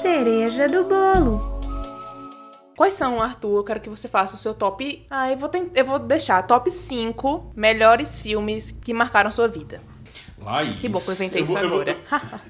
Cereja 0.00 0.68
do 0.68 0.84
bolo. 0.84 1.60
Quais 2.82 2.94
são, 2.94 3.22
Arthur? 3.22 3.58
Eu 3.58 3.62
quero 3.62 3.78
que 3.80 3.88
você 3.88 4.08
faça 4.08 4.34
o 4.34 4.38
seu 4.38 4.52
top. 4.54 5.06
Ah, 5.08 5.30
eu 5.30 5.36
vou, 5.36 5.48
tent... 5.48 5.70
eu 5.72 5.84
vou 5.84 6.00
deixar 6.00 6.42
top 6.42 6.68
5 6.68 7.52
melhores 7.54 8.18
filmes 8.18 8.72
que 8.72 8.92
marcaram 8.92 9.30
sua 9.30 9.46
vida. 9.46 9.80
Laís. 10.36 10.80
Que 10.80 10.88
bom 10.88 10.98
que 10.98 11.08
eu 11.10 11.14
inventei 11.14 11.42
eu 11.42 11.46
vou, 11.46 11.54
isso 11.56 11.64
eu 11.64 11.70
vou- 11.70 11.80
agora. 11.80 12.00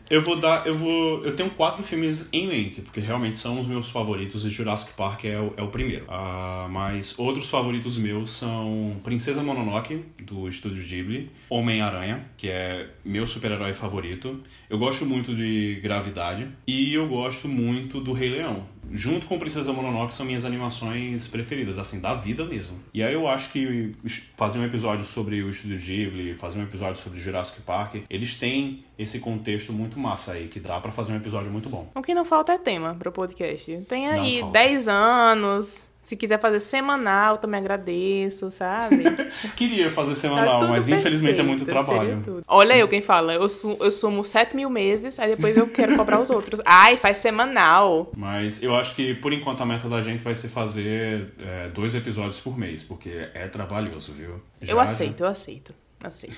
Eu 0.09 0.23
vou 0.23 0.41
dar, 0.41 0.67
eu 0.67 0.75
vou, 0.75 1.23
eu 1.23 1.37
tenho 1.37 1.51
quatro 1.51 1.83
filmes 1.83 2.31
em 2.33 2.47
mente, 2.47 2.81
porque 2.81 2.99
realmente 2.99 3.37
são 3.37 3.61
os 3.61 3.67
meus 3.67 3.91
favoritos 3.91 4.47
e 4.47 4.49
Jurassic 4.49 4.95
Park 4.95 5.27
é 5.27 5.39
o, 5.39 5.53
é 5.55 5.63
o 5.63 5.69
primeiro. 5.69 6.07
Ah, 6.09 6.67
mas 6.71 7.19
outros 7.19 7.51
favoritos 7.51 7.99
meus 7.99 8.31
são 8.31 8.97
Princesa 9.05 9.43
Mononoke, 9.43 10.03
do 10.23 10.49
estúdio 10.49 10.83
Ghibli, 10.83 11.31
Homem-Aranha, 11.53 12.25
que 12.37 12.49
é 12.49 12.89
meu 13.05 13.27
super-herói 13.27 13.75
favorito. 13.75 14.43
Eu 14.71 14.79
gosto 14.79 15.05
muito 15.05 15.35
de 15.35 15.81
Gravidade 15.83 16.49
e 16.67 16.95
eu 16.95 17.07
gosto 17.07 17.47
muito 17.47 18.01
do 18.01 18.13
Rei 18.13 18.31
Leão. 18.31 18.67
Junto 18.91 19.27
com 19.27 19.39
Princesa 19.39 19.73
Mononoke 19.73 20.13
são 20.13 20.27
minhas 20.27 20.45
animações 20.45 21.29
preferidas, 21.29 21.79
assim, 21.79 22.01
da 22.01 22.15
vida 22.15 22.45
mesmo. 22.45 22.79
E 22.93 23.03
aí 23.03 23.15
eu 23.15 23.29
acho 23.29 23.51
que 23.51 23.93
fazer 24.37 24.59
um 24.59 24.65
episódio 24.65 25.05
sobre 25.05 25.43
o 25.43 25.51
estúdio 25.51 25.79
Ghibli, 25.79 26.35
fazer 26.35 26.59
um 26.59 26.63
episódio 26.63 27.01
sobre 27.01 27.21
Jurassic 27.21 27.63
Park, 27.63 27.97
eles 28.11 28.37
têm 28.37 28.85
esse 28.99 29.19
contexto 29.19 29.73
muito 29.73 29.99
massa 29.99 30.33
aí, 30.33 30.49
que 30.49 30.61
dá 30.61 30.81
pra 30.81 30.93
fazer 30.93 31.13
um 31.13 31.17
episódio 31.17 31.51
muito 31.51 31.69
bom. 31.69 31.91
O 31.95 32.03
que 32.03 32.15
não 32.15 32.25
falta 32.25 32.53
é 32.53 32.59
tema 32.59 32.95
pro 32.95 33.13
podcast. 33.13 33.79
Tem 33.89 34.09
aí 34.09 34.41
falta. 34.41 34.59
10 34.59 34.89
anos. 34.89 35.92
Se 36.13 36.17
quiser 36.17 36.39
fazer 36.39 36.61
semanal, 36.61 37.39
também 37.39 37.59
agradeço, 37.59 38.51
sabe? 38.51 39.03
Queria 39.57 39.89
fazer 39.91 40.11
Tá 40.11 40.17
semanal, 40.17 40.69
mas 40.69 40.87
infelizmente 40.87 41.41
é 41.41 41.43
perfeito, 41.43 41.49
muito 41.49 41.65
trabalho. 41.65 42.45
Olha 42.47 42.77
eu 42.77 42.87
quem 42.87 43.01
fala, 43.01 43.33
eu, 43.33 43.49
su 43.49 43.79
eu 43.81 43.91
sumo 43.91 44.23
7 44.23 44.55
mil 44.55 44.69
meses, 44.69 45.19
aí 45.19 45.35
depois 45.35 45.57
eu 45.57 45.67
quero 45.67 45.97
cobrar 45.97 46.21
os 46.21 46.29
outros. 46.29 46.61
Ai, 46.67 46.99
faz 46.99 47.17
semanal. 47.17 48.13
Mas 48.15 48.63
eu 48.63 48.75
acho 48.75 48.95
que 48.95 49.15
por 49.15 49.33
enquanto 49.33 49.63
a 49.63 49.65
meta 49.65 49.89
da 49.89 50.03
gente 50.03 50.23
vai 50.23 50.35
ser 50.35 50.49
fazer 50.49 51.33
é, 51.41 51.69
dois 51.71 51.95
episódios 51.95 52.39
por 52.39 52.59
mês, 52.59 52.83
porque 52.83 53.31
é 53.33 53.49
trabalhoso, 53.49 54.13
viu? 54.13 54.35
Já- 54.61 54.75
eu 54.75 54.81
aceito, 54.81 55.23
eu 55.23 55.29
aceito. 55.29 55.75
Aceito. 56.05 56.37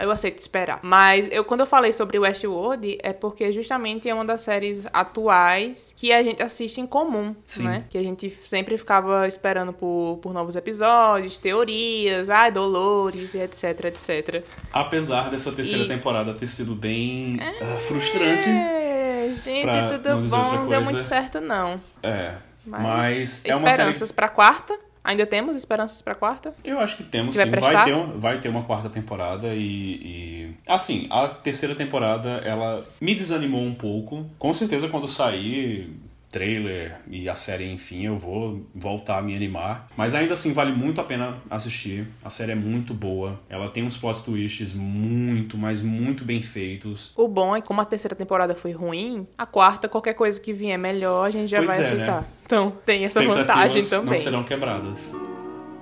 eu, 0.00 0.10
aceito 0.10 0.38
esperar. 0.38 0.80
Mas 0.82 1.28
eu, 1.32 1.44
quando 1.44 1.60
eu 1.60 1.66
falei 1.66 1.92
sobre 1.92 2.18
Westworld, 2.18 2.98
é 3.02 3.12
porque 3.12 3.50
justamente 3.52 4.08
é 4.08 4.14
uma 4.14 4.24
das 4.24 4.42
séries 4.42 4.86
atuais 4.92 5.94
que 5.96 6.12
a 6.12 6.22
gente 6.22 6.42
assiste 6.42 6.80
em 6.80 6.86
comum, 6.86 7.34
Sim. 7.44 7.64
né? 7.64 7.84
Que 7.88 7.96
a 7.98 8.02
gente 8.02 8.30
sempre 8.46 8.76
ficava 8.76 9.26
esperando 9.26 9.72
por, 9.72 10.18
por 10.22 10.32
novos 10.32 10.56
episódios, 10.56 11.38
teorias, 11.38 12.28
ai, 12.30 12.50
dolores 12.52 13.34
e 13.34 13.38
etc, 13.38 13.84
etc. 13.86 14.44
Apesar 14.72 15.30
dessa 15.30 15.50
terceira 15.52 15.84
E- 15.84 15.88
temporada 15.88 16.34
ter 16.34 16.48
sido 16.48 16.74
bem 16.74 17.38
ah, 17.40 17.78
frustrante. 17.88 18.48
É, 18.48 19.32
gente, 19.42 19.62
Pra 19.62 19.90
tudo 19.98 20.08
não 20.08 20.22
bom, 20.28 20.52
não 20.56 20.68
deu 20.68 20.82
muito 20.82 21.02
certo, 21.02 21.40
não. 21.40 21.80
É. 22.02 22.34
Mas, 22.64 22.82
Mas, 22.82 23.44
é 23.44 23.54
uma 23.54 23.70
série. 23.70 23.82
esperanças 23.82 24.12
pra 24.12 24.28
quarta. 24.28 24.76
Ainda 25.06 25.24
temos 25.24 25.54
esperanças 25.54 26.02
pra 26.02 26.16
quarta? 26.16 26.52
Eu 26.64 26.80
acho 26.80 26.96
que 26.96 27.04
temos 27.04 27.30
Que 27.30 27.36
vai 27.38 27.44
sim. 27.46 27.50
prestar? 27.52 27.72
Vai 27.72 27.84
ter, 27.84 27.94
um- 27.94 28.18
vai 28.18 28.40
ter 28.40 28.48
uma 28.48 28.62
quarta 28.64 28.90
temporada 28.90 29.54
e, 29.54 29.60
e- 29.62 30.54
Assim, 30.66 31.06
a 31.10 31.28
terceira 31.28 31.76
temporada, 31.76 32.28
ela 32.44 32.84
me 33.00 33.14
desanimou 33.14 33.62
um 33.62 33.74
pouco. 33.74 34.26
Com 34.36 34.52
certeza, 34.52 34.88
quando 34.88 35.06
sair 35.06 35.96
trailer 36.36 36.96
e 37.08 37.28
a 37.30 37.34
série, 37.34 37.70
enfim, 37.72 38.04
eu 38.04 38.16
vou 38.18 38.60
voltar 38.74 39.18
a 39.18 39.22
me 39.22 39.34
animar. 39.34 39.88
Mas 39.96 40.14
ainda 40.14 40.34
assim, 40.34 40.52
vale 40.52 40.70
muito 40.72 41.00
a 41.00 41.04
pena 41.04 41.38
assistir. 41.48 42.06
A 42.22 42.28
série 42.28 42.52
é 42.52 42.54
muito 42.54 42.92
boa. 42.92 43.40
Ela 43.48 43.68
tem 43.68 43.82
uns 43.84 43.96
plot 43.96 44.22
twists 44.22 44.74
muito, 44.74 45.56
mas 45.56 45.80
muito 45.80 46.24
bem 46.24 46.42
feitos. 46.42 47.12
O 47.16 47.26
bom 47.26 47.56
é 47.56 47.60
que 47.62 47.66
como 47.66 47.80
a 47.80 47.84
terceira 47.86 48.14
temporada 48.14 48.54
foi 48.54 48.72
ruim, 48.72 49.26
a 49.38 49.46
quarta, 49.46 49.88
qualquer 49.88 50.12
coisa 50.12 50.38
que 50.38 50.52
vier 50.52 50.78
melhor, 50.78 51.24
a 51.26 51.30
gente 51.30 51.48
já 51.48 51.58
Pois 51.58 51.68
vai 51.68 51.78
é, 51.78 51.82
aceitar. 51.82 52.20
né? 52.20 52.26
Então, 52.44 52.72
tem 52.84 53.04
essa 53.04 53.22
vantagem 53.22 53.82
não 53.82 53.88
também. 53.88 54.18
serão 54.18 54.44
quebradas. 54.44 55.14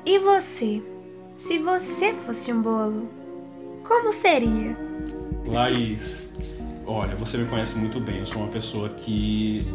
E 0.07 0.19
você? 0.21 0.81
Se 1.37 1.59
você 1.59 2.13
fosse 2.15 2.53
um 2.53 2.63
bolo, 2.63 3.09
como 3.87 4.13
seria? 4.13 4.77
Laís, 5.47 6.33
olha, 6.87 7.15
você 7.17 7.37
me 7.39 7.47
conhece 7.47 7.77
muito 7.77 7.99
bem. 8.01 8.19
Eu 8.21 8.27
sou 8.27 8.43
uma 8.43 8.49
pessoa 8.51 8.89
que. 8.89 9.67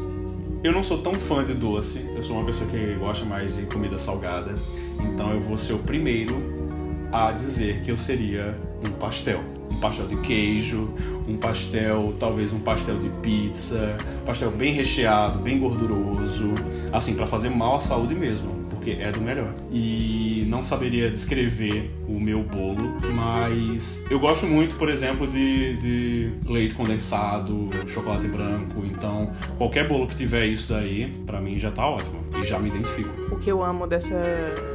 Eu 0.61 0.73
não 0.73 0.83
sou 0.83 0.97
tão 0.97 1.13
fã 1.13 1.41
de 1.41 1.53
doce, 1.53 2.05
eu 2.13 2.21
sou 2.21 2.35
uma 2.35 2.45
pessoa 2.45 2.69
que 2.69 2.93
gosta 2.95 3.23
mais 3.23 3.55
de 3.55 3.63
comida 3.63 3.97
salgada. 3.97 4.53
Então 4.99 5.33
eu 5.33 5.39
vou 5.39 5.55
ser 5.55 5.71
o 5.71 5.79
primeiro 5.79 7.07
a 7.13 7.31
dizer 7.31 7.81
que 7.81 7.89
eu 7.89 7.97
seria 7.97 8.57
um 8.85 8.91
pastel. 8.91 9.39
Um 9.71 9.79
pastel 9.79 10.07
de 10.07 10.17
queijo, 10.17 10.89
um 11.25 11.37
pastel, 11.37 12.13
talvez 12.19 12.51
um 12.51 12.59
pastel 12.59 12.99
de 12.99 13.07
pizza, 13.21 13.95
pastel 14.25 14.51
bem 14.51 14.73
recheado, 14.73 15.39
bem 15.39 15.59
gorduroso, 15.59 16.49
assim, 16.91 17.13
pra 17.13 17.25
fazer 17.25 17.49
mal 17.49 17.77
à 17.77 17.79
saúde 17.79 18.13
mesmo, 18.13 18.58
porque 18.79 18.91
é 18.91 19.11
do 19.11 19.21
melhor. 19.21 19.53
E 19.71 20.45
não 20.47 20.63
saberia 20.63 21.11
descrever 21.11 21.91
o 22.07 22.19
meu 22.19 22.41
bolo, 22.41 22.97
mas 23.13 24.05
eu 24.09 24.19
gosto 24.19 24.47
muito, 24.47 24.75
por 24.75 24.89
exemplo, 24.89 25.27
de, 25.27 25.75
de 25.77 26.31
leite 26.49 26.73
condensado, 26.73 27.69
chocolate 27.85 28.27
branco, 28.27 28.83
então 28.85 29.31
qualquer 29.57 29.87
bolo 29.87 30.07
que 30.07 30.15
tiver 30.15 30.45
isso 30.45 30.71
daí, 30.73 31.13
pra 31.25 31.39
mim 31.41 31.59
já 31.59 31.69
tá 31.71 31.87
ótimo 31.87 32.18
e 32.37 32.43
já 32.43 32.59
me 32.59 32.69
identifico. 32.69 33.09
O 33.33 33.37
que 33.39 33.49
eu 33.51 33.63
amo 33.63 33.87
dessa, 33.87 34.15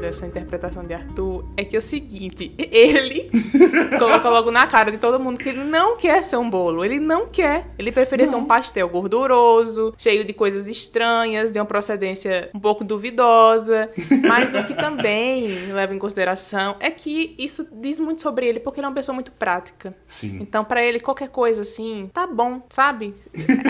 dessa 0.01 0.27
interpretação 0.27 0.85
de 0.85 0.95
Arthur 0.95 1.45
é 1.57 1.65
que 1.65 1.77
é 1.77 1.79
o 1.79 1.83
seguinte, 1.83 2.55
ele 2.59 3.31
coloca 3.99 4.29
logo 4.29 4.51
na 4.51 4.67
cara 4.67 4.91
de 4.91 4.99
todo 4.99 5.19
mundo 5.21 5.39
que 5.39 5.49
ele 5.49 5.65
não 5.65 5.97
quer 5.97 6.23
ser 6.23 6.37
um 6.37 6.49
bolo, 6.49 6.85
ele 6.85 6.99
não 6.99 7.27
quer. 7.27 7.67
Ele 7.79 7.93
preferia 7.93 8.27
ser 8.27 8.37
um 8.37 8.45
pastel 8.45 8.89
gorduroso, 8.89 9.95
cheio 9.99 10.25
de 10.25 10.33
coisas 10.33 10.67
estranhas, 10.67 11.51
de 11.51 11.59
uma 11.59 11.65
procedência 11.67 12.51
um 12.55 12.61
pouco 12.61 12.85
duvidosa. 12.85 13.91
Mas 14.27 14.55
o 14.55 14.65
que 14.65 14.75
também 14.75 15.49
leva 15.73 15.95
em 15.95 15.99
consideração 15.99 16.77
é 16.81 16.91
que 16.91 17.35
isso 17.39 17.67
diz 17.73 17.99
muito 18.01 18.23
sobre 18.23 18.47
ele, 18.47 18.61
porque 18.61 18.81
ele 18.81 18.87
é 18.87 18.89
uma 18.89 18.95
pessoa 18.95 19.15
muito 19.15 19.33
prática. 19.33 19.95
Sim. 20.07 20.39
Então, 20.41 20.65
pra 20.65 20.83
ele, 20.85 21.01
qualquer 21.01 21.29
coisa 21.29 21.63
assim, 21.63 22.11
tá 22.13 22.27
bom, 22.27 22.63
sabe? 22.71 23.15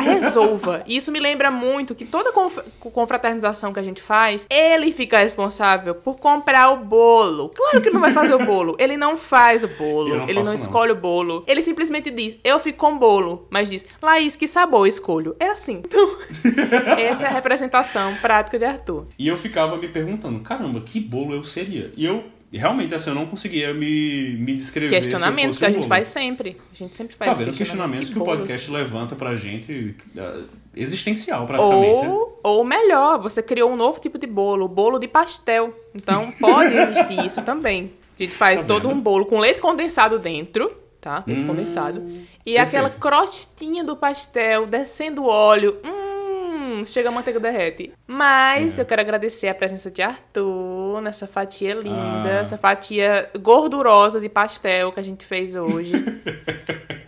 Resolva. 0.02 0.82
E 0.86 0.96
isso 0.96 1.10
me 1.12 1.20
lembra 1.20 1.50
muito 1.50 1.94
que 1.94 2.04
toda 2.04 2.32
conf- 2.32 2.58
confraternização 2.80 3.72
que 3.74 3.80
a 3.80 3.82
gente 3.82 4.00
faz, 4.00 4.46
ele 4.48 4.92
fica 4.92 5.18
responsável 5.18 5.94
por 5.94 6.16
comprar 6.16 6.70
o 6.70 6.84
bolo. 6.84 7.50
Claro 7.50 7.80
que 7.80 7.88
ele 7.88 7.94
não 7.94 8.00
vai 8.00 8.12
fazer 8.12 8.34
o 8.34 8.44
bolo. 8.46 8.76
Ele 8.84 8.96
não 8.96 9.16
faz 9.16 9.64
o 9.64 9.68
bolo. 9.68 10.14
Não 10.14 10.28
ele 10.28 10.42
não. 10.42 10.52
escolhe 10.52 10.92
o 10.92 10.94
bolo. 10.94 11.42
Ele 11.46 11.62
simplesmente 11.62 12.10
diz, 12.10 12.38
eu 12.44 12.58
fico 12.58 12.78
com 12.78 12.98
bolo. 12.98 13.46
Mas 13.50 13.70
diz, 13.70 13.86
Laís, 14.02 14.36
que 14.36 14.46
sabor 14.46 14.80
eu 14.80 14.86
escolho? 14.86 15.36
É 15.40 15.48
assim. 15.48 15.82
Então, 15.84 16.16
essa 16.98 17.24
é 17.24 17.28
a 17.28 17.32
representação 17.32 18.14
prática 18.16 18.58
de 18.58 18.64
Arthur. 18.64 19.06
E 19.18 19.26
eu 19.26 19.36
ficava 19.36 19.76
me 19.76 19.88
perguntando, 19.88 20.40
caramba, 20.40 20.80
que 20.80 21.00
bolo 21.00 21.34
eu 21.34 21.44
seria? 21.44 21.92
E 21.96 22.04
eu, 22.04 22.24
realmente, 22.58 22.94
assim, 22.94 23.10
eu 23.10 23.14
não 23.14 23.26
conseguia 23.26 23.72
me, 23.74 24.36
me 24.38 24.54
descrever 24.54 25.00
Questionamentos 25.00 25.58
que 25.58 25.64
a 25.66 25.70
gente 25.70 25.86
faz 25.88 26.08
sempre. 26.08 26.56
A 26.72 26.76
gente 26.76 26.94
sempre 26.94 27.16
faz 27.16 27.30
Tá 27.30 27.44
vendo? 27.44 27.56
Questionamentos 27.56 28.08
que 28.10 28.16
o 28.18 28.24
bolos? 28.24 28.40
podcast 28.40 28.70
levanta 28.70 29.14
pra 29.16 29.34
gente, 29.36 29.94
é, 30.16 30.40
existencial, 30.76 31.46
praticamente. 31.46 32.06
Ou, 32.06 32.40
ou 32.42 32.64
melhor, 32.64 33.18
você 33.20 33.42
criou 33.42 33.70
um 33.70 33.76
novo 33.76 34.00
tipo 34.00 34.18
de 34.18 34.26
bolo, 34.26 34.66
o 34.66 34.68
bolo 34.68 34.98
de 34.98 35.08
pastel. 35.08 35.72
Então 35.94 36.30
pode 36.40 36.74
existir 36.76 37.24
isso 37.24 37.42
também. 37.42 37.92
A 38.18 38.22
gente 38.22 38.36
faz 38.36 38.60
Tá 38.60 38.66
todo 38.66 38.88
um 38.88 39.00
bolo 39.00 39.26
com 39.26 39.38
leite 39.40 39.60
condensado 39.60 40.18
dentro, 40.18 40.70
tá? 41.00 41.24
Leite 41.26 41.42
Hum, 41.42 41.46
condensado. 41.48 42.00
E 42.46 42.54
perfeito. 42.54 42.60
aquela 42.60 42.90
crostinha 42.90 43.82
do 43.82 43.96
pastel 43.96 44.66
descendo 44.66 45.24
óleo. 45.24 45.78
Hum, 45.84 46.03
chega 46.86 47.08
a 47.08 47.12
manteiga 47.12 47.38
derrete. 47.40 47.92
Mas 48.06 48.78
É. 48.78 48.82
eu 48.82 48.86
quero 48.86 49.00
agradecer 49.00 49.48
a 49.48 49.54
presença 49.54 49.90
de 49.90 50.02
Arthur 50.02 51.00
nessa 51.02 51.26
fatia 51.26 51.72
linda, 51.72 52.38
Ah. 52.38 52.40
essa 52.42 52.56
fatia 52.58 53.30
gordurosa 53.40 54.20
de 54.20 54.28
pastel 54.28 54.92
que 54.92 55.00
a 55.00 55.02
gente 55.02 55.24
fez 55.24 55.54
hoje. 55.54 55.92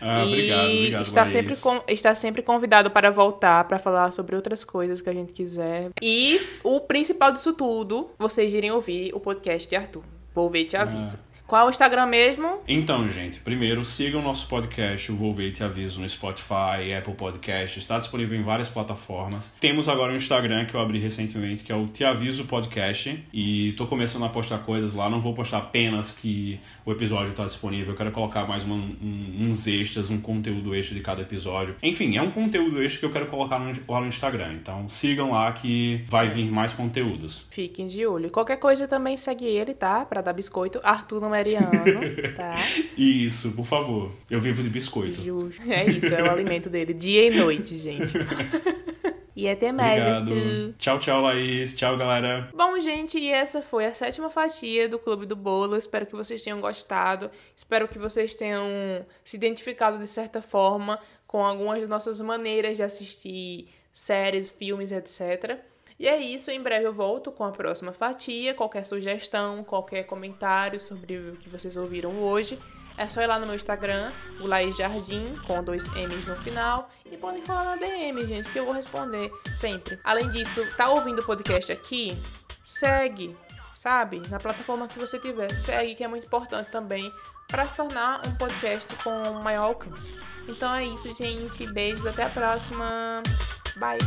Ah, 0.00 0.24
obrigado, 0.24 0.70
e 0.70 0.76
obrigado, 0.78 1.02
está 1.04 1.20
Laís. 1.20 1.32
sempre, 1.32 1.56
con- 1.56 1.82
está 1.86 2.14
sempre 2.14 2.40
convidado 2.42 2.90
para 2.90 3.10
voltar, 3.10 3.64
para 3.68 3.78
falar 3.78 4.10
sobre 4.10 4.34
outras 4.34 4.64
coisas 4.64 5.02
que 5.02 5.10
a 5.10 5.12
gente 5.12 5.32
quiser. 5.34 5.90
E 6.00 6.40
o 6.64 6.80
principal 6.80 7.30
disso 7.30 7.52
tudo, 7.52 8.10
vocês 8.18 8.54
irem 8.54 8.70
ouvir 8.70 9.12
o 9.14 9.20
podcast 9.20 9.68
de 9.68 9.76
Arthur. 9.76 10.02
Vou 10.34 10.48
ver 10.48 10.60
e 10.60 10.64
te 10.64 10.76
aviso. 10.78 11.18
Qual 11.50 11.62
é 11.62 11.66
o 11.66 11.68
Instagram 11.70 12.06
mesmo? 12.06 12.60
Então, 12.68 13.08
gente, 13.08 13.40
primeiro 13.40 13.84
sigam 13.84 14.20
o 14.20 14.22
nosso 14.22 14.46
podcast, 14.46 15.10
o 15.10 15.16
Vou 15.16 15.34
Ver 15.34 15.48
e 15.48 15.50
Te 15.50 15.64
Aviso, 15.64 16.00
no 16.00 16.08
Spotify, 16.08 16.94
Apple 16.96 17.14
Podcast, 17.14 17.76
está 17.76 17.98
disponível 17.98 18.38
em 18.38 18.42
várias 18.44 18.68
plataformas. 18.68 19.56
Temos 19.58 19.88
agora 19.88 20.12
um 20.12 20.16
Instagram 20.16 20.64
que 20.66 20.74
eu 20.76 20.80
abri 20.80 21.00
recentemente, 21.00 21.64
que 21.64 21.72
é 21.72 21.74
o 21.74 21.88
Te 21.88 22.04
Aviso 22.04 22.44
Podcast, 22.44 23.24
e 23.34 23.72
tô 23.72 23.88
começando 23.88 24.24
a 24.24 24.28
postar 24.28 24.58
coisas 24.58 24.94
lá, 24.94 25.10
não 25.10 25.20
vou 25.20 25.34
postar 25.34 25.58
apenas 25.58 26.16
que 26.16 26.60
o 26.86 26.92
episódio 26.92 27.32
está 27.32 27.44
disponível, 27.44 27.94
eu 27.94 27.96
quero 27.96 28.12
colocar 28.12 28.46
mais 28.46 28.62
uma- 28.62 28.76
um- 28.76 29.48
uns 29.50 29.66
extras, 29.66 30.08
um 30.08 30.20
conteúdo 30.20 30.72
extra 30.72 30.94
de 30.94 31.02
cada 31.02 31.22
episódio. 31.22 31.74
Enfim, 31.82 32.16
é 32.16 32.22
um 32.22 32.30
conteúdo 32.30 32.80
extra 32.80 33.00
que 33.00 33.06
eu 33.06 33.10
quero 33.12 33.26
colocar 33.26 33.58
no- 33.58 33.74
lá 33.88 34.00
no 34.00 34.06
Instagram, 34.06 34.52
então 34.52 34.88
sigam 34.88 35.32
lá 35.32 35.50
que 35.52 36.04
vai 36.08 36.28
vir 36.28 36.48
mais 36.48 36.72
conteúdos. 36.74 37.44
Fiquem 37.50 37.88
de 37.88 38.06
olho. 38.06 38.30
Qualquer 38.30 38.58
coisa 38.58 38.86
também 38.86 39.16
segue 39.16 39.46
ele, 39.46 39.74
tá? 39.74 40.04
Pra 40.04 40.20
dar 40.20 40.32
biscoito. 40.32 40.78
Arthur 40.84 41.20
Tá? 42.36 42.56
Isso, 42.96 43.52
por 43.52 43.66
favor. 43.66 44.12
Eu 44.30 44.40
vivo 44.40 44.62
de 44.62 44.68
biscoito. 44.68 45.20
Justo. 45.22 45.60
É 45.70 45.84
isso, 45.84 46.14
é 46.14 46.22
o 46.22 46.30
alimento 46.30 46.70
dele. 46.70 46.94
Dia 46.94 47.28
e 47.28 47.36
noite, 47.36 47.76
gente. 47.76 48.12
E 49.40 49.48
até 49.48 49.72
mais. 49.72 50.04
Obrigado. 50.04 50.74
Tchau, 50.76 50.98
tchau, 50.98 51.22
Laís. 51.22 51.74
Tchau, 51.74 51.96
galera. 51.96 52.50
Bom, 52.54 52.78
gente, 52.78 53.16
e 53.16 53.30
essa 53.30 53.62
foi 53.62 53.86
a 53.86 53.94
sétima 53.94 54.28
fatia 54.28 54.86
do 54.86 54.98
Clube 54.98 55.24
do 55.24 55.34
Bolo. 55.34 55.76
Espero 55.76 56.04
que 56.04 56.14
vocês 56.14 56.44
tenham 56.44 56.60
gostado. 56.60 57.30
Espero 57.56 57.88
que 57.88 57.98
vocês 57.98 58.34
tenham 58.34 58.66
se 59.24 59.36
identificado 59.36 59.98
de 59.98 60.06
certa 60.06 60.42
forma 60.42 60.98
com 61.26 61.42
algumas 61.42 61.80
das 61.80 61.88
nossas 61.88 62.20
maneiras 62.20 62.76
de 62.76 62.82
assistir 62.82 63.68
séries, 63.94 64.50
filmes, 64.50 64.92
etc. 64.92 65.58
E 66.00 66.08
é 66.08 66.16
isso, 66.16 66.50
em 66.50 66.62
breve 66.62 66.86
eu 66.86 66.94
volto 66.94 67.30
com 67.30 67.44
a 67.44 67.52
próxima 67.52 67.92
fatia. 67.92 68.54
Qualquer 68.54 68.86
sugestão, 68.86 69.62
qualquer 69.62 70.04
comentário 70.04 70.80
sobre 70.80 71.18
o 71.18 71.36
que 71.36 71.50
vocês 71.50 71.76
ouviram 71.76 72.10
hoje, 72.22 72.58
é 72.96 73.06
só 73.06 73.20
ir 73.20 73.26
lá 73.26 73.38
no 73.38 73.44
meu 73.44 73.54
Instagram, 73.54 74.10
o 74.40 74.46
Laís 74.46 74.74
Jardim, 74.78 75.22
com 75.46 75.62
dois 75.62 75.86
M's 75.92 76.26
no 76.26 76.36
final. 76.36 76.88
E 77.04 77.18
podem 77.18 77.42
falar 77.42 77.64
na 77.64 77.76
DM, 77.76 78.26
gente, 78.26 78.50
que 78.50 78.58
eu 78.58 78.64
vou 78.64 78.72
responder 78.72 79.30
sempre. 79.58 80.00
Além 80.02 80.30
disso, 80.30 80.66
tá 80.74 80.88
ouvindo 80.88 81.18
o 81.18 81.26
podcast 81.26 81.70
aqui? 81.70 82.16
Segue, 82.64 83.36
sabe? 83.76 84.22
Na 84.30 84.38
plataforma 84.38 84.88
que 84.88 84.98
você 84.98 85.18
tiver. 85.18 85.50
Segue, 85.50 85.94
que 85.94 86.02
é 86.02 86.08
muito 86.08 86.26
importante 86.26 86.70
também 86.70 87.12
para 87.46 87.66
se 87.66 87.76
tornar 87.76 88.26
um 88.26 88.34
podcast 88.36 88.88
com 89.04 89.42
maior 89.42 89.64
alcance. 89.64 90.14
Então 90.48 90.74
é 90.74 90.86
isso, 90.86 91.14
gente. 91.14 91.70
Beijos, 91.74 92.06
até 92.06 92.22
a 92.22 92.30
próxima. 92.30 93.22
Bye. 93.76 93.98